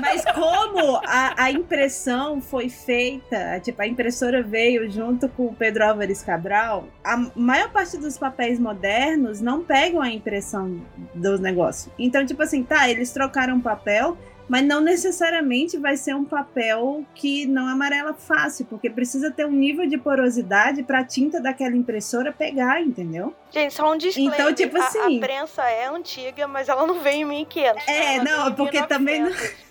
[0.00, 5.84] mas como a, a impressão foi feita, tipo, a impressora veio junto com o Pedro
[5.84, 10.80] Álvares Cabral, a maior parte dos papéis modernos não pegam a impressão
[11.14, 11.92] dos negócios.
[11.98, 14.16] Então, tipo assim, tá, eles trocaram papel,
[14.50, 19.52] mas não necessariamente vai ser um papel que não amarela fácil, porque precisa ter um
[19.52, 23.32] nível de porosidade para a tinta daquela impressora pegar, entendeu?
[23.52, 24.34] Gente, só um disclaimer.
[24.40, 27.86] Então, tipo a- assim- A, prensa é antiga, mas ela não veio em 1500.
[27.86, 29.69] É, ela não, porque também não- 1900.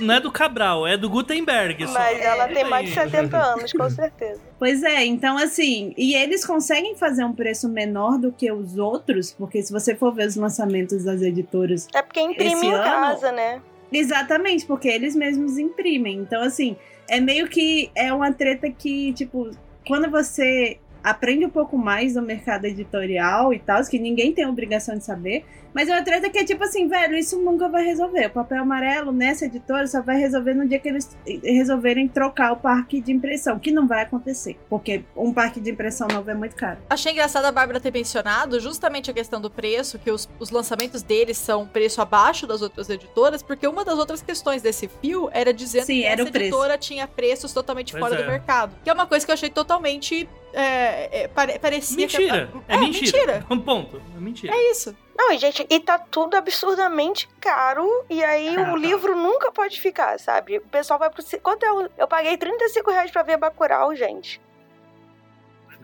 [0.00, 1.86] Não é do Cabral, é do Gutenberg.
[1.86, 1.92] só.
[1.94, 4.40] Mas ela tem mais de 70 anos, com certeza.
[4.58, 9.32] Pois é, então assim, e eles conseguem fazer um preço menor do que os outros,
[9.32, 13.32] porque se você for ver os lançamentos das editoras, É porque imprime em ano- casa,
[13.32, 13.60] né?
[13.92, 16.18] exatamente, porque eles mesmos imprimem.
[16.18, 16.76] Então assim,
[17.08, 19.50] é meio que é uma treta que, tipo,
[19.86, 24.98] quando você aprende um pouco mais do mercado editorial e tal, que ninguém tem obrigação
[24.98, 28.26] de saber, mas é uma treta que é tipo assim, velho, isso nunca vai resolver.
[28.26, 32.56] O papel amarelo nessa editora só vai resolver no dia que eles resolverem trocar o
[32.56, 36.56] parque de impressão, que não vai acontecer, porque um parque de impressão novo é muito
[36.56, 36.78] caro.
[36.90, 41.02] Achei engraçado a Bárbara ter mencionado justamente a questão do preço, que os, os lançamentos
[41.02, 45.28] deles são um preço abaixo das outras editoras, porque uma das outras questões desse fio
[45.32, 46.46] era dizendo Sim, que era essa o preço.
[46.46, 48.22] editora tinha preços totalmente Pois fora é.
[48.24, 48.74] do mercado.
[48.82, 50.28] Que é uma coisa que eu achei totalmente.
[50.58, 52.46] É, é, pare- parecia Mentira.
[52.50, 52.72] que.
[52.72, 53.46] É, mentira.
[53.50, 54.00] Um ponto.
[54.16, 54.54] É mentira.
[54.54, 54.96] É isso.
[55.14, 57.86] Não, e gente, e tá tudo absurdamente caro.
[58.08, 58.76] E aí Ah, o tá.
[58.76, 60.56] livro nunca pode ficar, sabe?
[60.56, 61.22] O pessoal vai pro.
[61.42, 61.90] Quanto é o...
[61.98, 64.40] Eu paguei 35 reais pra ver Bacurau, gente.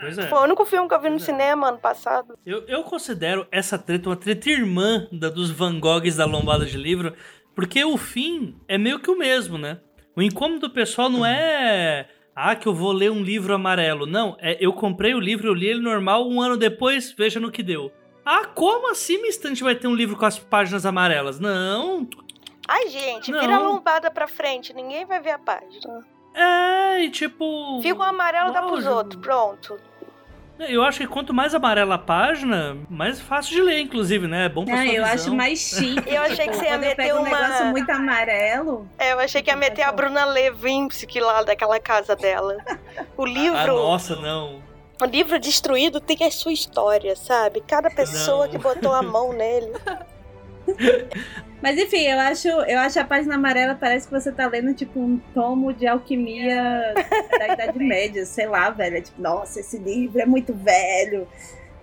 [0.01, 0.27] Pois é.
[0.27, 1.32] Foi o único filme que eu vi no Pois é.
[1.32, 2.39] cinema ano passado.
[2.44, 6.77] Eu, eu considero essa treta uma treta irmã da, dos Van Goghs da lombada de
[6.77, 7.15] livro,
[7.55, 9.78] porque o fim é meio que o mesmo, né?
[10.16, 12.09] O incômodo do pessoal não é.
[12.34, 14.06] Ah, que eu vou ler um livro amarelo.
[14.06, 17.50] Não, é eu comprei o livro, eu li ele normal, um ano depois, veja no
[17.50, 17.92] que deu.
[18.24, 21.38] Ah, como assim minha estante vai ter um livro com as páginas amarelas?
[21.38, 22.09] Não.
[22.66, 23.40] Ai, gente, Não.
[23.40, 26.00] vira a lombada pra frente, ninguém vai ver a página.
[26.34, 27.80] É, e tipo.
[27.82, 29.20] Fica o amarelo, dá pros outros.
[29.20, 29.78] Pronto.
[30.58, 34.46] Eu acho que quanto mais amarela a página, mais fácil de ler, inclusive, né?
[34.46, 35.14] É bom pra Ah, sua eu visão.
[35.14, 36.14] acho mais chique.
[36.14, 38.88] Eu achei que você ia meter pego um uma- negócio muito amarelo.
[38.98, 42.56] É, eu achei que ia meter a Bruna Levinsky lá daquela casa dela.
[43.16, 43.74] O Ah, livro.
[43.74, 44.62] nossa, não.
[45.00, 47.60] O livro destruído tem a sua história, sabe?
[47.66, 48.52] Cada pessoa Não.
[48.52, 49.72] que botou a mão nele.
[51.62, 54.98] Mas enfim, eu acho, eu acho a página amarela parece que você tá lendo tipo
[54.98, 56.93] um tomo de alquimia
[57.39, 58.97] da Idade Média, sei lá, velho.
[58.97, 61.26] É tipo, nossa, esse livro é muito velho.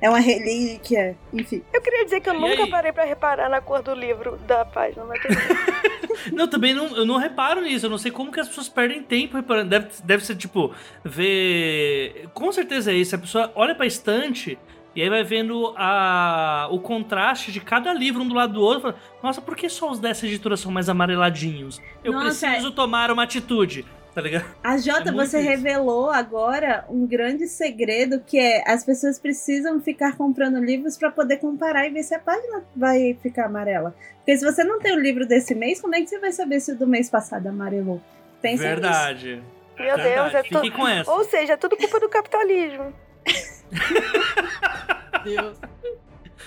[0.02, 1.62] É uma relíquia, enfim.
[1.74, 2.70] Eu queria dizer que eu E nunca aí?
[2.70, 5.20] parei pra reparar na cor do livro da página, mas.
[6.34, 7.86] Não, também não, eu não reparo nisso.
[7.86, 9.70] Eu não sei como que as pessoas perdem tempo reparando.
[9.70, 10.74] Deve, deve ser tipo,
[11.04, 12.28] ver.
[12.34, 13.16] Com certeza é isso.
[13.16, 14.60] A pessoa olha pra estante
[14.96, 18.80] e aí vai vendo a, o contraste de cada livro um do lado do outro.
[18.80, 21.82] e Fala, Nossa, por que só os dessa editora são mais amareladinhos?
[22.04, 23.86] Eu Nossa, preciso tomar uma atitude.
[24.14, 24.46] Tá ligado?
[24.64, 25.48] A Jota, É você isso.
[25.48, 31.38] revelou agora um grande segredo que é as pessoas precisam ficar comprando livros pra poder
[31.38, 33.96] comparar e ver se a página vai ficar amarela.
[34.18, 36.60] Porque se você não tem o livro desse mês, como é que você vai saber
[36.60, 38.02] se o do mês passado amarelou?
[38.42, 38.64] Pensa nisso.
[38.82, 39.44] Verdade.
[39.78, 40.10] Meu Verdade.
[40.10, 41.12] Deus, é tudo.
[41.12, 42.92] Ou seja, é tudo culpa do capitalismo.
[45.24, 45.58] Deus.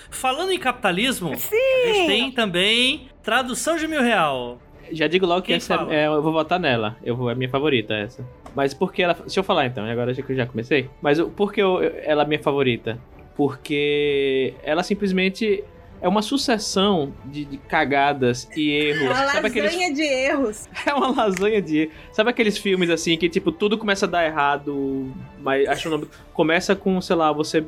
[0.09, 1.55] Falando em capitalismo, a Sim!
[1.85, 4.59] gente tem também tradução de mil real.
[4.91, 5.93] Já digo logo que Quem essa fala?
[5.93, 6.97] é, eu vou votar nela.
[7.03, 8.25] Eu vou, é a minha favorita essa.
[8.55, 9.13] Mas por que ela.
[9.13, 10.89] Deixa eu falar então, agora já que eu já comecei.
[11.01, 12.99] Mas o- por que eu- ela é minha favorita?
[13.35, 15.63] Porque ela simplesmente
[16.03, 19.03] é uma sucessão de, de cagadas e erros.
[19.03, 20.69] Uma Sabe lasanha aqueles, de erros.
[20.85, 21.89] é uma lasanha de.
[22.11, 25.09] Sabe aqueles filmes assim que, tipo, tudo começa a dar errado,
[25.39, 26.07] mas acho o nome.
[26.33, 27.65] Começa com, sei lá, você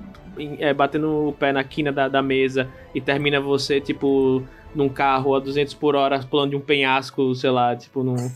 [0.60, 4.44] é, batendo o pé na quina da, da mesa e termina você, tipo,
[4.76, 8.30] num carro a 200 por hora pulando de um penhasco, sei lá, tipo, num.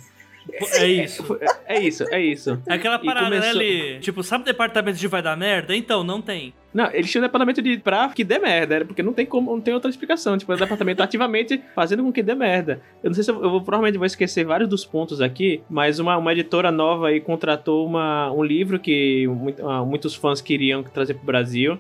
[0.74, 1.40] É isso.
[1.68, 2.62] É isso, é isso.
[2.68, 4.00] É aquela parada, né, começou- ali?
[4.00, 5.76] Tipo, sabe o departamento de vai dar merda?
[5.76, 6.54] Então, não tem.
[6.74, 9.52] Não, eles tinham um departamento de pra que dê merda, era porque não tem como,
[9.52, 10.38] não tem outra explicação.
[10.38, 12.82] Tipo, o departamento ativamente fazendo com que dê merda.
[13.04, 16.00] Eu não sei se eu, eu vou, provavelmente vou esquecer vários dos pontos aqui, mas
[16.00, 20.84] uma, uma editora nova aí contratou uma, um livro que muito- ah, muitos fãs queriam
[20.84, 21.78] trazer pro Brasil.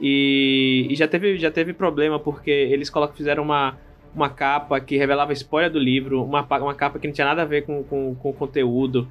[0.00, 3.76] E, e já, teve, já teve problema porque eles colocam, fizeram uma,
[4.14, 7.44] uma capa que revelava spoiler do livro, uma, uma capa que não tinha nada a
[7.44, 9.08] ver com, com, com o conteúdo.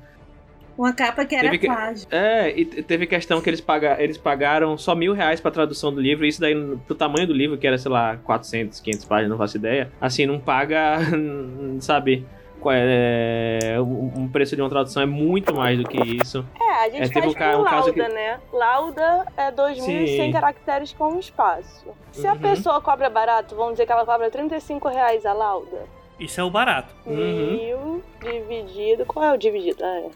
[0.77, 2.07] Uma capa que era Teve plágio.
[2.09, 5.93] É, e te- teve questão que eles, paga, eles pagaram só mil reais pra tradução
[5.93, 6.55] do livro, isso daí,
[6.87, 9.91] pro tamanho do livro, que era, sei lá, 400, 500 páginas, não faço ideia.
[9.99, 10.99] Assim, não paga,
[11.81, 12.25] sabe,
[12.71, 16.45] é, um preço de uma tradução é muito mais do que isso.
[16.59, 18.39] É, a gente É, teve faz um ca- com um caso lauda, que- né?
[18.51, 20.31] Lauda é 2.100 Sim.
[20.31, 21.87] caracteres com espaço.
[22.11, 22.39] Se a Uhum.
[22.39, 25.83] pessoa cobra barato, vamos dizer que ela cobra 35 reais a lauda.
[26.19, 26.93] Isso é o barato.
[27.05, 27.15] Uhum.
[27.15, 29.05] Mil dividido...
[29.05, 29.83] Qual é o dividido?
[29.83, 30.09] Ah, é.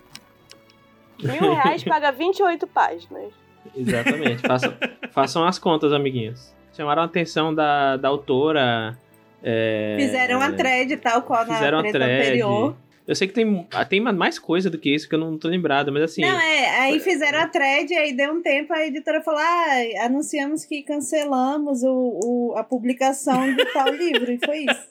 [1.27, 3.31] Mil reais paga 28 páginas.
[3.75, 4.73] Exatamente, façam,
[5.11, 6.53] façam as contas, amiguinhos.
[6.75, 8.97] Chamaram a atenção da, da autora.
[9.43, 12.21] É, Fizeram a thread tal qual na Fizeram a treta thread.
[12.21, 12.75] anterior.
[13.05, 15.91] Eu sei que tem, tem mais coisa do que isso que eu não tô lembrado,
[15.91, 16.21] mas assim.
[16.21, 20.63] Não, é, aí fizeram a thread, aí deu um tempo, a editora falou: ah, anunciamos
[20.63, 21.89] que cancelamos o,
[22.23, 24.87] o- a publicação de tal livro, e foi isso.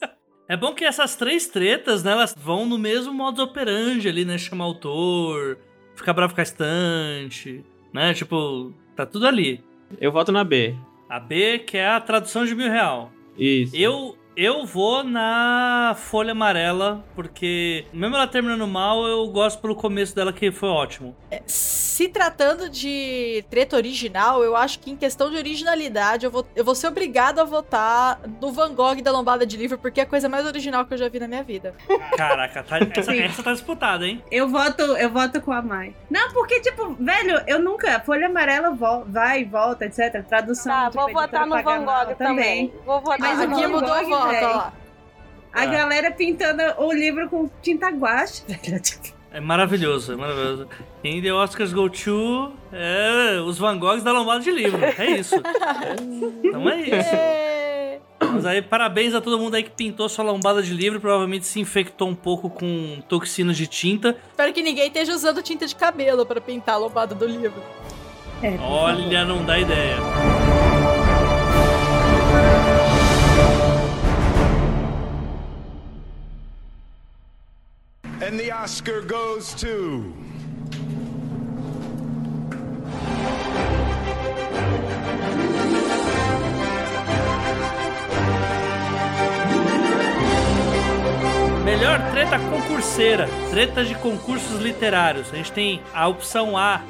[0.46, 4.36] É bom que essas três tretas, né, elas vão no mesmo modus operandi ali, né?
[4.36, 5.56] Chamar autor,
[5.96, 7.64] ficar bravo com a estante,
[7.94, 8.12] né?
[8.12, 9.64] Tipo, tá tudo ali.
[9.98, 10.74] Eu voto na B.
[11.08, 13.10] A B, que é a tradução de mil real.
[13.38, 13.74] Isso.
[13.74, 20.14] Eu, eu vou na Folha Amarela, porque mesmo ela terminando mal, eu gosto pelo começo
[20.14, 21.14] dela, que foi ótimo.
[21.46, 26.64] Se tratando de treta original, eu acho que em questão de originalidade, eu vou, eu
[26.64, 30.06] vou ser obrigado a votar no Van Gogh da lombada de livro, porque é a
[30.06, 31.74] coisa mais original que eu já vi na minha vida.
[32.16, 34.22] Caraca, tá- essa, essa tá disputada, hein?
[34.30, 35.94] Eu voto, eu voto com a Mai.
[36.10, 38.00] Não, porque, tipo, velho, eu nunca.
[38.00, 40.24] Folha amarela vo- vai e volta, etc.
[40.26, 40.72] Tradução.
[40.72, 42.72] Tá, vou votar no Van Gogh também.
[42.86, 44.44] Vou votar Mas no Van Gogh, o voto, véi.
[44.44, 44.58] ó.
[45.54, 45.66] A Ah.
[45.66, 48.42] galera pintando o livro com tinta guache.
[48.48, 48.80] velho,
[49.30, 50.66] É maravilhoso, é maravilhoso.
[51.04, 54.80] In the Oscars Go To, é os Van Goghs da lombada de livro.
[54.84, 55.36] É isso.
[56.44, 57.14] Então é isso.
[57.14, 57.98] É.
[58.32, 61.00] Mas aí, parabéns a todo mundo aí que pintou sua lombada de livro.
[61.00, 64.16] Provavelmente se infectou um pouco com toxinas de tinta.
[64.30, 67.60] Espero que ninguém esteja usando tinta de cabelo pra pintar a lombada do livro.
[68.42, 68.56] é.
[68.60, 69.96] Olha, não dá ideia.
[78.22, 80.14] And the Oscar goes to.
[91.64, 93.28] Melhor treta concurseira.
[93.50, 95.32] Treta de concursos literários.
[95.32, 96.80] A gente tem a opção A.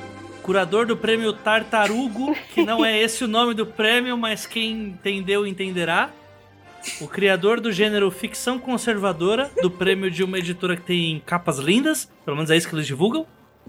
[0.42, 5.46] Curador do prêmio Tartarugo, que não é esse o nome do prêmio, mas quem entendeu
[5.46, 6.10] entenderá.
[7.00, 12.10] O criador do gênero ficção conservadora, do prêmio de uma editora que tem capas lindas,
[12.24, 13.26] pelo menos é isso que eles divulgam.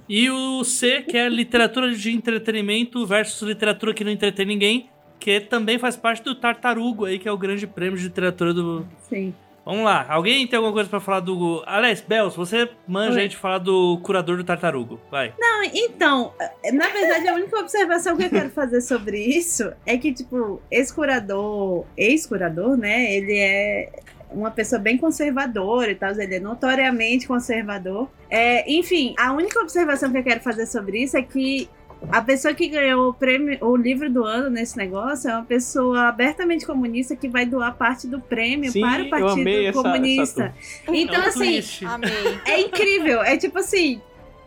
[0.09, 5.39] E o C, que é literatura de entretenimento versus literatura que não entretém ninguém, que
[5.39, 9.33] também faz parte do Tartarugo aí, que é o grande prêmio de literatura do, Sim.
[9.65, 11.63] Vamos lá, alguém tem alguma coisa pra falar do.
[11.65, 13.21] Aliás, Bels, você manja Oi.
[13.21, 14.99] aí de falar do curador do tartarugo.
[15.09, 15.33] Vai.
[15.39, 16.33] Não, então,
[16.73, 20.93] na verdade, a única observação que eu quero fazer sobre isso é que, tipo, esse
[20.93, 23.89] curador, ex-curador, né, ele é
[24.29, 28.09] uma pessoa bem conservadora e tal, ele é notoriamente conservador.
[28.29, 31.69] É, enfim, a única observação que eu quero fazer sobre isso é que
[32.11, 36.07] a pessoa que ganhou o prêmio, o livro do ano nesse negócio é uma pessoa
[36.09, 40.43] abertamente comunista que vai doar parte do prêmio Sim, para o eu Partido essa- Comunista.
[40.43, 41.85] essa então, é um assim, twist.
[41.85, 42.39] Amei.
[42.45, 43.21] é incrível.
[43.23, 44.01] É tipo assim,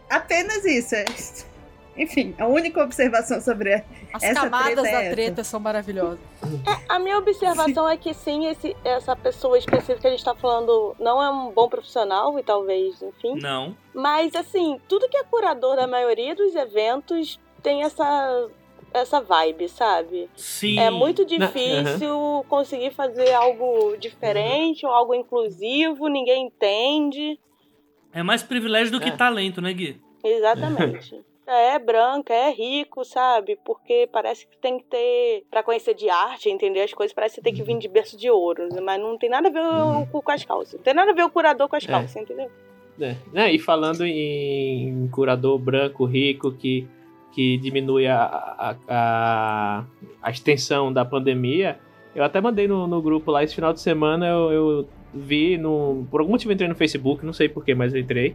[0.09, 0.95] apenas isso.
[0.95, 1.05] É-
[1.99, 3.73] Enfim, a única observação sobre.
[3.73, 5.11] a- As Essa camadas treta é da essa.
[5.15, 6.19] treta são maravilhosas.
[6.89, 10.95] A minha observação é que sim, esse, essa pessoa específica que a gente tá falando
[10.99, 13.41] não é um bom profissional e talvez, enfim.
[13.41, 13.75] Não.
[13.95, 18.49] Mas assim, tudo que é curador da maioria dos eventos tem essa
[18.95, 20.31] essa vibe, sabe?
[20.37, 20.79] Sim.
[20.79, 27.39] É muito difícil conseguir fazer algo diferente ou algo inclusivo, ninguém entende.
[28.13, 29.17] É mais privilégio do que É.
[29.17, 30.01] talento, né, Gui?
[30.23, 31.21] Exatamente.
[31.49, 33.57] É branca, é rico, sabe?
[33.65, 35.45] Porque parece que tem que ter.
[35.49, 38.29] Pra conhecer de arte, entender as coisas, parece que tem que vir de berço de
[38.29, 38.67] ouro.
[38.83, 40.75] Mas não tem nada a ver o cu com as calças.
[40.75, 41.87] Não tem nada a ver o curador com as É.
[41.87, 42.51] calças, entendeu?
[43.33, 46.89] É, e falando em curador branco rico que,
[47.37, 49.85] que diminui a, a, a,
[50.23, 51.79] a extensão da pandemia,
[52.15, 56.07] eu até mandei no, no grupo lá esse final de semana, eu, eu vi, no,
[56.11, 58.35] por algum motivo entrei no Facebook, não sei porquê, mas entrei.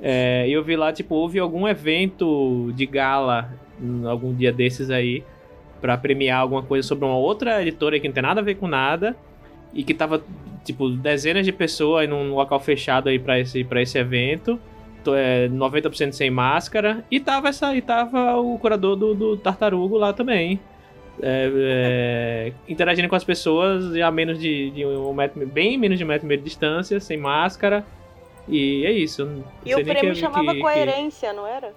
[0.00, 3.52] É, e eu vi lá, tipo, houve algum evento de gala
[4.08, 5.22] algum dia desses aí
[5.78, 8.66] pra premiar alguma coisa sobre uma outra editora que não tem nada a ver com
[8.66, 9.14] nada
[9.74, 10.22] e que tava,
[10.64, 14.58] tipo, dezenas de pessoas num local fechado aí pra esse, pra esse evento.
[15.14, 17.04] É, 90% sem máscara.
[17.10, 20.58] E tava, essa, e tava o curador do, do Tartarugo lá também.
[21.20, 26.04] É, é, interagindo com as pessoas a menos de, de um metro, bem menos de
[26.04, 27.84] um metro e meio de distância, sem máscara.
[28.46, 29.24] E é isso.
[29.26, 31.72] não E o prêmio que- chamava que- coerência, não era?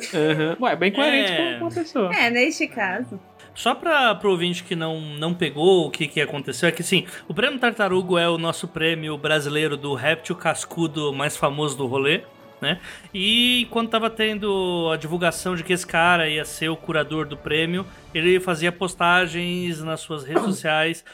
[0.00, 0.56] que- Aham.
[0.60, 1.52] Ué, bem coerente É.
[1.54, 2.14] com, com a pessoa.
[2.14, 3.20] É, neste caso.
[3.58, 7.04] Só pra, pro ouvinte que não, não pegou o que, que aconteceu, é que sim,
[7.26, 12.20] o prêmio Tartarugo é o nosso prêmio brasileiro do réptil cascudo mais famoso do rolê,
[12.60, 12.78] né?
[13.12, 17.36] E quando tava tendo a divulgação de que esse cara ia ser o curador do
[17.36, 21.04] prêmio, ele fazia postagens nas suas redes sociais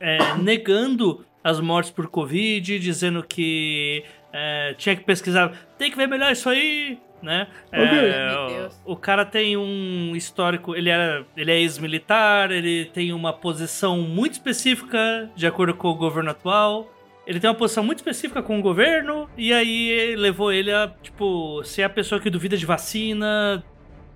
[0.00, 4.02] é, negando as mortes por Covid, dizendo que
[4.32, 7.46] é, tinha que pesquisar, tem que ver melhor isso aí, né?
[7.72, 8.80] É, Deus.
[8.84, 14.32] o cara tem um histórico, ele, era, ele é ex-militar, ele tem uma posição muito
[14.32, 16.92] específica de acordo com o governo atual.
[17.26, 21.62] Ele tem uma posição muito específica com o governo, e aí levou ele a, tipo,
[21.62, 23.62] ser a pessoa que duvida de vacina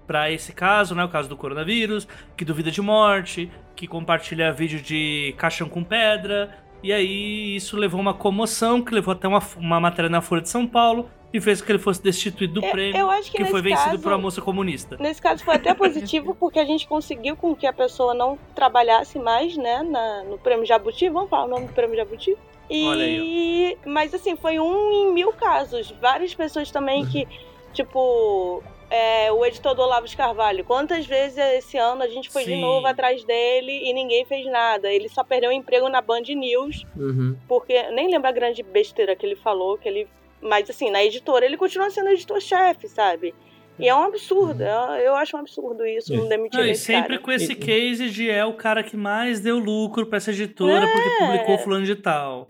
[0.07, 1.05] pra esse caso, né?
[1.05, 6.51] O caso do coronavírus, que duvida de morte, que compartilha vídeo de caixão com pedra.
[6.83, 10.49] E aí isso levou uma comoção, que levou até uma, uma matéria na Folha de
[10.49, 13.45] São Paulo, e fez com que ele fosse destituído do Eu- prêmio, eu acho que
[13.45, 14.97] foi nesse vencido caso- por uma moça comunista.
[15.01, 19.19] Nesse caso foi até positivo porque a gente conseguiu com que a pessoa não trabalhasse
[19.19, 21.09] mais, né, na- no prêmio Jabuti.
[21.11, 22.37] Vamos falar o nome do prêmio Jabuti?
[22.71, 25.91] E, Olha aí, Mas assim, foi um em mil casos.
[26.01, 27.27] Várias pessoas também que,
[27.75, 30.65] tipo, é, o editor do Olavo de Carvalho.
[30.65, 32.61] Quantas vezes esse ano a gente foi de Sim.
[32.61, 34.91] novo atrás dele e ninguém fez nada?
[34.93, 37.37] Ele só perdeu o emprego na Band News, Uhum.
[37.49, 40.07] porque nem lembro a grande besteira que ele falou, que ele.
[40.45, 43.35] Mas assim, na editora ele continua sendo editor-chefe, sabe?
[43.79, 47.15] E é um absurdo, eu, eu acho um absurdo isso, não demitir Não, e sempre
[47.15, 47.19] cara.
[47.21, 51.09] com esse case de é o cara que mais deu lucro pra essa editora porque
[51.09, 51.19] É.
[51.27, 52.47] publicou fulano de tal,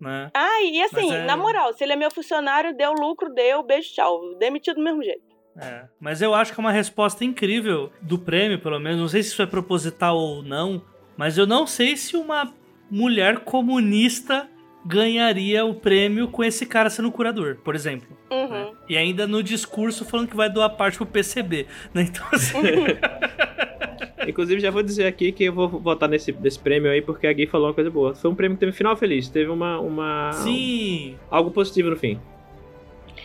[0.00, 0.30] né?
[0.32, 3.64] Ah, e assim, Mas é- na moral, se ele é meu funcionário, deu lucro, deu,
[3.64, 4.20] beijo, tchau.
[4.38, 5.22] Demitido do mesmo jeito.
[5.60, 5.86] É.
[5.98, 9.00] Mas eu acho que é uma resposta incrível do prêmio, pelo menos.
[9.00, 10.80] Não sei se isso é proposital ou não,
[11.16, 12.54] mas eu não sei se uma
[12.88, 14.48] mulher comunista
[14.84, 18.08] ganharia o prêmio com esse cara sendo curador, por exemplo.
[18.30, 18.48] Uhum.
[18.48, 18.70] né?
[18.88, 21.66] E ainda no discurso falando que vai doar parte pro PCB.
[21.92, 22.02] Né?
[22.10, 22.58] Então, assim,
[24.26, 27.32] Inclusive, já vou dizer aqui que eu vou votar nesse, nesse prêmio aí porque a
[27.32, 28.14] Gui falou uma coisa boa.
[28.14, 29.78] Foi um prêmio que teve final feliz, teve uma.
[29.80, 31.16] uma sim.
[31.30, 32.20] Algo positivo no fim.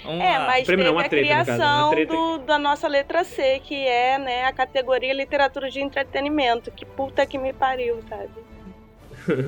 [0.04, 2.14] Vamos É, mas prêmio teve não, uma a treta, caso, criação uma treta.
[2.14, 6.72] do- da nossa letra C, que é, né, a categoria literatura de entretenimento.
[6.72, 8.30] Que puta que me pariu, sabe?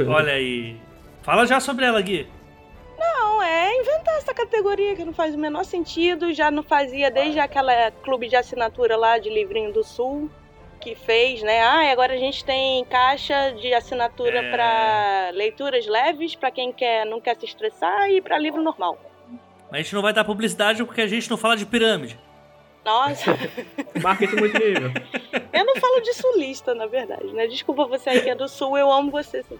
[0.07, 0.77] Olha aí.
[1.27, 2.25] Fala já sobre ela, Gui.
[2.97, 6.33] Não, é inventar essa categoria que não faz o menor sentido.
[6.33, 10.31] Já não fazia desde aquela clube de assinatura lá de Livrinho do Sul
[10.79, 11.59] que fez, né?
[11.67, 14.51] Ah, e agora a gente tem caixa de assinatura É.
[14.51, 18.97] pra leituras leves, pra quem quer, não quer se estressar e pra livro normal.
[19.69, 22.17] Mas a gente não vai dar publicidade porque a gente não fala de pirâmide.
[22.85, 23.31] Nossa,
[24.01, 24.91] Marketing multinível.
[25.51, 27.47] eu não falo de sulista, na verdade, né?
[27.47, 29.43] Desculpa você aí que é do sul, eu amo você.
[29.43, 29.59] sim.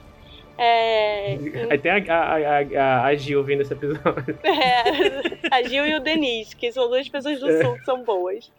[0.58, 1.38] É,
[1.70, 4.38] Aí tem a, a, a, a, a Gil ouvindo esse episódio.
[4.44, 8.52] é, a Gil e o Denise, que são duas pessoas do sul que são boas.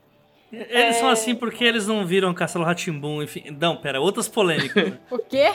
[0.53, 1.13] Eles são É.
[1.13, 3.57] assim porque eles não viram Castelo Ratimbum, enfim.
[3.61, 4.93] Não, pera, outras polêmicas.
[5.11, 5.51] O quê?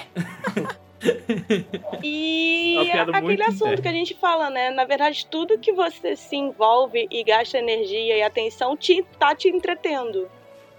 [2.03, 4.69] E É aquele assunto que a gente fala, né?
[4.69, 9.47] Na verdade, tudo que você se envolve e gasta energia e atenção te, tá te
[9.49, 10.29] entretendo.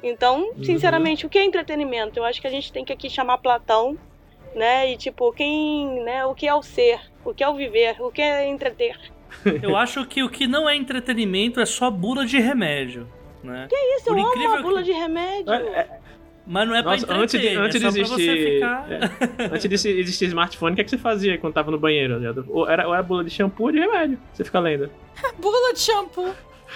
[0.03, 0.65] Então, Uhum.
[0.65, 2.19] sinceramente, o que é entretenimento?
[2.19, 3.99] Eu acho que a gente tem que aqui chamar Platão,
[4.55, 4.93] né?
[4.93, 6.25] E tipo, quem, né?
[6.27, 7.01] O que é o ser?
[7.25, 7.97] O que é o viver?
[8.01, 8.97] O que é entreter?
[9.63, 13.09] Eu acho que o que não é entretenimento é só bula de remédio,
[13.43, 13.67] né?
[13.97, 15.53] Isso, Por eu amo uma bula que- de remédio.
[15.53, 15.89] É,
[16.47, 18.55] Mas não é Nossa, pra antes de, antes de é só pra você existir.
[18.55, 18.87] ficar...
[18.93, 22.19] é, antes de existir smartphone, o que, é que você fazia quando tava no banheiro?
[22.19, 22.45] Leandro?
[22.49, 24.19] Ou era, ou era bula de shampoo ou de remédio?
[24.33, 24.91] Você fica lendo.
[25.39, 26.35] Bula de shampoo.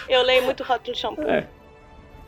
[0.08, 1.22] Eu leio muito rótulo de shampoo.
[1.28, 1.46] É.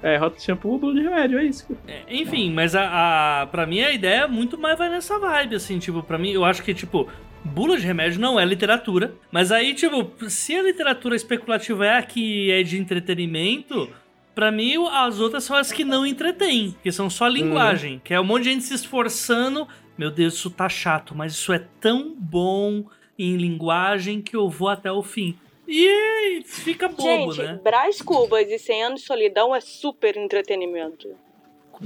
[0.03, 1.67] É, de shampoo bula de remédio, é isso.
[1.87, 5.79] É, Enfim, mas a, a, pra mim a ideia muito mais vai nessa vibe, assim,
[5.79, 7.09] tipo, pra mim, eu acho que, tipo,
[7.45, 12.03] bula de remédio não é literatura, mas aí, tipo, se a literatura especulativa é a
[12.03, 13.91] que é de entretenimento,
[14.35, 18.21] pra mim as outras são as que não entretêm, que são só linguagem, que é
[18.21, 19.69] um monte de gente se esforçando,
[19.99, 22.85] meu Deus, isso tá chato, mas isso é tão bom
[23.19, 25.37] em linguagem que eu vou até o fim.
[25.73, 27.61] E fica bobo, Gente, né?
[27.63, 31.09] Brás Cubas e 100 anos de solidão é super entretenimento.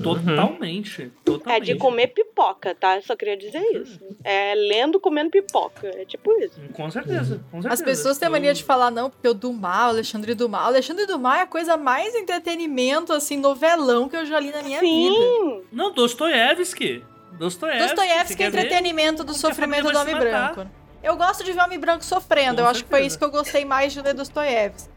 [0.03, 1.03] Totalmente.
[1.03, 1.65] É Totalmente.
[1.67, 3.01] de comer pipoca, tá?
[3.01, 4.01] Só queria dizer isso.
[4.25, 5.87] É lendo comendo pipoca.
[5.95, 6.61] É tipo isso.
[6.73, 7.73] Com certeza, com certeza.
[7.75, 10.63] As pessoas têm Eu- mania de falar, não, porque o Dumas, o Alexandre Dumas.
[10.63, 14.63] O Alexandre Dumas é a coisa mais entretenimento, assim, novelão que eu já li na
[14.63, 15.15] minha vida.
[15.15, 15.63] Sim.
[15.71, 17.05] Não, Dostoiévski.
[17.39, 17.87] Dostoiévski.
[17.89, 18.59] Dostoiévski é quer ver?
[18.59, 20.67] entretenimento do a sofrimento do homem branco.
[21.05, 22.57] Eu gosto de ver homem branco sofrendo.
[22.57, 23.07] Com eu acho que foi certeza.
[23.07, 24.89] isso que eu gostei mais de ler Dostoiévski.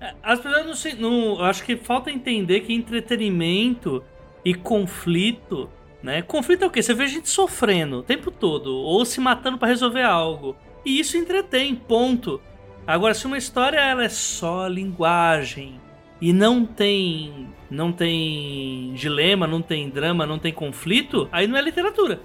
[0.00, 0.94] É, As pessoas não sei.
[0.94, 4.04] Não, eu acho que falta entender que entretenimento
[4.44, 5.68] e conflito.
[6.02, 6.22] Né?
[6.22, 6.82] Conflito é o quê?
[6.82, 10.56] Você vê gente sofrendo o tempo todo, ou se matando pra resolver algo.
[10.84, 12.40] E isso entretém, ponto.
[12.86, 15.80] Agora, se uma história ela é só linguagem
[16.20, 17.48] e não tem.
[17.70, 22.20] não tem dilema, não tem drama, não tem conflito, aí não é literatura.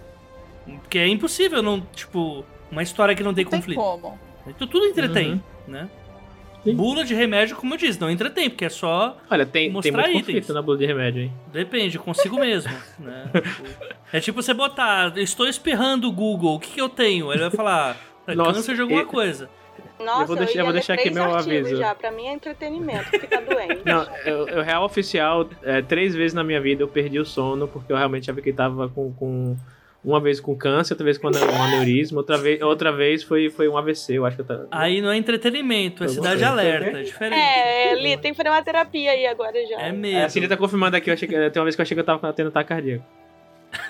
[0.66, 3.78] Porque é impossível não, tipo, uma história que não tem Não tem conflito.
[3.80, 4.20] como.
[4.48, 5.42] Então, tudo entretém, Uhum.
[5.68, 5.90] né?
[6.64, 6.76] Sim.
[6.76, 9.18] Bula de remédio, como eu disse, não entretém, porque é só.
[9.30, 10.26] Olha, tem, tem Mostrar muito itens.
[10.26, 11.34] conflito na bula de remédio, hein?
[11.54, 12.72] Depende, consigo mesmo.
[13.00, 13.30] né?
[13.34, 17.32] Tipo, É tipo você botar, estou espirrando o Google, o que, que eu tenho?
[17.32, 17.96] Ele vai falar,
[18.26, 19.50] é Nossa, câncer de alguma e- coisa.
[20.00, 21.76] Nossa, eu, vou deixar- ia eu vou ler deixar aqui três meu aviso.
[21.76, 21.96] já.
[21.96, 23.82] Pra mim é entretenimento, fica doente.
[23.86, 27.68] Não, eu, eu real oficial, é, três vezes na minha vida eu perdi o sono,
[27.68, 29.56] porque eu realmente achava que tava com, com
[30.08, 33.68] uma vez com câncer, outra vez com um aneurisma, outra vez, outra vez foi, foi
[33.68, 34.68] um AVC, eu acho que eu tava.
[34.72, 37.38] Aí não é entretenimento, é cidade alerta, é diferente.
[37.40, 39.76] É, Li, tem que fazer uma terapia aí agora já.
[39.82, 40.24] É É, mesmo.
[40.26, 42.00] a Cine tá confirmando aqui, eu achei que, tem uma vez que eu achei que
[42.02, 43.04] eu tava tendo ataque cardíaco.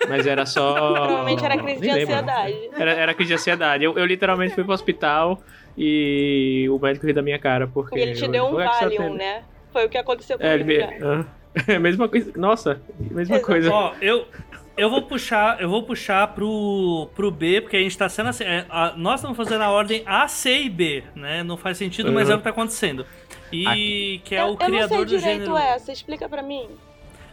[0.09, 0.73] Mas era só.
[0.95, 2.69] Provavelmente era crise de ansiedade.
[2.77, 3.83] Era, era crise de ansiedade.
[3.83, 5.39] Eu, eu literalmente fui pro hospital
[5.77, 7.97] e o médico riu da minha cara, porque.
[7.97, 9.43] E ele te eu- deu um "Ué, que você tá Valium, tendo?" né?
[9.71, 10.81] Foi o que aconteceu É, ele me.
[10.81, 11.25] Ah.
[11.67, 12.31] É a mesma coisa.
[12.35, 13.41] Nossa, mesma Exato.
[13.47, 13.71] coisa.
[13.73, 14.27] Ó, eu,
[14.77, 18.43] eu vou puxar, eu vou puxar pro, pro B, porque a gente tá sendo assim.
[18.43, 21.43] é, a- nós estamos fazendo a ordem A, C e B, né?
[21.43, 22.33] Não faz sentido, mas Uhum.
[22.33, 23.05] é o que tá acontecendo.
[23.51, 25.57] E que é eu, o eu não sei criador do direito gênero.
[25.57, 26.67] essa, explica pra mim.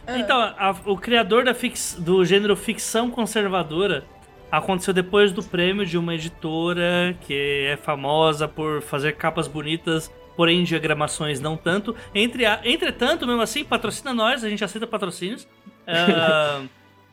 [0.07, 0.17] Ah.
[0.17, 4.03] Então, a- o criador da fix, do gênero ficção conservadora
[4.51, 10.63] aconteceu depois do prêmio de uma editora que é famosa por fazer capas bonitas, porém
[10.63, 11.95] diagramações não tanto.
[12.13, 15.47] Entre a- entretanto, mesmo assim, patrocina nós, a gente aceita patrocínios.
[15.87, 16.61] ah,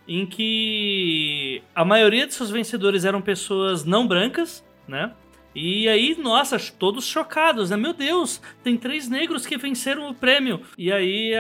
[0.07, 5.13] em que a maioria de seus vencedores eram pessoas não brancas, né?
[5.55, 7.77] E aí, nossa, todos chocados, né?
[7.77, 10.63] Meu Deus, tem três negros que venceram o prêmio.
[10.79, 11.35] E aí,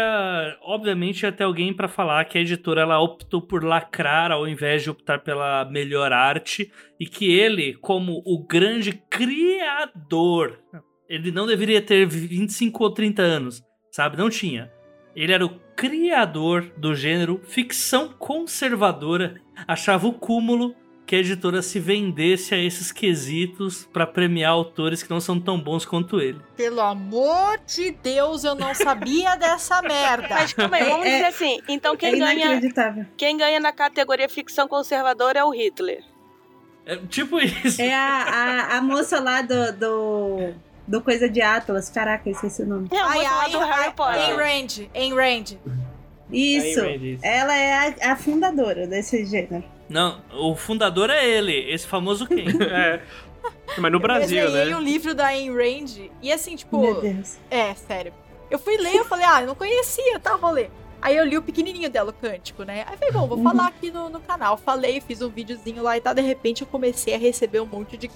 [0.60, 4.82] obviamente, ia ter alguém pra falar que a editora ela optou por lacrar ao invés
[4.82, 6.70] de optar pela melhor arte
[7.00, 10.60] e que ele, como o grande criador,
[11.08, 14.18] ele não deveria ter 25 ou 30 anos, sabe?
[14.18, 14.70] Não tinha.
[15.14, 20.74] Ele era o criador do gênero ficção conservadora, achava o cúmulo
[21.04, 25.60] que a editora se vendesse a esses quesitos pra premiar autores que não são tão
[25.60, 26.40] bons quanto ele.
[26.56, 30.28] Pelo amor de Deus, eu não sabia dessa merda.
[30.30, 31.60] Mas calma aí, vamos É- dizer assim.
[31.68, 33.06] Então É quem ganha, inacreditável.
[33.16, 36.02] quem ganha na categoria ficção conservadora é o Hitler.
[36.86, 37.82] É tipo isso.
[37.82, 38.22] É a,
[38.72, 40.54] a, a moça lá do, do,
[40.92, 41.88] do Coisa de Atlas.
[41.88, 42.86] Caraca, eu esqueci o nome.
[42.92, 44.36] É, Ai, ai, do Harry Potter.
[44.36, 44.64] Rand.
[44.64, 44.90] Isso.
[44.94, 45.58] Aí, Randy,
[47.14, 47.24] isso.
[47.24, 49.64] Ela é a, a fundadora desse gênero.
[49.88, 52.46] Não, o fundador é ele, esse famoso quem?
[52.70, 53.00] É.
[53.78, 54.76] Mas no Brasil, eu desenhei né?
[54.76, 57.38] um livro da Ayn Rand e assim, tipo, Meu Deus.
[57.50, 58.12] é, sério.
[58.50, 60.70] Eu fui ler, eu falei, ah, eu não conhecia, tá, vou ler.
[61.00, 62.84] Aí eu li o pequenininho dela, o cântico, né?
[62.86, 63.44] Aí falei, bom, vou Uhum.
[63.44, 64.56] falar aqui no, no canal.
[64.56, 66.14] Falei, fiz um videozinho lá e tal.
[66.14, 68.08] De repente eu comecei a receber um monte de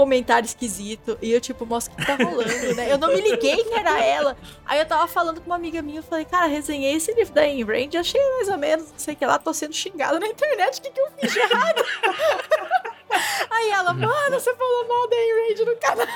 [0.00, 1.18] comentário esquisito.
[1.20, 2.90] E eu, tipo, nossa, o que tá rolando, né?
[2.90, 4.34] Eu não me liguei que era ela.
[4.64, 7.42] Aí eu tava falando com uma amiga minha, eu falei, cara, resenhei esse livro da
[7.42, 10.26] Ayn Rand, achei mais ou menos, não sei o que lá, tô sendo xingada na
[10.26, 11.84] internet, o que, que eu fiz de errado?
[13.50, 16.06] Aí ela, mano, você falou mal da Ayn Rand no canal.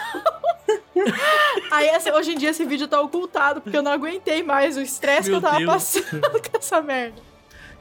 [1.70, 4.80] Aí assim, hoje em dia esse vídeo tá ocultado, porque eu não aguentei mais o
[4.80, 5.70] estresse que eu tava Deus.
[5.70, 7.20] passando com essa merda.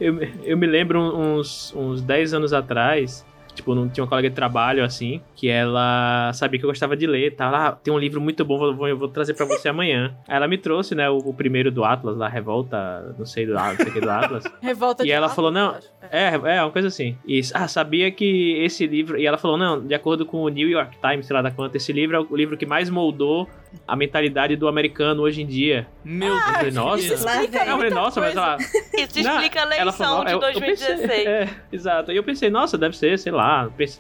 [0.02, 3.24] Eu, eu me lembro uns, uns 10 anos atrás,
[3.54, 7.06] tipo, não tinha uma colega de trabalho, assim, que ela sabia que eu gostava de
[7.08, 9.70] ler, tá lá, tem um livro muito bom, vou, vou, eu vou trazer pra você
[9.70, 10.16] amanhã.
[10.28, 13.58] Aí ela me trouxe, né, o, o primeiro do Atlas, lá, Revolta, não sei do
[13.58, 14.44] Atlas, não sei que do Atlas.
[14.62, 15.82] Revolta E de ela fato, falou, não, eu.
[16.12, 16.58] É.
[16.58, 17.18] É, uma coisa assim.
[17.26, 19.18] E, ah, sabia que esse livro.
[19.18, 21.78] E ela falou, não, de acordo com o New York Times, sei lá da quanta,
[21.78, 23.48] esse livro é o livro que mais moldou
[23.88, 25.88] a mentalidade do americano hoje em dia.
[26.04, 27.04] Meu Eu falei, nossa.
[27.04, 27.58] Isso explica.
[27.58, 28.48] Eu falei, muita nossa, mas coisa.
[28.48, 28.58] ela.
[28.58, 31.26] Isso Não, explica a eleição falou, de eu- eu pensei- 2016.
[31.28, 32.12] é, exato.
[32.12, 34.00] E eu pensei, nossa, deve ser, sei lá, pense-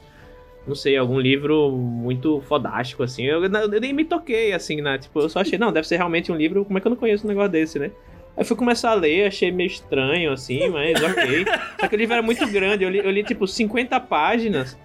[0.65, 3.23] não sei, algum livro muito fodástico, assim.
[3.25, 4.97] Eu, eu nem me toquei, assim, né?
[4.97, 6.97] Tipo, eu só achei, não, deve ser realmente um livro, como é que eu não
[6.97, 7.91] conheço um negócio desse, né?
[8.37, 11.45] Aí fui começar a ler, achei meio estranho, assim, mas ok.
[11.79, 14.77] Só que o livro era muito grande, eu li, eu li tipo 50 páginas.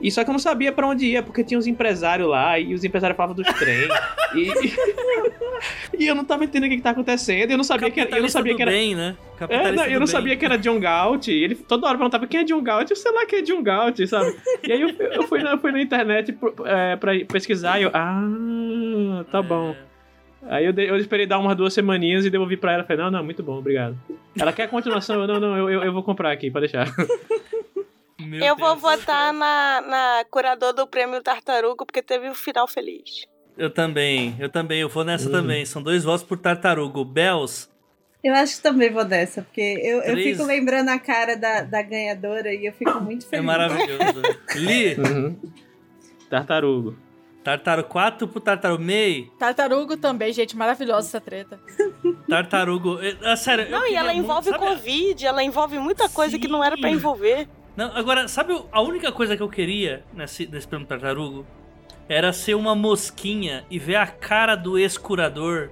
[0.00, 2.74] E só que eu não sabia pra onde ia, porque tinha uns empresários lá, e
[2.74, 3.88] os empresários falavam dos trens.
[4.34, 4.50] E,
[5.98, 7.50] e eu não tava entendendo o que, que tá acontecendo.
[7.50, 8.16] Eu não sabia que era.
[8.16, 8.70] Eu não sabia que era.
[8.70, 9.16] bem, né?
[9.48, 10.06] É, não, eu não bem.
[10.06, 11.28] sabia que era John Galt.
[11.28, 12.90] E ele toda hora perguntava quem é John Galt.
[12.90, 14.36] Eu sei lá quem é John Galt, sabe?
[14.66, 17.90] E aí eu, eu fui, na, fui na internet pro- é, pra pesquisar e eu.
[17.94, 19.74] Ah, tá bom.
[20.48, 22.84] Aí eu, eu esperei dar umas duas semaninhas e devolvi pra ela.
[22.84, 23.96] Falei, não, não, muito bom, obrigado.
[24.38, 25.20] Ela quer a continuação?
[25.22, 26.86] Eu, não, não, eu, eu, eu vou comprar aqui, pode deixar.
[28.26, 28.80] Meu Eu vou Deus.
[28.82, 33.26] votar na, na curador do prêmio Tartaruga porque teve um final feliz.
[33.56, 35.32] Eu também, eu também, eu vou nessa Uhum.
[35.32, 35.64] também.
[35.64, 37.04] São dois votos por Tartarugo.
[37.04, 37.68] Bells,
[38.22, 41.80] Eu acho que também vou dessa, porque eu, eu fico lembrando a cara da, da
[41.80, 43.44] ganhadora e eu fico muito é feliz.
[43.46, 44.22] maravilhoso.
[44.56, 45.36] Li, Uhum.
[46.28, 46.96] Tartarugo.
[47.44, 49.30] Tartarugo 4 pro Tartarugo Mei.
[49.38, 50.56] Tartarugo também, gente.
[50.56, 51.60] Maravilhosa essa treta.
[52.28, 52.98] Tartarugo.
[53.00, 53.70] eh, Ah, sério.
[53.70, 56.88] Não, e ela muito- envolve sabe- Covid, ela envolve muita coisa que não era pra
[56.88, 56.96] Sim.
[56.96, 57.48] envolver.
[57.76, 61.46] Não, agora, sabe o- a única coisa que eu queria nesse, nesse prêmio Tartarugo?
[62.08, 65.70] Era ser uma mosquinha e ver a cara do ex-curador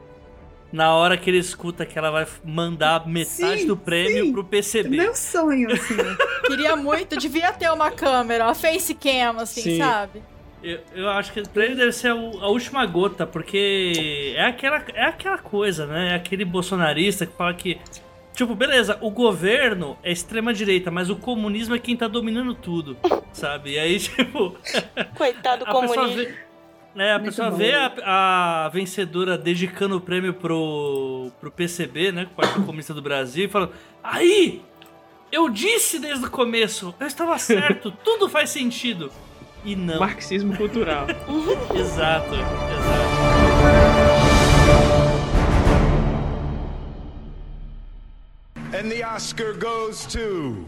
[0.72, 4.32] na hora que ele escuta que ela vai mandar metade Sim, do prêmio sim.
[4.32, 4.96] pro PCB.
[4.96, 5.94] Meu sonho, assim.
[6.48, 9.78] Queria muito, devia ter uma câmera, uma face cam, assim, Sim.
[9.78, 10.20] sabe?
[10.62, 14.82] Eu, eu acho que pra ele deve ser a, a última gota, porque é aquela,
[14.94, 16.12] é aquela coisa, né?
[16.12, 17.78] É aquele bolsonarista que fala que.
[18.34, 22.96] Tipo, beleza, o governo é extrema-direita, mas o comunismo é quem tá dominando tudo,
[23.32, 23.72] sabe?
[23.74, 24.56] E aí, tipo.
[25.16, 26.16] Coitado do comunismo.
[26.16, 26.34] vê,
[26.96, 27.56] é, a Muito pessoa bom.
[27.56, 32.24] vê a, a vencedora dedicando o prêmio pro, pro PCB, né?
[32.24, 34.60] O Partido Comunista do Brasil, e falando: Aí!
[35.30, 39.10] Eu disse desde o começo, eu estava certo, tudo faz sentido.
[39.64, 39.98] E não.
[39.98, 41.06] Marxismo cultural.
[41.74, 43.93] Exato, exato.
[48.74, 50.66] And the Oscar goes to.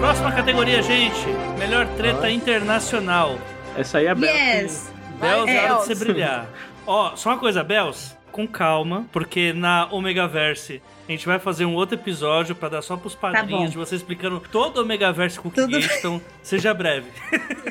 [0.00, 1.14] Próxima categoria, gente.
[1.60, 3.38] Melhor treta internacional.
[3.78, 4.34] Essa aí é a Bel.
[4.34, 4.92] Yes!
[5.20, 6.48] Bells é hora de você brilhar.
[6.84, 11.74] Ó, só uma coisa, Bells, com calma, porque na Omegaverse a gente vai fazer um
[11.74, 15.48] outro episódio pra dar só pros padrinhos Tá de você explicando todo o Omegaverse com
[15.48, 17.06] o Tudo Gate, então seja breve.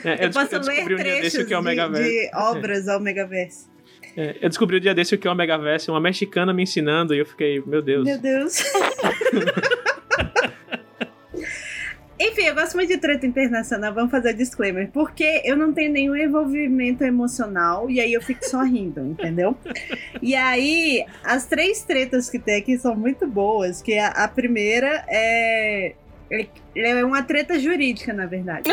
[0.04, 1.66] É, Eu, des- posso descobri ler um dia desse trechos o que é o de,
[1.66, 2.10] Megaverse.
[2.10, 3.66] de obras ao Megaverse.
[4.16, 7.16] É, eu descobri o dia desse o que é o Megaverse, uma mexicana me ensinando
[7.16, 8.06] e eu fiquei, meu Deus.
[8.06, 8.64] Meu Deus.
[12.20, 14.90] Enfim, eu gosto muito de treta internacional, vamos fazer disclaimer.
[14.92, 19.58] Porque eu não tenho nenhum envolvimento emocional e aí eu fico só rindo, entendeu?
[20.22, 23.82] E aí, as três tretas que tem aqui são muito boas.
[23.82, 25.94] Que a, a primeira é.
[26.76, 28.64] É uma treta jurídica, na verdade.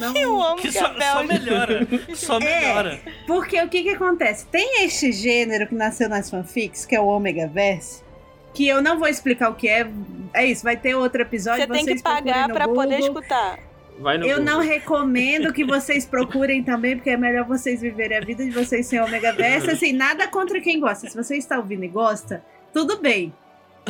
[0.00, 1.86] Não, não- Eu amo Que só, só melhora.
[2.14, 2.44] Só É.
[2.44, 3.00] melhora.
[3.26, 4.46] Porque o que que acontece?
[4.46, 8.02] Tem este gênero que nasceu nas fanfics, que é o Omegaverse,
[8.54, 9.88] que eu não vou explicar o que é.
[10.32, 11.62] É isso, vai ter outro episódio.
[11.62, 13.58] Você tem vocês que pagar pra poder escutar.
[13.98, 14.44] Vai no Eu Google.
[14.54, 18.86] não recomendo que vocês procurem também, porque é melhor vocês viverem a vida de vocês
[18.86, 19.68] sem Omegaverse.
[19.72, 21.08] Assim, nada contra quem gosta.
[21.10, 23.32] Se você está ouvindo e gosta, tudo bem.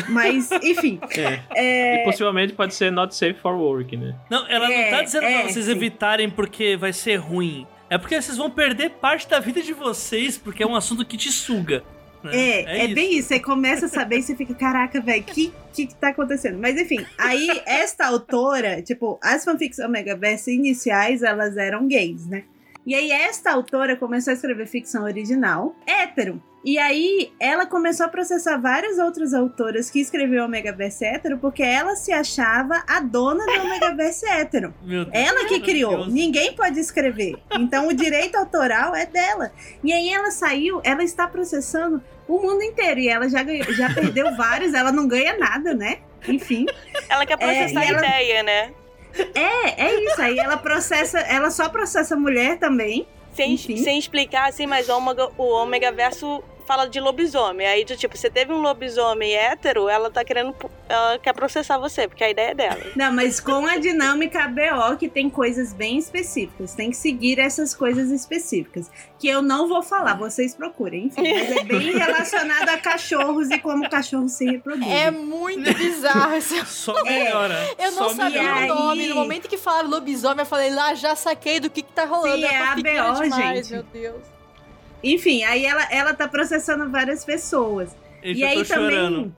[0.09, 0.99] Mas, enfim.
[1.17, 1.41] É.
[1.55, 4.15] É, E possivelmente pode ser not safe for work, né?
[4.31, 5.71] Não, ela É, não tá dizendo é, pra vocês sim.
[5.73, 7.67] evitarem porque vai ser ruim.
[7.89, 11.17] É porque vocês vão perder parte da vida de vocês, porque é um assunto que
[11.17, 11.83] te suga.
[12.23, 12.37] Né?
[12.37, 13.29] É, é, bem isso.
[13.29, 16.59] Você começa a saber e você fica, caraca, velho, o que, que que tá acontecendo?
[16.59, 22.45] Mas enfim, aí esta autora, tipo, as fanfics Omegaverse iniciais, elas eram gays, né?
[22.87, 26.43] E aí esta autora começou a escrever ficção original, hétero.
[26.63, 31.97] E aí ela começou a processar várias outras autoras que escreviam Omegaverse hétero, porque ela
[31.97, 34.75] se achava a dona do Omegaverse hétero.
[34.83, 35.17] Meu Deus.
[35.27, 37.37] Ela que criou, ninguém pode escrever.
[37.53, 39.53] Então o direito autoral é dela.
[39.83, 43.01] E aí ela saiu, ela está processando o mundo inteiro.
[43.01, 46.01] E ela já, ganhou- já perdeu vários, ela não ganha nada, né?
[46.29, 46.67] Enfim.
[47.09, 48.73] Ela quer processar e ela- a ideia, né?
[49.35, 50.21] É, é isso.
[50.21, 53.09] Aí ela processa, ela só processa mulher também.
[53.41, 53.77] Sem, Enfim.
[53.79, 57.67] sem explicar assim, mas o Ômega, o Ômega Verso fala de lobisomem.
[57.67, 60.55] Aí, de, tipo, você teve um lobisomem hétero, ela tá querendo.
[60.89, 62.81] Ela quer processar você, porque a ideia é dela.
[62.95, 66.73] Não, mas com a dinâmica BO que tem coisas bem específicas.
[66.75, 68.89] Tem que seguir essas coisas específicas.
[69.19, 71.07] Que eu não vou falar, vocês procurem.
[71.07, 74.97] Enfim, mas é bem relacionado a cachorros e como cachorros se reproduzem.
[74.97, 77.55] É muito bizarro esse Só melhora.
[77.79, 78.61] Eu não só sabia melhora.
[78.61, 79.07] aí- o nome.
[79.09, 82.37] No momento que falaram lobisomem, eu falei, lá, já saquei do que que tá rolando.
[82.37, 83.73] Sim, é a fanfiqueira BO, demais, gente.
[83.73, 84.40] Meu Deus.
[85.03, 87.97] Enfim, aí ela, ela tá processando várias pessoas.
[88.23, 89.37] Gente, e aí também, chorando.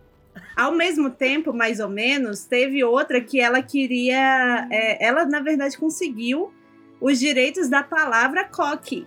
[0.56, 4.66] ao mesmo tempo, mais ou menos, teve outra que ela queria.
[4.70, 6.52] é, ela, na verdade, conseguiu
[7.00, 9.06] os direitos da palavra coque,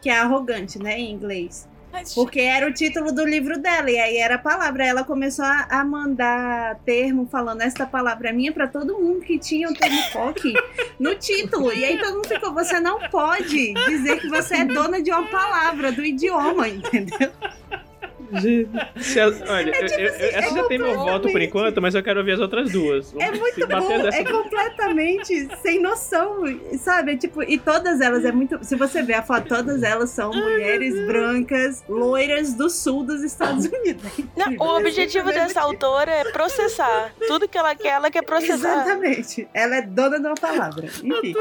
[0.00, 1.68] que é arrogante, né, em inglês.
[2.14, 4.84] Porque era o título do livro dela, e aí era a palavra.
[4.84, 9.68] Ela começou a, mandar termo falando esta palavra é minha pra todo mundo que tinha
[9.68, 10.54] o termo POC
[10.98, 11.72] no título.
[11.72, 15.26] E aí todo mundo ficou, você não pode dizer que você é dona de uma
[15.26, 17.30] palavra, do idioma, entendeu?
[19.00, 21.80] Se ela- olha, eu- eu- eu- assim, essa é já tem meu voto por enquanto,
[21.82, 23.14] mas eu quero ouvir as outras duas.
[23.18, 26.42] É muito bom, dessa- é completamente sem noção,
[26.78, 27.12] sabe?
[27.12, 28.58] É Tipo, e todas elas é muito.
[28.64, 33.66] Se você ver a foto, todas elas são mulheres brancas, loiras do sul dos Estados
[33.66, 34.02] Unidos.
[34.36, 37.12] Não, o objetivo dessa autora é processar.
[37.26, 38.82] Tudo que ela quer, ela quer processar.
[38.82, 39.48] Exatamente.
[39.54, 40.86] Ela é dona de uma palavra.
[40.86, 41.34] Enfim.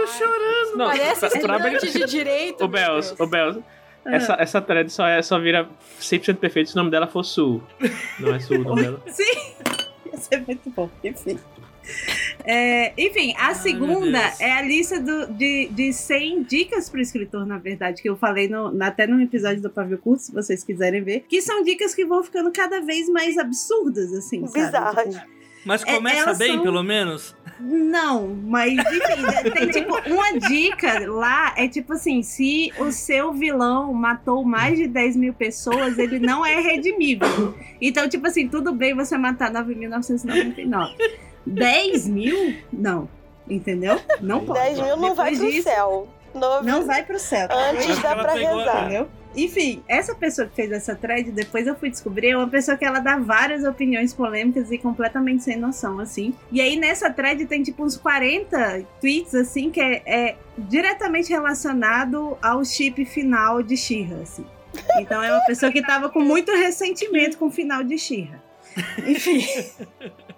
[0.75, 2.59] Não, Parece pra- pra- de direito.
[2.59, 3.57] Meu Bels, ô, Bels,
[4.05, 4.15] Ah.
[4.15, 5.69] essa, essa thread só, é, só vira
[5.99, 7.61] 100% perfeito se o nome dela for Sul.
[8.19, 9.01] Não é Sul o nome dela.
[9.07, 9.23] Sim,
[10.11, 10.89] ia ser muito bom.
[11.03, 11.39] Enfim.
[12.43, 17.01] É, enfim, a Ai, segunda é a lista do- de, de 100 dicas para o
[17.01, 20.63] escritor, na verdade, que eu falei no, até no episódio do Pavio Curto, se vocês
[20.63, 24.65] quiserem ver, que são dicas que vão ficando cada vez mais absurdas, assim, sabe?
[24.65, 25.13] Bizarras.
[25.15, 25.27] Tipo,
[25.65, 27.35] Mas É, começa elas bem, são- pelo menos.
[27.61, 33.93] Não, mas enfim, tem tipo uma dica lá, é tipo assim, se o seu vilão
[33.93, 37.55] matou mais de 10 mil pessoas, ele não é redimível.
[37.79, 40.95] Então, tipo assim, tudo bem você matar 9.999.
[41.45, 42.55] 10 mil?
[42.71, 43.07] Não.
[43.49, 43.99] Entendeu?
[44.21, 44.59] Não pode.
[44.59, 46.07] 10 mil não vai Depois pro disso, céu.
[46.33, 47.47] Não vai pro céu.
[47.51, 48.79] Antes Acho que dá pra pegou- rezar.
[48.85, 49.09] Entendeu?
[49.33, 52.83] Enfim, essa pessoa que fez essa thread, depois eu fui descobrir, é uma pessoa que
[52.83, 56.33] ela dá várias opiniões polêmicas e completamente sem noção, assim.
[56.51, 62.37] E aí nessa thread tem tipo uns 40 tweets, assim, que é, é diretamente relacionado
[62.41, 64.45] ao chip final de Shira, assim.
[64.99, 68.41] Então é uma pessoa que tava com muito ressentimento com o final de Shira.
[69.07, 69.45] Enfim.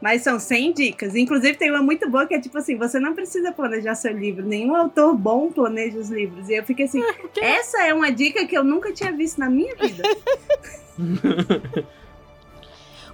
[0.00, 1.14] Mas são 100 dicas.
[1.16, 4.46] Inclusive, tem uma muito boa que é tipo assim: você não precisa planejar seu livro.
[4.46, 6.48] Nenhum autor bom planeja os livros.
[6.48, 7.02] E eu fiquei assim:
[7.40, 10.02] essa é uma dica que eu nunca tinha visto na minha vida.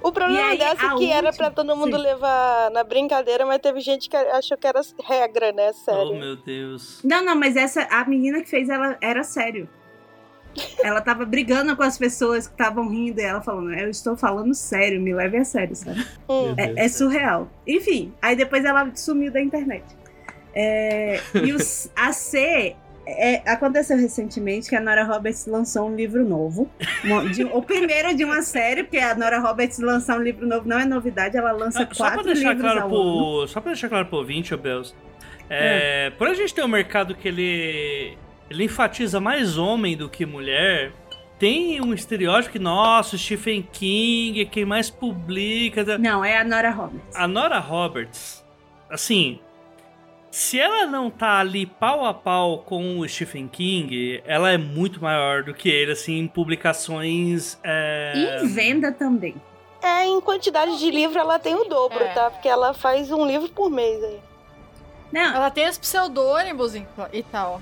[0.03, 2.03] O problema aí, dessa é que era última- pra todo mundo Sim.
[2.03, 5.71] levar na brincadeira, mas teve gente que achou que era regra, né?
[5.71, 6.15] Oh, Sério.
[6.17, 7.01] meu Deus.
[7.03, 9.67] Não, não, mas essa, a menina que fez, ela era sério.
[10.83, 14.55] Ela tava brigando com as pessoas que estavam rindo e ela falando: Eu estou falando
[14.55, 16.05] sério, me leve a sério, sabe?
[16.29, 16.55] Hum.
[16.57, 17.49] É, é surreal.
[17.67, 19.85] Enfim, aí depois ela sumiu da internet.
[20.55, 22.77] É, e os, a C.
[23.07, 26.71] é, aconteceu recentemente que a Nora Roberts lançou um livro novo.
[27.03, 30.69] Uma- de- o primeiro de uma série, porque a Nora Roberts lançar um livro novo
[30.69, 32.95] não é novidade, ela lança Ah, só quatro deixar livros claro ao ano.
[33.41, 33.49] pro.
[33.49, 34.95] Só pra deixar claro pro ouvinte, ô Belos.
[35.51, 38.17] É, Por a gente ter um mercado que ele.
[38.51, 40.93] Ele enfatiza mais homem do que mulher.
[41.39, 45.99] Tem um estereótipo que, nossa, o Stephen King é quem mais publica.
[45.99, 47.17] Não, é a Nora Roberts.
[47.17, 48.45] A Nora Roberts,
[48.89, 49.41] assim,
[50.31, 55.03] se ela não tá ali pau a pau com o Stephen King, ela é muito
[55.03, 57.59] maior do que ele, assim, em publicações.
[57.65, 59.35] é, E em venda também.
[59.83, 62.09] É, em quantidade de livro ela tem o dobro, É.
[62.15, 62.31] tá?
[62.31, 64.19] Porque ela faz um livro por mês aí.
[65.13, 67.61] Não, Ela tem os pseudônimos e tal.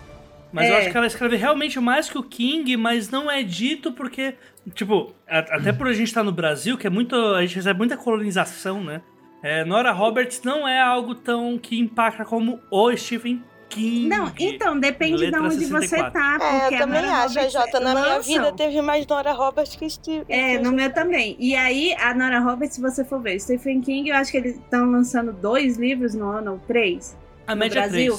[0.53, 0.79] Mas eu É.
[0.81, 4.35] acho que ela escreve realmente mais que o King, mas não é dito porque,
[4.74, 7.15] tipo, a- até por a gente estar no Brasil, que é muito.
[7.16, 9.01] A gente recebe muita colonização, né?
[9.43, 14.07] É, Nora Roberts não é algo tão que impacta como o Stephen King.
[14.07, 16.12] não, então, depende de onde você 64.
[16.12, 16.39] tá.
[16.45, 17.81] É, Porque eu a também Nora acho, Roberts Jota.
[17.81, 20.24] Na minha lançam- vida teve mais Nora Roberts que Steve.
[20.29, 21.35] É, no meu também.
[21.41, 24.57] E aí, a Nora Roberts, se você for ver, Stephen King, eu acho que eles
[24.57, 27.16] estão lançando dois livros no ano, ou três.
[27.47, 28.19] A no média é Brasil?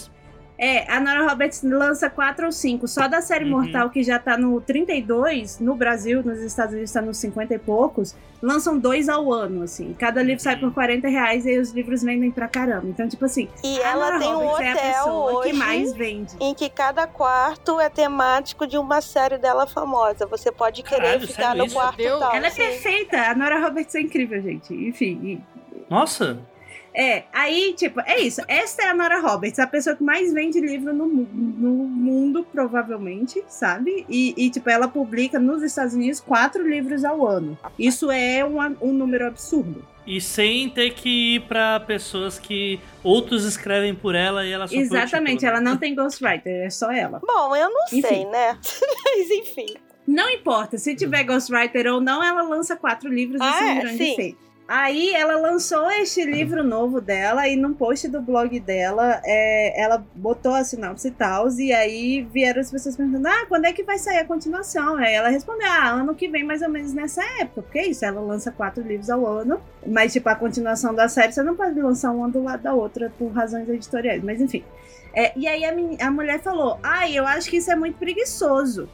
[0.63, 0.87] 3.
[0.87, 2.87] É, a Nora Roberts lança quatro ou cinco.
[2.87, 3.51] Só da série Uhum.
[3.51, 7.59] Mortal, que já tá no 32, no Brasil, nos Estados Unidos tá nos 50 e
[7.59, 9.93] poucos, lançam dois ao ano, assim.
[9.99, 10.61] Cada livro sai Uhum.
[10.61, 12.87] por 40 reais e aí os livros vendem pra caramba.
[12.87, 15.49] Então, tipo assim, E a ela Nora tem um Roberts é a hotel pessoa hoje
[15.51, 16.33] que mais vende.
[16.39, 20.25] em que cada quarto é temático de uma série dela famosa.
[20.27, 21.75] Você pode querer Caralho, ficar no isso?
[21.75, 22.19] quarto Deus.
[22.19, 22.35] tal.
[22.35, 23.17] Ela é perfeita.
[23.21, 24.73] A Nora Roberts é incrível, gente.
[24.73, 25.53] Enfim, e-
[25.89, 26.39] Nossa!
[26.93, 28.41] É, aí, tipo, é isso.
[28.47, 33.43] Esta é a Nora Roberts, a pessoa que mais vende livro no, no mundo, provavelmente,
[33.47, 34.05] sabe?
[34.07, 37.57] E, e, tipo, ela publica nos Estados Unidos quatro livros ao ano.
[37.79, 39.83] Isso é um, um número absurdo.
[40.05, 44.75] E sem ter que ir pra pessoas que outros escrevem por ela e ela só
[44.75, 47.21] Exatamente, ela não tem ghostwriter, é só ela.
[47.25, 48.01] Bom, eu não Enfim.
[48.01, 48.57] sei, né?
[48.59, 49.73] Mas enfim.
[50.05, 53.71] Não importa, se tiver ghostwriter ou não, ela lança quatro livros e Ah, isso é
[53.71, 54.15] um grande Sim.
[54.15, 54.52] feito.
[54.65, 60.05] Aí ela lançou este livro novo dela e num post do blog dela, é, ela
[60.15, 63.83] botou a sinopse e tal, e aí vieram as pessoas perguntando, ah, quando é que
[63.83, 64.95] vai sair a continuação?
[64.95, 68.05] Aí ela respondeu, ah, ano que vem mais ou menos nessa época, porque é isso,
[68.05, 71.79] ela lança quatro livros ao ano, mas tipo, a continuação da série você não pode
[71.81, 74.63] lançar uma do lado da outra por razões editoriais, mas enfim.
[75.13, 78.89] É, e aí a, a mulher falou, ai, eu acho que isso é muito preguiçoso.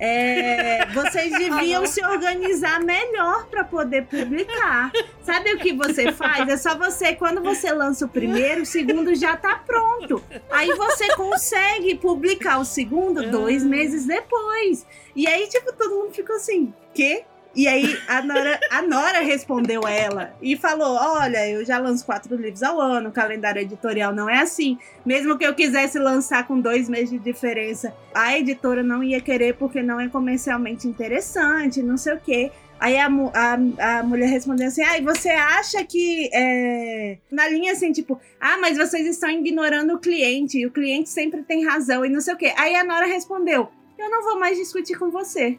[0.00, 4.92] É, vocês deviam se organizar melhor para poder publicar.
[5.22, 6.48] Sabe o que você faz?
[6.48, 10.22] É só você, quando você lança o primeiro, o segundo já tá pronto.
[10.50, 14.86] Aí você consegue publicar o segundo dois meses depois.
[15.14, 17.24] E aí, tipo, todo mundo ficou assim, quê?
[17.56, 22.36] E aí a Nora, a Nora respondeu ela e falou: Olha, eu já lanço quatro
[22.36, 24.78] livros ao ano, o calendário editorial não é assim.
[25.04, 29.54] Mesmo que eu quisesse lançar com dois meses de diferença, a editora não ia querer
[29.54, 32.52] porque não é comercialmente interessante, não sei o quê.
[32.80, 36.30] Aí a, a, a mulher respondeu assim: Ah, você acha que.
[36.32, 37.18] É...
[37.30, 41.42] Na linha assim, tipo, ah, mas vocês estão ignorando o cliente, e o cliente sempre
[41.42, 42.52] tem razão, e não sei o quê.
[42.56, 43.68] Aí a Nora respondeu:
[43.98, 45.58] Eu não vou mais discutir com você.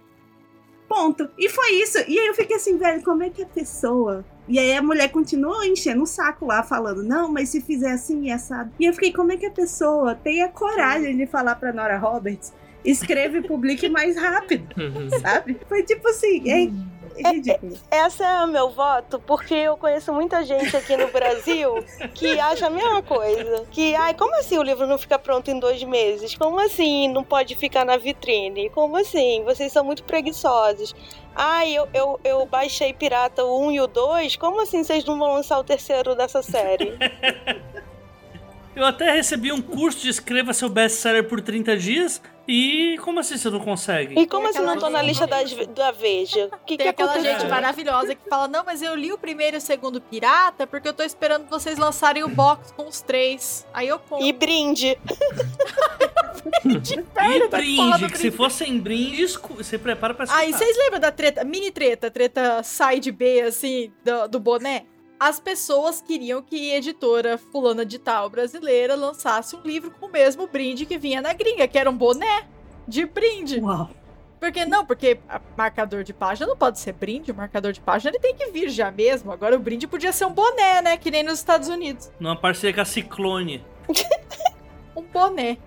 [0.89, 1.29] Ponto.
[1.37, 1.99] E foi isso.
[2.07, 4.25] E aí eu fiquei assim, velho, como é que a pessoa.
[4.47, 8.23] E aí a mulher continuou enchendo o saco lá, falando, não, mas se fizer assim
[8.25, 8.71] e assado.
[8.79, 11.99] E eu fiquei, como é que a pessoa tem a coragem de falar pra Nora
[11.99, 12.51] Roberts?
[12.83, 14.67] Escreva e publique mais rápido,
[15.21, 15.59] sabe?
[15.67, 16.71] Foi tipo assim, é, é
[17.21, 17.77] ridículo.
[17.91, 21.83] É, essa é o meu voto, porque eu conheço muita gente aqui no Brasil
[22.13, 23.65] que acha a mesma coisa.
[23.71, 26.35] Que, ai, como assim o livro não fica pronto em dois meses?
[26.35, 28.69] Como assim não pode ficar na vitrine?
[28.69, 29.43] Como assim?
[29.43, 30.95] Vocês são muito preguiçosos.
[31.35, 34.35] Ai, eu, eu, eu baixei Pirata o 1 e o 2.
[34.35, 36.97] Como assim vocês não vão lançar o terceiro dessa série?
[38.75, 42.21] Eu até recebi um curso de escreva seu best-seller por 30 dias.
[42.51, 44.19] E como assim você não consegue?
[44.19, 46.49] E como assim não tô na lista das, da Veja?
[46.65, 47.39] Que Tem que aquela aconteceu?
[47.41, 50.87] gente maravilhosa que fala: Não, mas eu li o primeiro e o segundo Pirata porque
[50.87, 53.67] eu tô esperando vocês lançarem o box com os três.
[53.71, 54.25] Aí eu compro.
[54.25, 54.97] E brinde.
[56.81, 60.41] de e brinde, que se fosse em brinde, você prepara pra escutar.
[60.41, 64.85] Aí vocês lembram da treta, mini treta, treta side B, assim, do, do boné?
[65.19, 70.11] As pessoas queriam que a editora fulana de tal brasileira lançasse um livro com o
[70.11, 72.47] mesmo brinde que vinha na gringa, que era um boné
[72.87, 73.59] de brinde.
[73.59, 73.89] Uau.
[74.39, 75.19] Porque não, porque
[75.57, 78.69] marcador de página não pode ser brinde, o marcador de página ele tem que vir
[78.69, 79.31] já mesmo.
[79.33, 80.97] Agora o brinde podia ser um boné, né?
[80.97, 82.09] Que nem nos Estados Unidos.
[82.19, 83.65] Numa parceria com a Ciclone.
[84.95, 85.57] um boné.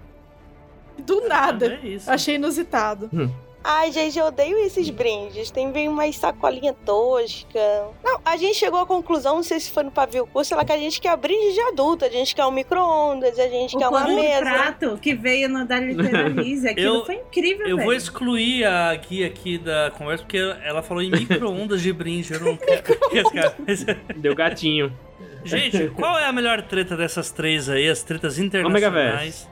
[0.98, 1.74] Do nada.
[1.74, 2.10] É isso.
[2.10, 3.10] Achei inusitado.
[3.12, 3.30] Hum.
[3.64, 5.50] Ai, gente, eu odeio esses brindes.
[5.50, 7.58] Tem bem uma sacolinha tosca.
[8.02, 10.72] Não, a gente chegou à conclusão, não sei se foi no pavio curso, lá que
[10.72, 12.04] a gente quer brinde de adulto.
[12.04, 14.38] A gente quer um micro-ondas, a gente o quer uma mesa.
[14.38, 17.86] O prato que veio no da Literalize, aquilo eu, foi incrível, Eu velho.
[17.86, 22.32] vou excluir a guia aqui da conversa, porque ela falou em micro-ondas de brinde.
[22.32, 22.82] Eu não quero.
[24.16, 24.92] Deu gatinho.
[25.44, 27.88] Gente, qual é a melhor treta dessas três aí?
[27.88, 29.48] As tretas internacionais?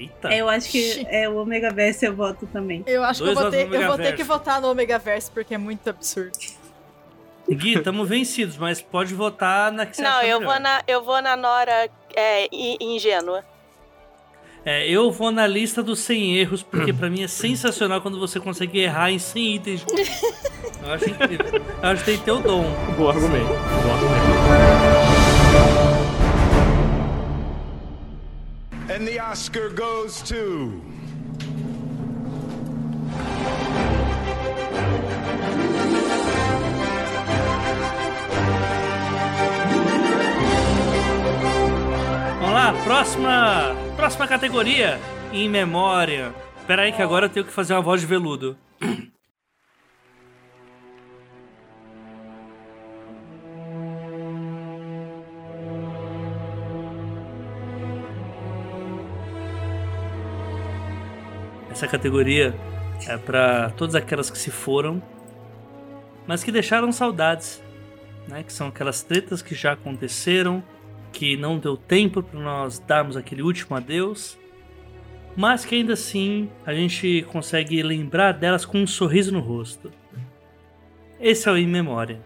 [0.00, 0.34] Eita.
[0.34, 2.82] Eu acho que é o Omega Verse eu voto também.
[2.86, 5.30] Eu acho Dois que eu vou, ter, eu vou ter que votar no Omega Verse
[5.30, 6.32] porque é muito absurdo.
[7.48, 11.20] Gui, estamos vencidos, mas pode votar na que você Não, eu vou na, eu vou
[11.20, 12.48] na Nora é,
[12.80, 13.44] ingênua.
[14.64, 18.38] É, eu vou na lista dos 100 erros, porque para mim é sensacional quando você
[18.38, 19.86] consegue errar em 100 itens.
[20.82, 21.46] Eu acho incrível.
[21.82, 22.64] Eu acho que tem que ter o dom.
[22.96, 23.46] Bom argumento.
[23.46, 25.09] Bom argumento.
[29.00, 30.82] And the Oscar goes to.
[42.42, 45.00] Lá, próxima, próxima categoria,
[45.32, 46.34] em memória.
[46.58, 48.54] Espera aí que agora eu tenho que fazer uma voz de veludo.
[61.80, 62.54] Essa categoria
[63.08, 65.02] é para todas aquelas que se foram,
[66.26, 67.62] mas que deixaram saudades,
[68.28, 68.42] né?
[68.42, 70.62] Que são aquelas tretas que já aconteceram,
[71.10, 74.38] que não deu tempo para nós darmos aquele último adeus,
[75.34, 79.90] mas que ainda assim a gente consegue lembrar delas com um sorriso no rosto.
[81.18, 82.20] Esse é o In Memória.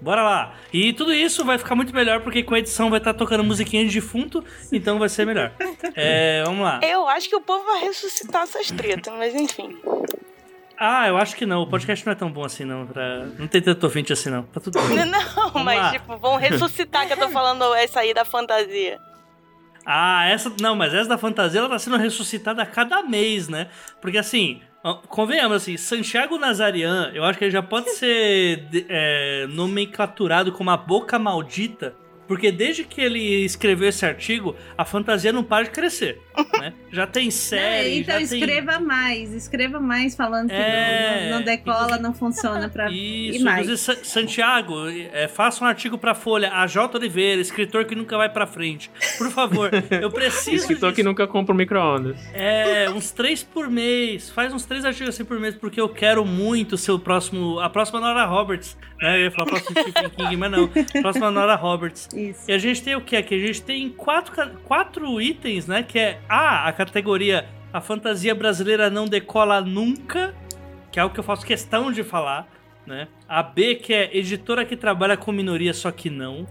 [0.00, 0.54] Bora lá.
[0.72, 3.42] E tudo isso vai ficar muito melhor porque com a edição vai estar tá tocando
[3.42, 5.52] musiquinha de defunto, então vai ser melhor.
[5.94, 6.80] É, vamos lá.
[6.82, 9.76] Eu acho que o povo vai ressuscitar essas tretas, mas enfim.
[10.78, 11.62] Ah, eu acho que não.
[11.62, 12.86] O podcast não é tão bom assim, não.
[12.86, 13.24] Pra...
[13.38, 14.42] Não tem tanto ouvinte assim, não.
[14.42, 15.04] Tá tudo bem.
[15.06, 15.20] Não,
[15.50, 15.92] vamos mas lá.
[15.92, 18.98] tipo, vão ressuscitar que eu tô falando essa aí da fantasia.
[19.86, 20.52] Ah, essa.
[20.60, 23.68] Não, mas essa da fantasia ela tá sendo ressuscitada a cada mês, né?
[24.02, 24.60] Porque assim,
[25.08, 30.76] Convenhamos assim, Santiago Nazarian, eu acho que ele já pode ser é, nomenclaturado como a
[30.76, 31.94] boca maldita
[32.26, 36.20] Porque desde que ele escreveu esse artigo, a fantasia não para de crescer,
[36.60, 36.72] né?
[36.90, 38.38] Já tem série, então já tem...
[38.40, 43.42] escreva mais, escreva mais falando que É, não, não decola, não funciona pra Isso, e
[43.44, 43.66] mais.
[43.66, 44.74] inclusive Sa- Santiago,
[45.12, 46.96] é, faça um artigo pra Folha, a J.
[46.98, 48.90] Oliveira, escritor que nunca vai pra frente.
[49.18, 49.70] Por favor,
[50.00, 51.08] eu preciso Escritor que disso.
[51.08, 52.16] nunca compra um micro-ondas.
[52.34, 54.30] É, uns três por mês.
[54.30, 57.60] Faz uns três artigos assim por mês, porque eu quero muito ser o próximo.
[57.60, 58.76] A próxima Nora Roberts.
[59.00, 59.16] Né?
[59.18, 60.68] Eu ia falar próximo Stephen King, mas não.
[61.02, 62.08] Próxima Nora Roberts.
[62.16, 62.50] Isso.
[62.50, 63.34] E a gente tem o que aqui?
[63.34, 64.34] A gente tem quatro,
[64.64, 65.82] quatro itens, né?
[65.82, 70.34] Que é A, a categoria A fantasia brasileira não decola nunca,
[70.90, 72.48] que é algo que eu faço questão de falar,
[72.86, 73.06] né?
[73.28, 76.46] A B, que é editora que trabalha com minoria, só que não.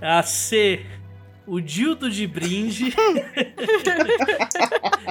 [0.00, 0.84] A C,
[1.46, 2.92] o Dildo de Brinde.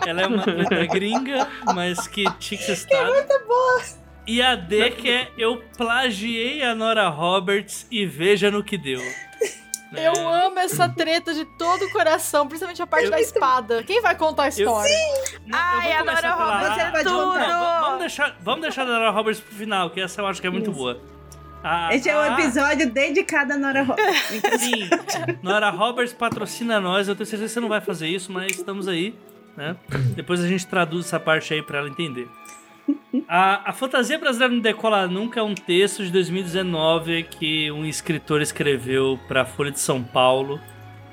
[0.05, 3.09] Ela é uma gringa, mas que tinha que ser citada.
[3.09, 4.03] muito boa!
[4.25, 9.01] E a D, que é Eu plagiei a Nora Roberts e veja no que deu.
[9.97, 13.83] Eu amo essa treta de todo o coração, principalmente a parte da espada.
[13.83, 14.95] Quem vai contar a história?
[15.45, 16.81] Não, Ai, eu a Nora Roberts, A.
[16.81, 20.27] ele vai não, vamos- deixar, vamos deixar a Nora Roberts pro final, que essa eu
[20.27, 20.79] acho que é muito Isso.
[20.79, 20.99] boa.
[21.63, 24.41] A- Esse é o a- episódio dedicado a Nora Roberts.
[24.59, 24.89] Sim,
[25.41, 27.07] Nora Roberts patrocina nós.
[27.07, 29.15] Eu tenho certeza que você não vai fazer isso, mas estamos aí,
[29.55, 29.75] né?
[30.15, 32.27] Depois a gente traduz essa parte aí pra ela entender.
[33.27, 38.41] A, a Fantasia Brasileira Não Decola Nunca é um texto de 2019 que um escritor
[38.41, 40.59] escreveu pra Folha de São Paulo.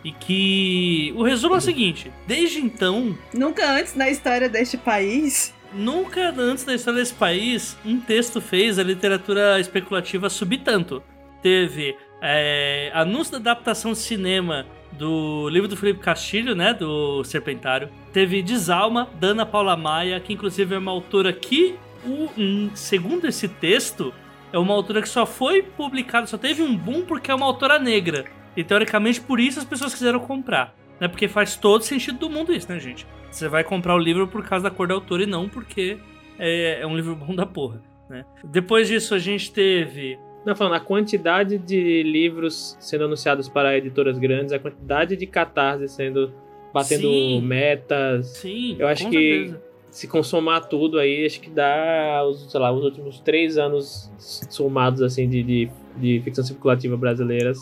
[0.03, 1.13] E que.
[1.17, 5.55] O resumo é o seguinte: desde então, Nunca antes na história deste país.
[5.73, 11.03] Nunca antes da história desse país um texto fez a literatura especulativa subir tanto.
[11.43, 14.67] Teve é, anúncio da adaptação de cinema
[15.01, 17.89] do livro do Felipe Castilho, né, do Serpentário.
[18.13, 21.75] Teve Desalma, da Ana Paula Maia, que inclusive é uma autora que,
[22.05, 24.13] hum, segundo esse texto,
[24.53, 27.79] é uma autora que só foi publicada, só teve um boom porque é uma autora
[27.79, 28.27] negra.
[28.55, 30.75] E teoricamente por isso as pessoas quiseram comprar.
[31.01, 31.09] Né?
[31.09, 33.07] Porque faz todo sentido do mundo isso, né, gente?
[33.31, 35.97] Você vai comprar o livro por causa da cor da autora e não porque
[36.39, 37.81] é, é um livro bom da porra.
[38.07, 38.23] Né?
[38.45, 40.19] Depois disso, a gente teve.
[40.45, 45.89] Não, falando, a quantidade de livros sendo anunciados para editoras grandes, a quantidade de catarse
[45.89, 46.33] sendo.
[46.73, 47.41] batendo Sim.
[47.43, 48.27] metas.
[48.29, 49.63] Sim, Eu acho que- certeza.
[49.91, 54.09] Se consomar tudo aí, acho que dá, os, sei lá, os últimos três anos
[54.49, 57.59] somados, assim, de, de, de ficção especulativa brasileiras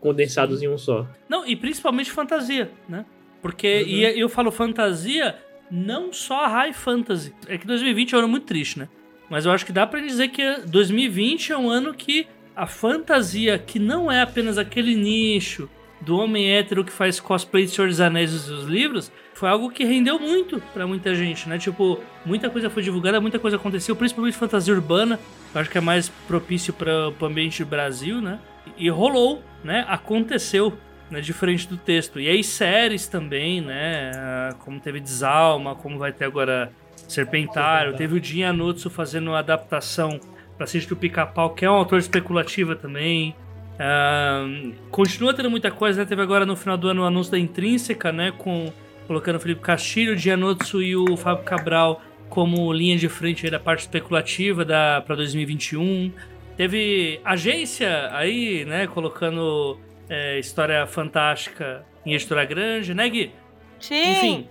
[0.00, 1.06] condensados em um só.
[1.28, 3.04] Não, e principalmente fantasia, né?
[3.42, 3.88] Porque, Uhum.
[3.88, 5.36] e eu falo fantasia,
[5.70, 7.34] não só high fantasy.
[7.46, 8.88] É que 2020 é um ano muito triste, né?
[9.28, 13.58] Mas eu acho que dá pra dizer que 2020 é um ano que a fantasia,
[13.58, 15.68] que não é apenas aquele nicho
[16.00, 19.70] do homem hétero que faz cosplay de Senhor dos Anéis e dos livros, foi algo
[19.70, 21.58] que rendeu muito pra muita gente, né?
[21.58, 25.18] Tipo, muita coisa foi divulgada, muita coisa aconteceu, principalmente fantasia urbana,
[25.50, 28.38] que eu acho que é mais propício para o ambiente do Brasil, né?
[28.78, 29.84] E rolou, né?
[29.88, 30.78] Aconteceu,
[31.10, 31.20] né?
[31.20, 32.20] Diferente do texto.
[32.20, 34.12] E aí séries também, né?
[34.14, 36.72] Ah, Como teve Desalma, como vai ter agora
[37.08, 37.96] Serpentário.
[37.96, 40.20] Teve o Dinha Nutsu fazendo uma adaptação
[40.56, 43.34] para Sítio do Pica-Pau, que é um autor especulativa também.
[43.78, 44.46] Ah,
[44.90, 46.06] continua tendo muita coisa, né?
[46.06, 48.32] Teve agora no final do ano o anúncio da Intrínseca, né?
[48.36, 48.72] Com,
[49.06, 53.80] colocando o Felipe Castilho, o e o Fábio Cabral como linha de frente da parte
[53.80, 56.12] especulativa da para 2021.
[56.56, 58.86] Teve agência aí, né?
[58.86, 59.78] Colocando
[60.08, 63.30] é, história fantástica em editora grande, né, Gui?
[63.78, 64.48] Sim,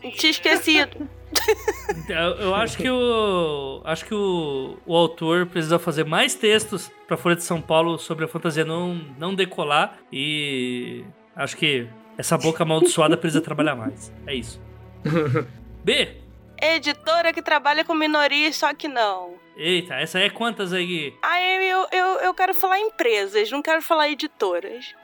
[0.00, 1.08] Enfim, tinha esquecido.
[2.08, 7.16] Eu, eu acho que o acho que o, o autor precisa fazer mais textos para
[7.16, 11.04] Folha de São Paulo sobre a fantasia não não decolar e
[11.36, 11.86] acho que
[12.16, 14.12] essa boca amaldiçoada precisa trabalhar mais.
[14.26, 14.60] É isso.
[15.84, 16.16] B.
[16.62, 19.34] Editora que trabalha com minorias, só que não.
[19.56, 21.14] Eita, essa aí é quantas aí, Gui?
[21.22, 24.94] Aí eu, eu, eu quero falar empresas, não quero falar editoras.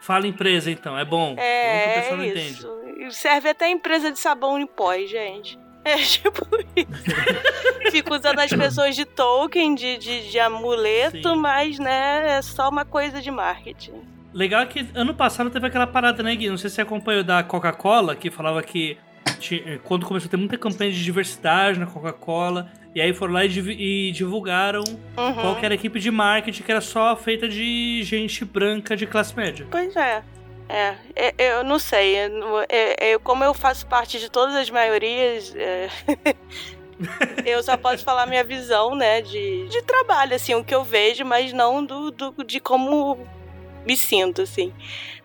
[0.00, 1.30] Fala empresa então, é bom.
[1.30, 2.50] bom que o É, pessoal não é entende.
[2.50, 2.80] isso.
[2.86, 5.58] E Serve até empresa de sabão em pó, gente.
[5.84, 6.46] É tipo
[6.76, 7.90] isso.
[7.90, 11.36] Fico usando as pessoas de token, de, de, de amuleto, Sim.
[11.36, 14.02] mas, né, é só uma coisa de marketing.
[14.34, 16.50] Legal é que ano passado teve aquela parada, né, Gui?
[16.50, 18.98] Não sei se você acompanhou da Coca-Cola, que falava que
[19.38, 23.44] ti- quando começou a ter muita campanha de diversidade na Coca-Cola, e aí foram lá
[23.44, 24.82] e, div- e divulgaram
[25.16, 25.34] Uhum.
[25.34, 29.34] qual era a equipe de marketing, que era só feita de gente branca de classe
[29.34, 29.66] média.
[29.70, 30.22] Pois é.
[30.68, 32.16] É, é, eu não sei.
[32.16, 35.88] eu é- é, como eu faço parte de todas as maiorias, é,
[37.46, 41.24] eu só posso falar minha visão, né, de, de trabalho, assim, o que eu vejo,
[41.24, 43.18] mas não do, do- de como
[43.86, 44.72] me sinto, assim.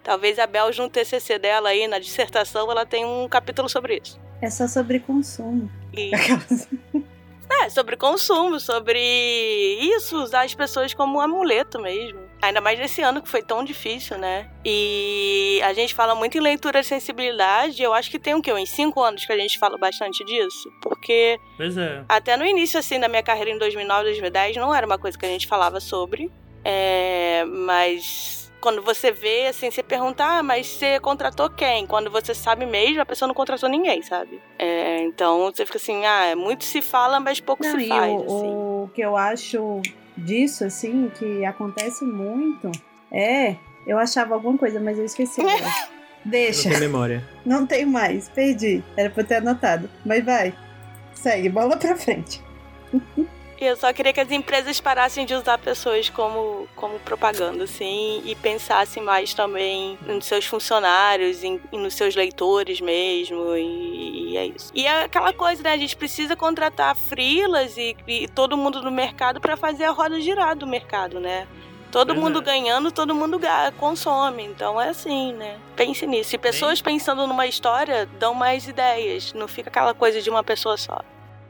[0.01, 4.19] Talvez a Bel, no TCC dela aí, na dissertação, ela tem um capítulo sobre isso.
[4.41, 5.69] É só sobre consumo.
[5.93, 6.11] E,
[7.63, 8.99] é, sobre consumo, sobre
[9.81, 12.19] isso, usar as pessoas como um amuleto mesmo.
[12.43, 14.49] Ainda mais nesse ano que foi tão difícil, né?
[14.65, 17.81] E a gente fala muito em leitura de sensibilidade.
[17.81, 18.51] Eu acho que tem o quê?
[18.51, 20.69] Uns cinco anos que a gente fala bastante disso.
[20.81, 22.03] Porque Pois é.
[22.09, 25.25] até no início, assim, da minha carreira em 2009, 2010, não era uma coisa que
[25.25, 26.29] a gente falava sobre.
[26.65, 31.87] É, mas quando você vê, assim, você pergunta, ah, mas você contratou quem?
[31.87, 34.41] Quando você sabe mesmo, a pessoa não contratou ninguém, sabe?
[34.59, 38.11] É, então você fica assim, ah, muito se fala, mas pouco Não, se e faz,
[38.11, 38.53] o, assim.
[38.53, 39.81] o que eu acho
[40.17, 42.71] disso, assim, que acontece muito,
[43.11, 43.55] é.
[43.85, 45.41] Eu achava alguma coisa, mas eu esqueci.
[45.41, 45.57] agora.
[46.23, 47.21] Não Deixa, tem memória.
[47.45, 48.81] não tenho mais, perdi.
[48.95, 49.89] Era pra eu ter anotado.
[50.05, 50.53] Mas vai,
[51.13, 52.41] segue, bola pra frente.
[53.59, 58.21] E eu só queria que as empresas parassem de usar pessoas como, como propaganda, assim,
[58.25, 64.37] e pensassem mais também nos seus funcionários, em, e nos seus leitores mesmo, e, e
[64.37, 64.71] é isso.
[64.73, 65.73] E é aquela coisa, né?
[65.73, 70.19] A gente precisa contratar frilas e, e todo mundo no mercado para fazer a roda
[70.19, 71.47] girar do mercado, né?
[71.93, 73.39] Todo mundo ganhando, todo mundo
[73.77, 74.43] consome.
[74.43, 75.59] Então é assim, né?
[75.75, 76.35] Pense nisso.
[76.35, 79.31] E pessoas pensando numa história dão mais ideias.
[79.33, 81.01] Não fica aquela coisa de uma pessoa só.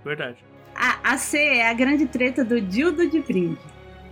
[0.04, 0.44] Verdade.
[0.76, 3.58] A, a C é a grande treta do Dildo de Brinde.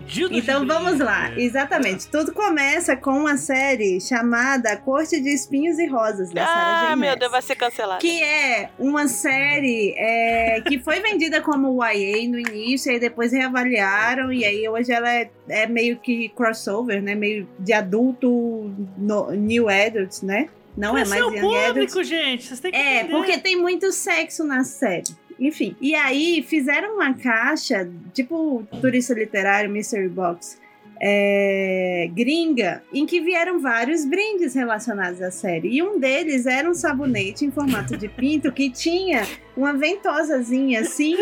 [0.06, 1.44] Dildo de Então vamos lá, brinde.
[1.44, 2.08] exatamente.
[2.08, 6.96] Tudo começa com uma série chamada Corte de Espinhos e Rosas, da Sarah Ah, J.
[6.96, 7.16] meu.
[7.16, 8.02] Deus, vai ser cancelado.
[8.02, 13.32] Que é uma série é, que foi vendida como YA no início, e aí depois
[13.32, 17.14] reavaliaram, e aí hoje ela é, é meio que crossover, né?
[17.14, 20.50] Meio de adulto, no- new adults, né?
[20.76, 21.68] Não é mais é o young adults.
[21.68, 22.48] público, gente.
[22.48, 23.12] Vocês têm que É, entender.
[23.12, 25.20] porque tem muito sexo na série.
[25.42, 25.76] Enfim.
[25.82, 30.61] E aí fizeram uma caixa, tipo turista literário, Mystery Box,
[31.04, 35.70] é, gringa, em que vieram vários brindes relacionados à série.
[35.70, 39.26] E um deles era um sabonete em formato de pinto que tinha
[39.58, 41.16] uma ventosazinha assim.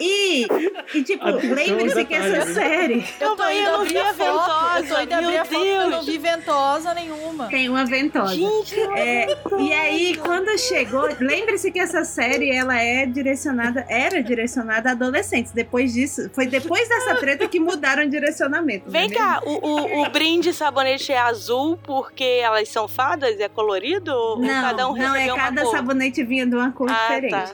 [0.00, 0.46] E,
[0.92, 4.14] e tipo, lembre-se que essa série Eu tô indo eu não abrir vi a a
[4.14, 4.24] foto.
[4.26, 7.46] Eu tô ventosa, indo abrir meu a foto eu não vi ventosa nenhuma.
[7.46, 8.34] tem uma ventosa.
[8.34, 9.26] Gente, É,
[9.58, 15.52] e aí, quando chegou, lembre-se que essa série ela é direcionada, era direcionada a adolescentes.
[15.52, 18.63] Depois disso, foi depois dessa treta que mudaram o direcionamento.
[18.86, 19.14] Vem né?
[19.14, 23.38] cá, o, o, o brinde sabonete é azul porque elas são fadas?
[23.38, 24.12] É colorido?
[24.12, 25.70] Ou Não, cada um não é cada cor?
[25.72, 27.30] sabonete vinha de uma cor Ah, diferente.
[27.30, 27.52] tá.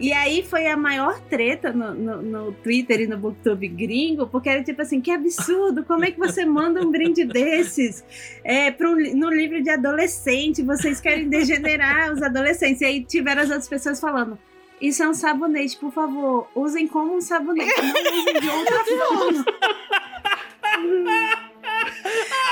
[0.00, 4.48] E aí foi a maior treta no, no, no Twitter e no Booktube gringo, porque
[4.48, 8.04] era tipo assim, que absurdo, como é que você manda um brinde desses
[8.44, 12.80] é, um no livro de adolescente, vocês querem degenerar os adolescentes.
[12.80, 14.38] E aí tiveram as outras pessoas falando,
[14.80, 19.44] isso é um sabonete, por favor, usem como um sabonete, não usem de outra forma.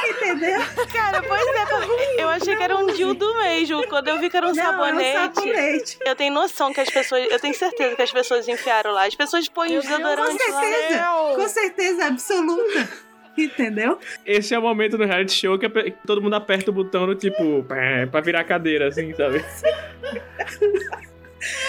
[0.08, 0.60] Entendeu?
[0.92, 3.86] Cara, pois é, eu achei que era um dildo mesmo.
[3.88, 5.16] Quando eu vi que era um não, sabonete.
[5.16, 5.98] é um sabonete.
[6.04, 7.26] Eu tenho noção que as pessoas.
[7.30, 9.06] Eu tenho certeza que as pessoas enfiaram lá.
[9.06, 11.34] As pessoas põem os Deus desodorantes do lá.
[11.34, 12.88] Com certeza absoluta.
[13.36, 13.98] Entendeu?
[14.26, 17.14] Esse é o momento do reality show que que todo mundo aperta o botão no
[17.14, 17.64] tipo,
[18.10, 19.44] pra virar cadeira, assim, sabe?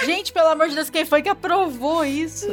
[0.05, 2.47] Gente, pelo amor de Deus, quem foi que aprovou isso?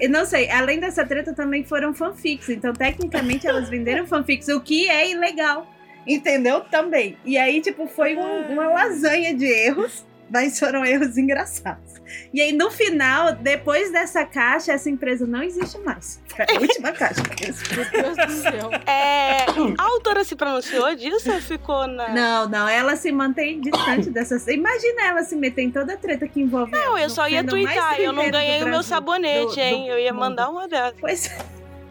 [0.00, 2.48] E não sei, além dessa treta também foram fanfics.
[2.48, 5.66] Então, tecnicamente, elas venderam fanfics, o que é ilegal.
[6.06, 6.60] Entendeu?
[6.60, 7.16] Também.
[7.24, 11.92] E aí, tipo, foi um- uma lasanha de erros, mas foram erros engraçados.
[12.32, 16.20] E aí, no final, depois dessa caixa, essa empresa não existe mais.
[16.28, 17.22] Foi a última caixa.
[17.22, 18.70] Meu Deus do céu.
[18.86, 19.44] É,
[19.78, 22.08] a autora se pronunciou disso ou ficou na.
[22.10, 24.46] Não, não, ela se mantém distante dessas.
[24.48, 26.72] Imagina ela se meter em toda a treta que envolve.
[26.72, 28.00] Não, eu no só ia twittar.
[28.00, 29.84] Eu não ganhei o meu sabonete, do- hein?
[29.86, 30.20] do Eu ia mundo.
[30.20, 30.94] mandar uma dessas.
[31.00, 31.30] Pois.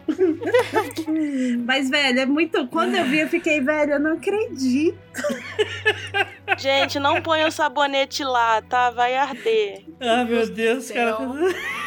[1.64, 2.66] Mas, velho, é muito.
[2.68, 4.98] Quando eu vi, eu fiquei, velho, eu não acredito.
[6.58, 8.90] Gente, não ponha o sabonete lá, tá?
[8.90, 9.84] Vai arder.
[10.00, 11.16] Ah, meu Deus, cara.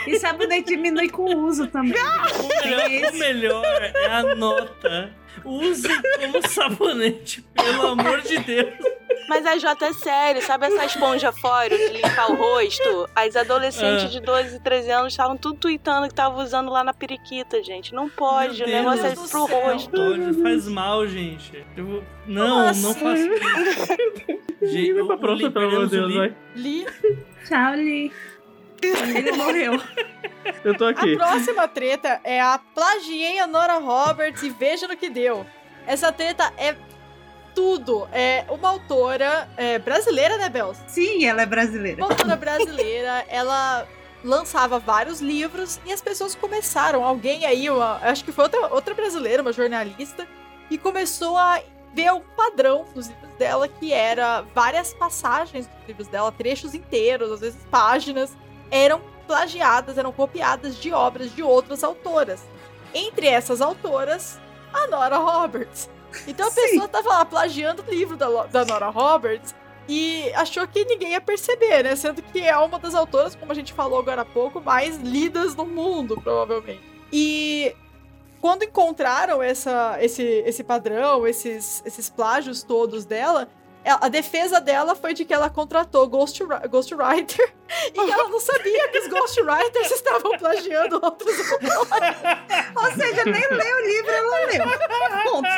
[0.07, 1.93] E sabonete diminui com o uso também.
[1.93, 5.24] O melhor, o melhor é a nota.
[5.43, 5.87] Use
[6.19, 8.73] como sabonete, pelo amor de Deus.
[9.27, 13.09] Mas a Jota é sério, sabe essa esponja fora de limpar o rosto?
[13.15, 14.07] As adolescentes Ah.
[14.09, 17.91] de 12 e 13 anos estavam tudo tweetando que estavam usando lá na periquita, gente.
[17.93, 19.59] Não pode, Meu o negócio é Deus do pro céu.
[19.61, 19.89] rosto.
[19.89, 21.65] Pode, faz mal, gente.
[21.75, 22.81] Eu Não, Nossa.
[22.87, 24.45] não faça isso.
[24.65, 26.35] Gente, Vai pra próxima, pelo amor de Deus, vai.
[26.55, 26.85] Li.
[27.47, 28.11] Tchau, Li.
[28.87, 29.81] Ele morreu.
[30.63, 31.15] Eu tô A aqui.
[31.15, 35.45] próxima treta é a plagiei a Nora Roberts e veja no que deu.
[35.87, 36.75] Essa treta é
[37.53, 38.07] tudo.
[38.11, 40.77] É uma autora é, brasileira, né, Bels?
[40.87, 42.01] Sim, ela é brasileira.
[42.03, 43.87] Uma autora brasileira, ela
[44.23, 48.93] lançava vários livros e as pessoas começaram, alguém aí, uma- acho que foi outra, outra
[48.95, 50.27] brasileira, uma jornalista,
[50.69, 51.61] e começou a
[51.93, 57.31] ver um padrão nos livros dela, que era várias passagens dos livros dela, trechos inteiros,
[57.31, 58.35] às vezes páginas,
[58.71, 62.43] eram plagiadas, eram copiadas de obras de outras autoras.
[62.93, 64.39] Entre essas autoras,
[64.73, 65.89] a Nora Roberts.
[66.27, 66.61] Então a Sim.
[66.61, 69.53] pessoa tava lá plagiando o livro da, da Nora Roberts
[69.87, 71.95] e achou que ninguém ia perceber, né?
[71.95, 75.55] Sendo que é uma das autoras, como a gente falou agora há pouco, mais lidas
[75.55, 76.81] no mundo, provavelmente.
[77.11, 77.75] E
[78.41, 83.47] quando encontraram essa, esse, esse padrão, esses, esses plágios todos dela,
[83.91, 87.53] a defesa dela foi de que ela contratou Ghost, Ghostwriter
[87.89, 92.15] e que ela não sabia que os Ghostwriters estavam plagiando outros autores.
[92.75, 95.31] Ou seja, nem leu o livro, ela leu.
[95.31, 95.49] Ponto.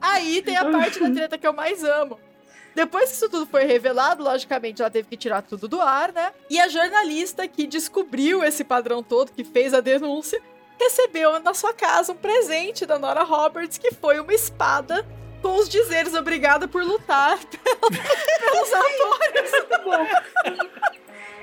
[0.00, 2.18] Aí tem a parte da treta que eu mais amo.
[2.74, 6.32] Depois que isso tudo foi revelado, logicamente ela teve que tirar tudo do ar, né?
[6.50, 10.42] E a jornalista que descobriu esse padrão todo, que fez a denúncia,
[10.78, 15.06] recebeu na sua casa um presente da Nora Roberts, que foi uma espada
[15.54, 17.38] os dizeres obrigada por lutar
[18.40, 19.52] pelos autores.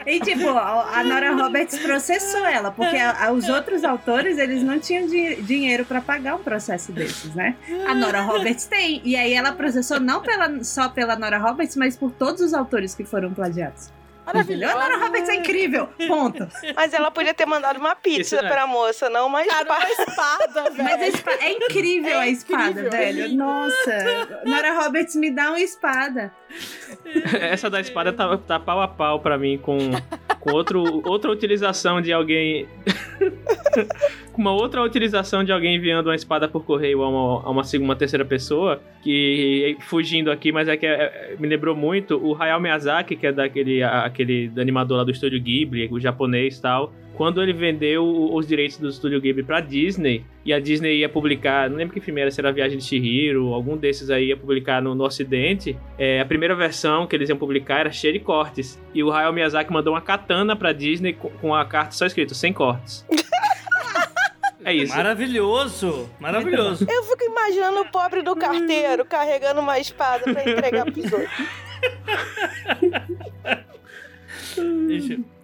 [0.05, 4.77] E tipo, a Nora Roberts processou ela, porque a- a- os outros autores, eles não
[4.77, 7.55] tinham di- dinheiro pra pagar um processo desses, né?
[7.87, 9.01] A Nora Roberts tem.
[9.05, 12.93] E aí ela processou não pela, só pela Nora Roberts, mas por todos os autores
[12.93, 13.89] que foram plagiados.
[14.33, 14.69] Entendeu?
[14.69, 15.89] A Nora Roberts é incrível.
[16.07, 16.47] Ponto.
[16.75, 18.49] Mas ela podia ter mandado uma pizza né?
[18.49, 19.85] pra moça, não uma Cara, espada.
[19.85, 20.83] uma espada, velho.
[20.83, 22.91] Mas a espa- é incrível a É espada, incrível.
[22.91, 23.35] velho.
[23.35, 24.41] Nossa.
[24.45, 26.31] Nora Roberts me dá uma espada.
[27.41, 29.77] Essa da espada tá, tá pau a pau pra mim com,
[30.43, 32.67] com outro, outra utilização de alguém.
[34.37, 37.95] uma outra utilização de alguém enviando uma espada por correio a uma, a uma, uma
[37.95, 38.81] terceira pessoa.
[39.01, 43.27] Que fugindo aqui, mas é que é- é- me lembrou muito o Hayao Miyazaki, que
[43.27, 46.93] é daquele aquele animador lá do estúdio Ghibli, o japonês e tal.
[47.15, 51.69] Quando ele vendeu os direitos do estúdio Ghibli pra Disney, e a Disney ia publicar,
[51.69, 54.37] não lembro que filme era, se era a Viagem de Chihiro, algum desses aí ia
[54.37, 58.19] publicar no, no ocidente, é, a primeira versão que eles iam publicar era cheia de
[58.19, 58.81] cortes.
[58.93, 62.33] E o Hayao Miyazaki mandou uma katana pra Disney com, com a carta só escrito,
[62.33, 63.05] sem cortes.
[64.65, 64.95] é isso.
[64.95, 66.87] Maravilhoso, maravilhoso.
[66.89, 71.29] Eu fico imaginando o pobre do carteiro carregando uma espada pra entregar pros outros.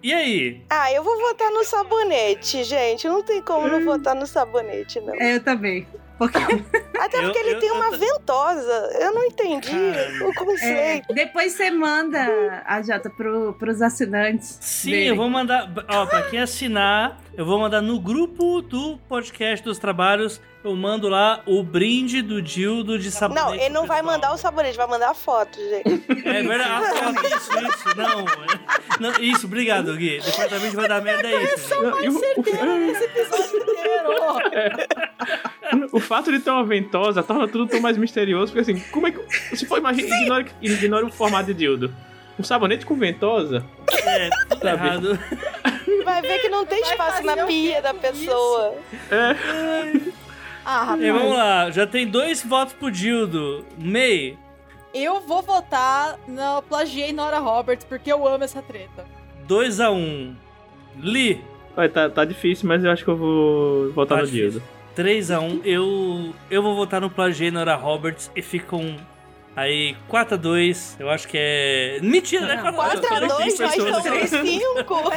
[0.02, 0.62] E aí?
[0.70, 3.06] Ah, eu vou votar no sabonete, gente.
[3.08, 5.14] Não tem como não votar no sabonete, não.
[5.14, 5.86] É, eu também.
[6.18, 6.38] Porque
[7.00, 8.90] Até Eu- porque ele eu- tem eu uma ventosa.
[9.00, 9.74] Eu não entendi
[10.22, 11.14] o é, conceito.
[11.14, 14.58] depois você manda a Jota pro, pros assinantes.
[14.60, 15.06] Sim, dele.
[15.10, 15.70] eu vou mandar.
[15.88, 20.40] Ó, pra quem assinar, eu vou mandar no grupo do podcast dos trabalhos.
[20.62, 23.46] Eu mando lá o brinde do Dildo de sabonete.
[23.46, 26.04] Não, ele não vai mandar o sabonete, vai mandar a foto, gente.
[26.28, 26.70] É verdade.
[26.70, 26.82] Ah,
[27.14, 27.96] foto, isso, isso.
[27.96, 28.26] Não, é-
[29.00, 29.12] não.
[29.22, 30.20] Isso, obrigado, Gui.
[30.20, 31.72] Departamento vai dar merda é isso.
[32.02, 34.10] e o- certeza nesse episódio inteiro.
[35.92, 39.12] O fato de ter uma ventosa torna tudo tão mais misterioso, porque assim, como é
[39.12, 39.56] que.
[39.56, 41.94] Se for, imagina, ignore, ignore o formato de dildo.
[42.38, 43.64] Um sabonete com ventosa?
[44.04, 44.86] É, tudo Sabe?
[44.86, 45.18] errado.
[46.04, 48.74] Vai ver que não tem Vai espaço na pia da pessoa.
[50.64, 51.02] Ah, rapaz.
[51.02, 53.64] E vamos lá, já tem dois votos pro Dildo.
[53.78, 54.36] May,
[54.92, 59.04] Eu vou votar na Plagiei Nora Roberts, porque eu amo essa treta.
[59.48, 59.92] 2x1.
[59.92, 60.34] Um.
[60.98, 61.42] Lee,
[61.76, 64.62] Olha, tá, tá difícil, mas eu acho que eu vou votar Tá no dildo.
[64.96, 65.60] 3x1.
[65.64, 68.96] Eu, eu vou votar no Plagiei Nora Roberts e ficam
[69.60, 70.96] aí 4x2.
[70.98, 71.98] Eu acho que é.
[72.02, 72.62] Mentira, né?
[72.62, 72.74] 4x2.
[72.74, 74.04] 4 a 2 nós pessoas.
[74.24, 75.10] estamos 5.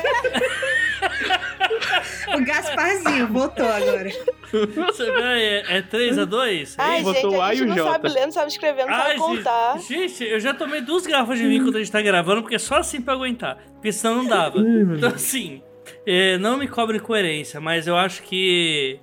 [2.35, 4.09] O Gasparzinho votou agora.
[4.51, 6.75] Você vê, é, é 3x2?
[6.77, 7.91] Ai, Botou gente, o a A e gente o não J.
[7.91, 9.77] sabe ler, não sabe escrever, não sabe contar.
[9.79, 12.59] gente, eu já tomei duas garrafas de vinho quando a gente tá gravando, porque é
[12.59, 13.57] só assim pra aguentar.
[13.73, 14.59] Porque senão não dava.
[14.59, 15.61] Então, assim,
[16.05, 18.99] é, não me cobre coerência, mas eu acho que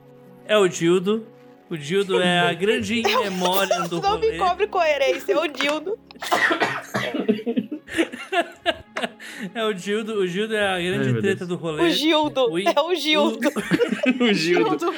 [0.47, 1.27] é o Dildo.
[1.71, 4.33] O Dildo é a grande memória do Não rolê.
[4.33, 5.99] me cobre coerência, é o Dildo.
[9.55, 10.21] É o Dildo.
[10.21, 11.83] O Dildo é a grande Ai, treta do rolê.
[11.85, 12.51] O Gildo.
[12.53, 13.49] O I- É o Gildo.
[14.21, 14.95] o Gildo.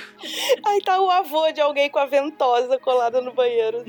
[0.67, 3.85] Aí tá o avô de alguém com a ventosa colada no banheiro.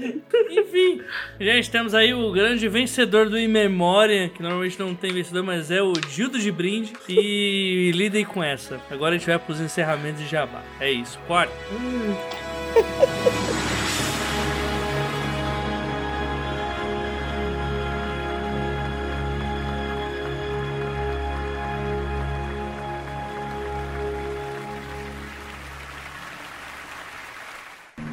[0.52, 1.02] Enfim,
[1.40, 5.72] gente, temos aí o grande vencedor do In Memória, que normalmente não tem vencedor, mas
[5.72, 6.94] é o Dildo de Brinde.
[7.10, 8.80] E lidem com essa.
[8.92, 10.62] Agora a gente vai pros encerramentos de Jabá.
[10.80, 11.52] É isso, corta.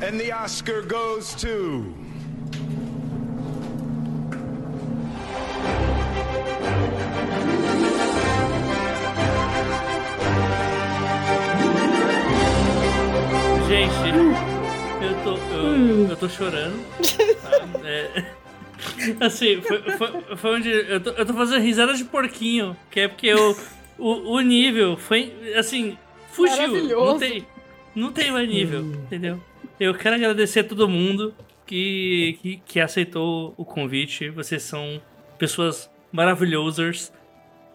[0.03, 1.95] And the Oscar goes to.
[13.69, 14.49] Gente,
[15.36, 16.85] tô, eu, eu tô chorando.
[17.43, 17.89] tá?
[17.89, 18.24] É,
[19.20, 20.70] assim, foi, foi, foi onde.
[20.70, 23.57] Eu tô, eu tô fazendo risada de porquinho, que é porque eu,
[23.98, 25.32] o, o nível foi.
[25.57, 25.97] Assim,
[26.31, 26.89] fugiu.
[26.89, 27.47] Não tem,
[27.94, 29.40] Não tem mais nível, entendeu?
[29.78, 31.35] Eu quero agradecer a todo mundo
[31.66, 34.28] que, que, que aceitou o convite.
[34.28, 35.01] Vocês são
[35.39, 37.12] pessoas maravilhosas.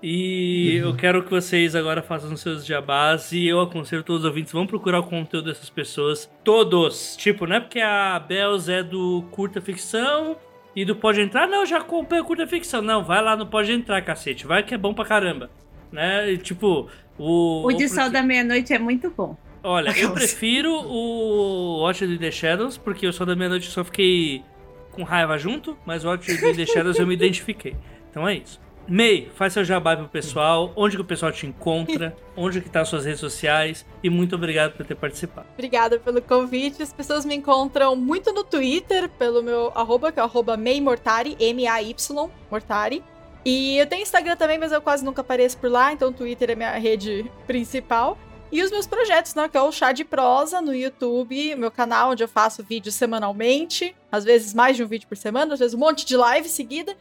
[0.08, 3.32] E eu quero que vocês agora façam os seus jabás.
[3.32, 6.30] E eu aconselho todos os ouvintes: vão procurar o conteúdo dessas pessoas.
[6.44, 7.16] Todos.
[7.16, 10.38] Tipo, não é porque a Bells é do curta ficção
[10.76, 11.48] e do Pode Entrar.
[11.48, 12.84] Não, já acompanha curta ficção.
[12.84, 14.46] Não, vai lá no Pode Entrar, cacete.
[14.46, 15.50] Vai que é bom pra caramba.
[15.92, 16.34] Né?
[16.34, 16.88] E, tipo,
[17.18, 17.66] o.
[17.66, 19.36] O de o- Sol da Meia-Noite é muito bom.
[19.64, 23.84] Olha, eu prefiro o Watch in the Shadows, porque o Sol da Meia-Noite eu só
[23.84, 24.44] fiquei
[24.92, 27.76] com raiva junto, mas o Watch in the Shadows eu me identifiquei.
[28.12, 28.64] Então é isso.
[28.88, 32.82] May, faz seu jabá pro pessoal, onde que o pessoal te encontra, onde que tá
[32.82, 35.48] as suas redes sociais, e muito obrigado por ter participado.
[35.54, 36.84] Obrigada pelo convite.
[36.84, 42.30] As pessoas me encontram muito no Twitter, pelo meu arroba, que é arroba Maymortari, M-A-Y,
[42.52, 43.04] Mortari.
[43.44, 46.52] E eu tenho Instagram também, mas eu quase nunca apareço por lá, então o Twitter
[46.52, 48.18] é minha rede principal.
[48.52, 52.12] E os meus projetos, né, que é o Chá de Prosa no YouTube, meu canal,
[52.12, 55.74] onde eu faço vídeos semanalmente, às vezes mais de um vídeo por semana, às vezes
[55.74, 56.96] um monte de live seguida.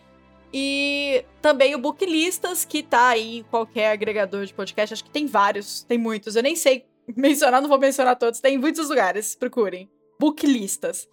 [0.56, 4.94] E também o Booklistas, que tá aí em qualquer agregador de podcast.
[4.94, 6.36] Acho que tem vários, tem muitos.
[6.36, 6.84] Eu nem sei
[7.16, 8.38] mencionar, não vou mencionar todos.
[8.38, 9.90] Tem em muitos lugares, procurem.
[10.16, 11.08] Booklistas.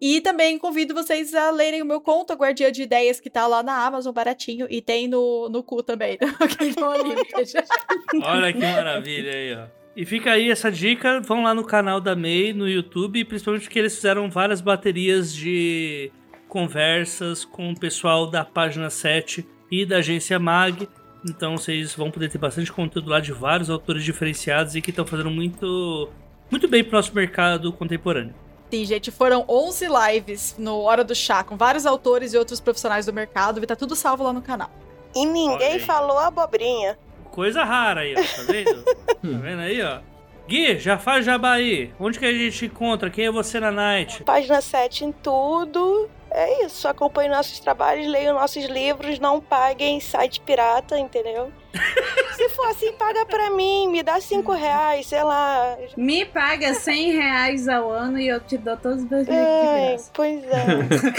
[0.00, 3.46] E também convido vocês a lerem o meu conto, a Guardiã de Ideias, que tá
[3.46, 4.66] lá na Amazon, baratinho.
[4.68, 6.18] E tem no, no cu também,
[6.58, 7.52] Kindle Unlimited.
[8.24, 9.80] Olha que maravilha aí, ó.
[9.94, 13.78] E fica aí essa dica, vão lá no canal da May no YouTube, principalmente porque
[13.78, 16.10] eles fizeram várias baterias de
[16.50, 20.86] conversas com o pessoal da página 7 e da agência Mag.
[21.24, 25.06] Então vocês vão poder ter bastante conteúdo lá de vários autores diferenciados e que estão
[25.06, 26.10] fazendo muito
[26.50, 28.34] muito bem pro nosso mercado contemporâneo.
[28.70, 33.06] Sim, gente, foram 11 lives no Hora do Chá, com vários autores e outros profissionais
[33.06, 33.56] do mercado.
[33.56, 34.70] Vai estar tudo salvo lá no canal.
[35.14, 35.80] E Olha ninguém aí.
[35.80, 36.98] falou abobrinha.
[37.30, 38.82] Coisa rara aí, ó, tá vendo?
[38.84, 40.00] tá vendo aí, ó?
[40.48, 41.92] Gui, já faz jabá aí.
[41.98, 43.08] Onde que a gente encontra?
[43.08, 44.24] Quem é você na night?
[44.24, 46.08] Página 7 em tudo.
[46.30, 46.86] É isso.
[46.86, 51.52] Acompanhe nossos trabalhos, leiam nossos livros, não paguem site pirata, entendeu?
[52.34, 55.76] Se for assim, paga pra mim, me dá 5 reais, sei lá.
[55.96, 60.10] Me paga 100 reais ao ano e eu te dou todos os meus livros graça.
[60.14, 61.10] pois é.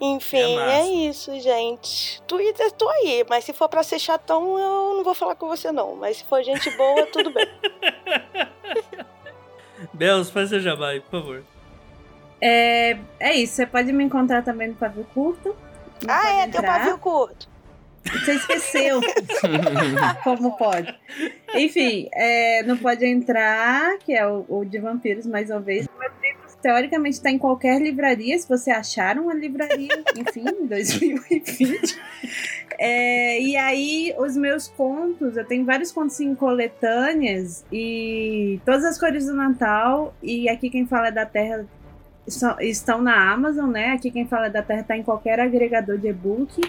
[0.00, 2.22] Enfim, É é, isso, gente.
[2.22, 5.70] Twitter, tô aí, mas se for pra ser chatão, eu não vou falar com você,
[5.70, 5.94] não.
[5.96, 7.46] Mas se for gente boa, tudo bem.
[9.92, 11.44] Belos, faz seu jabá aí, por favor.
[12.40, 15.54] É, é isso, você pode me encontrar também no Pavio Curto.
[16.08, 16.78] Ah, é, tem um entrar.
[16.78, 17.48] pavio curto.
[18.04, 19.00] Você esqueceu.
[20.24, 20.94] Como pode?
[21.54, 25.86] Enfim, é, não pode entrar, que é o, o de vampiros, mais uma vez.
[26.62, 31.98] Teoricamente, está em qualquer livraria, se você achar uma livraria, enfim, em 2020.
[32.78, 38.98] É, e aí, os meus contos, eu tenho vários contos em coletâneas e todas as
[38.98, 40.14] cores do Natal.
[40.22, 41.66] E aqui quem fala é da Terra
[42.60, 43.92] estão na Amazon, né?
[43.92, 46.60] Aqui quem fala é da Terra está em qualquer agregador de e-book.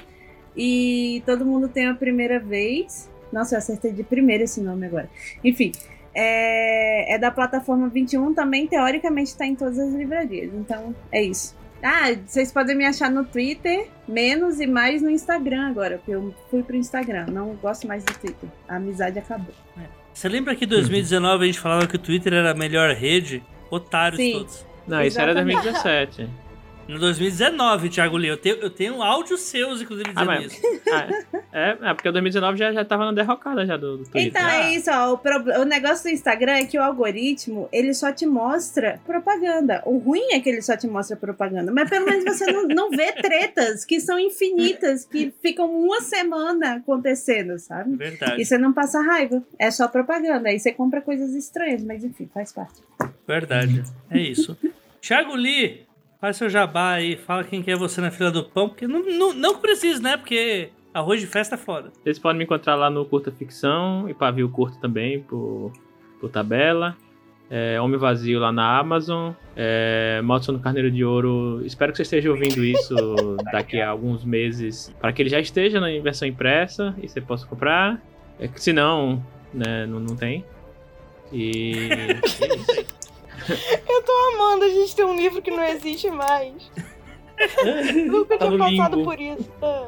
[0.56, 3.10] E todo mundo tem a primeira vez.
[3.32, 5.10] Nossa, eu acertei de primeira esse nome agora.
[5.44, 5.72] Enfim,
[6.14, 10.52] é, é da plataforma 21, também teoricamente está em todas as livrarias.
[10.54, 11.56] Então, é isso.
[11.84, 16.34] Ah, vocês podem me achar no Twitter, menos e mais no Instagram agora, porque eu
[16.50, 17.26] fui pro Instagram.
[17.28, 18.50] Não gosto mais do Twitter.
[18.68, 19.56] A amizade acabou.
[20.14, 23.42] Você lembra que em 2019 a gente falava que o Twitter era a melhor rede?
[23.72, 24.34] Otários Sim.
[24.34, 24.71] todos.
[24.88, 25.62] Não, isso era Exatamente.
[25.64, 26.30] 2017.
[26.92, 30.62] No 2019, Thiago Lee, eu tenho, eu tenho áudios seus, inclusive, Ah, dizendo mas- isso.
[31.54, 34.28] Ah, é, é, porque o 2019 já, já tava na derrocada já do, do Twitter.
[34.28, 34.56] Então Ah.
[34.66, 35.14] é isso, ó.
[35.14, 39.82] O, prob- o negócio do Instagram é que o algoritmo, ele só te mostra propaganda.
[39.86, 41.72] O ruim é que ele só te mostra propaganda.
[41.72, 46.76] Mas pelo menos você não, não vê tretas que são infinitas, que ficam uma semana
[46.76, 47.96] acontecendo, sabe?
[47.96, 49.42] Verdade, E você não passa raiva.
[49.58, 50.50] É só propaganda.
[50.50, 52.82] Aí você compra coisas estranhas, mas enfim, faz parte.
[53.28, 53.84] verdade.
[54.10, 54.58] É isso.
[55.02, 55.86] Thiago Lee,
[56.22, 59.04] faz seu jabá aí, fala quem que é você na fila do pão, porque não,
[59.04, 60.16] não, não que precisa, né?
[60.16, 61.92] Porque arroz de festa é foda.
[62.04, 65.74] Vocês podem me encontrar lá no Curta Ficção e Pavio Curto também, por,
[66.20, 66.96] por tabela.
[67.50, 69.34] É, Homem Vazio lá na Amazon.
[69.56, 71.66] É, Maldição do Carneiro de Ouro.
[71.66, 72.96] Espero que você esteja ouvindo isso
[73.52, 77.48] daqui a alguns meses, para que ele já esteja na versão impressa e você possa
[77.48, 78.00] comprar.
[78.40, 80.46] É que se não, né, não, não tem.
[81.34, 81.90] E.
[83.50, 83.82] é.
[83.88, 86.54] Eu tô amando a gente ter um livro que não existe mais.
[88.08, 89.04] Nunca Tá tinha passado limbo.
[89.10, 89.52] por isso.
[89.62, 89.88] É.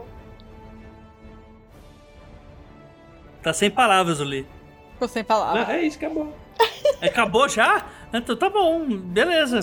[3.42, 4.48] Tá sem palavras, o Lee.
[4.94, 5.68] Ficou sem palavras.
[5.68, 6.34] Ah, é isso, acabou.
[7.02, 7.86] Acabou já?
[8.14, 9.60] Então tá bom, beleza.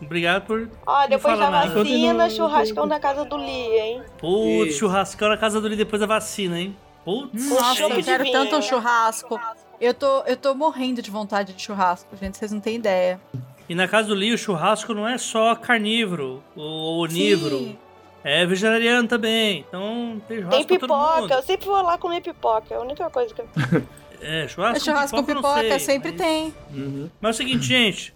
[0.00, 0.68] Obrigado por.
[0.86, 1.74] Ó, depois da nada.
[1.74, 4.02] vacina, churrascão na casa do Lee, hein?
[4.18, 6.76] Putz, churrascão na casa do Lee depois da vacina, hein?
[7.04, 8.62] Putz, Nossa, eu quero vinho, tanto um né?
[8.62, 9.40] churrasco.
[9.80, 12.36] Eu tô, eu tô morrendo de vontade de churrasco, gente.
[12.36, 13.20] Vocês não têm ideia.
[13.68, 17.58] E na casa do Lee, o churrasco não é só carnívoro ou onívoro.
[17.58, 17.78] Sim.
[18.24, 19.64] É vegetariano também.
[19.68, 21.14] Então tem churrasco Tem pra todo mundo.
[21.14, 22.74] pipoca, eu sempre vou lá comer pipoca.
[22.74, 23.48] É a única coisa que eu.
[24.20, 26.54] É, churrasco, É churrasco com não pipoca, sei, sempre mas- tem.
[26.74, 27.08] Uhum.
[27.20, 28.12] Mas é o seguinte, gente.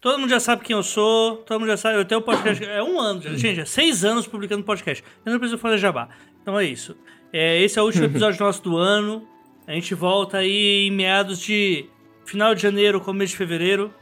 [0.00, 1.98] Todo mundo já sabe quem eu sou, todo mundo já sabe.
[1.98, 2.64] Eu tenho um podcast.
[2.64, 5.04] É um ano, gente, é seis anos publicando podcast.
[5.26, 6.08] Eu não preciso fazer jabá.
[6.40, 6.96] Então é isso.
[7.34, 9.28] É, esse é o último episódio nosso do ano.
[9.70, 11.86] A gente volta aí em meados de
[12.24, 13.94] final de janeiro, começo de fevereiro.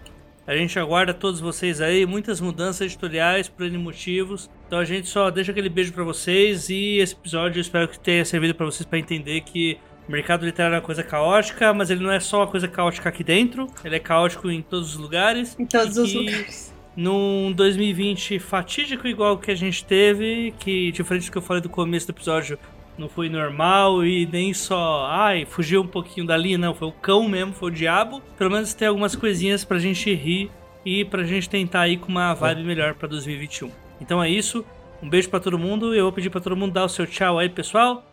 [0.46, 4.48] A gente aguarda todos vocês aí, muitas mudanças editoriais por N motivos.
[4.66, 8.00] Então a gente só deixa aquele beijo pra vocês e esse episódio eu espero que
[8.00, 9.76] tenha servido pra vocês pra entender que
[10.08, 13.10] o mercado literário é uma coisa caótica, mas ele não é só uma coisa caótica
[13.10, 15.54] aqui dentro, ele é caótico em todos os lugares.
[15.58, 16.74] Em todos os lugares.
[16.96, 21.68] Num 2020 fatídico igual que a gente teve, que diferente do que eu falei do
[21.68, 22.58] começo do episódio,
[22.98, 27.28] não foi normal e nem só, ai, fugiu um pouquinho dali, não, foi o cão
[27.28, 28.20] mesmo, foi o diabo.
[28.36, 30.50] Pelo menos tem algumas coisinhas pra gente rir
[30.84, 33.70] e pra gente tentar ir com uma vibe melhor pra 2021.
[34.00, 34.64] Então é isso,
[35.02, 37.06] um beijo pra todo mundo e eu vou pedir pra todo mundo dar o seu
[37.06, 38.04] tchau aí, pessoal.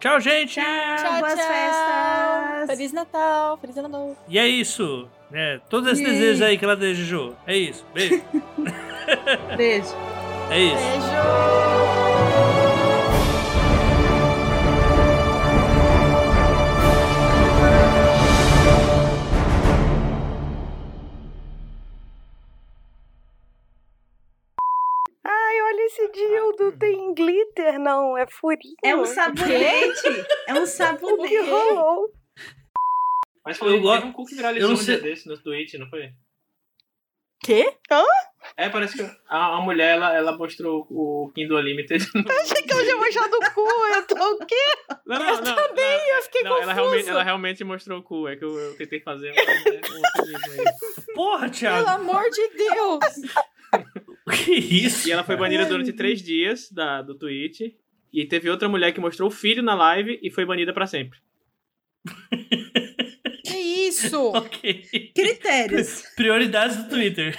[0.00, 0.54] Tchau, gente!
[0.54, 2.66] Tchau, boas festas!
[2.68, 4.16] Feliz Natal, Feliz Ano Novo.
[4.28, 5.08] E é isso.
[5.32, 7.34] É, todos esses E- desejos aí que ela desejou.
[7.44, 7.84] É isso.
[7.92, 8.22] Beijo.
[9.56, 9.94] Beijo.
[10.50, 10.76] É isso.
[10.76, 12.37] Beijo!
[25.88, 26.78] Esse dildo.
[26.78, 28.16] Tem glitter, não.
[28.16, 28.74] É furinho.
[28.82, 30.26] É um sabonete.
[30.48, 31.36] É um O que sabonete.
[31.50, 32.10] rolou?
[33.44, 35.74] Mas foi Eu gosto- um cu que eu viralizou não um dia desse no Twitch,
[35.74, 36.10] não foi?
[37.40, 37.72] Quê?
[38.56, 42.04] É, parece que a, a mulher, ela, ela mostrou o Kindle Unlimited.
[42.40, 43.60] Achei que eu já mostrado o cu.
[43.94, 44.74] Eu tô o quê?
[45.06, 45.54] Não, não, não.
[45.54, 48.28] Também, eu fiquei Não, ela realmente, ela realmente mostrou o cu.
[48.28, 51.14] É que eu, eu tentei fazer um, um.
[51.14, 51.88] Porra, Pelo Thiago.
[51.88, 52.98] amor de Deus!
[54.44, 55.08] Que isso?
[55.08, 57.60] E ela foi banida durante três dias da, do Twitch.
[58.12, 61.18] E teve outra mulher que mostrou o filho na live e foi banida pra sempre.
[63.44, 64.32] Que isso?
[64.36, 65.10] Ok.
[65.14, 66.02] Critérios.
[66.16, 67.36] Prioridades do Twitter.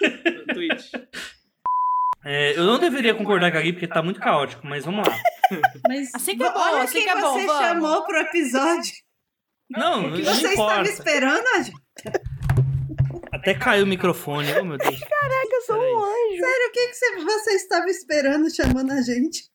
[0.00, 0.92] No Twitch.
[2.24, 5.16] É, eu não deveria concordar com a Gui porque tá muito caótico, mas vamos lá.
[5.88, 7.66] Mas Assim que é bom, olha assim quem que é bom, você vamos.
[7.66, 8.92] chamou pro episódio.
[9.70, 10.52] Não, O que não você estava
[10.82, 10.90] importa.
[10.90, 11.72] esperando, Adi?
[13.32, 14.48] Até caiu o microfone.
[14.58, 14.98] Oh, meu Deus.
[15.00, 15.92] Caraca, eu sou Peraí.
[15.92, 16.40] um anjo.
[16.40, 19.50] Sério, o que, que você, você estava esperando chamando a gente?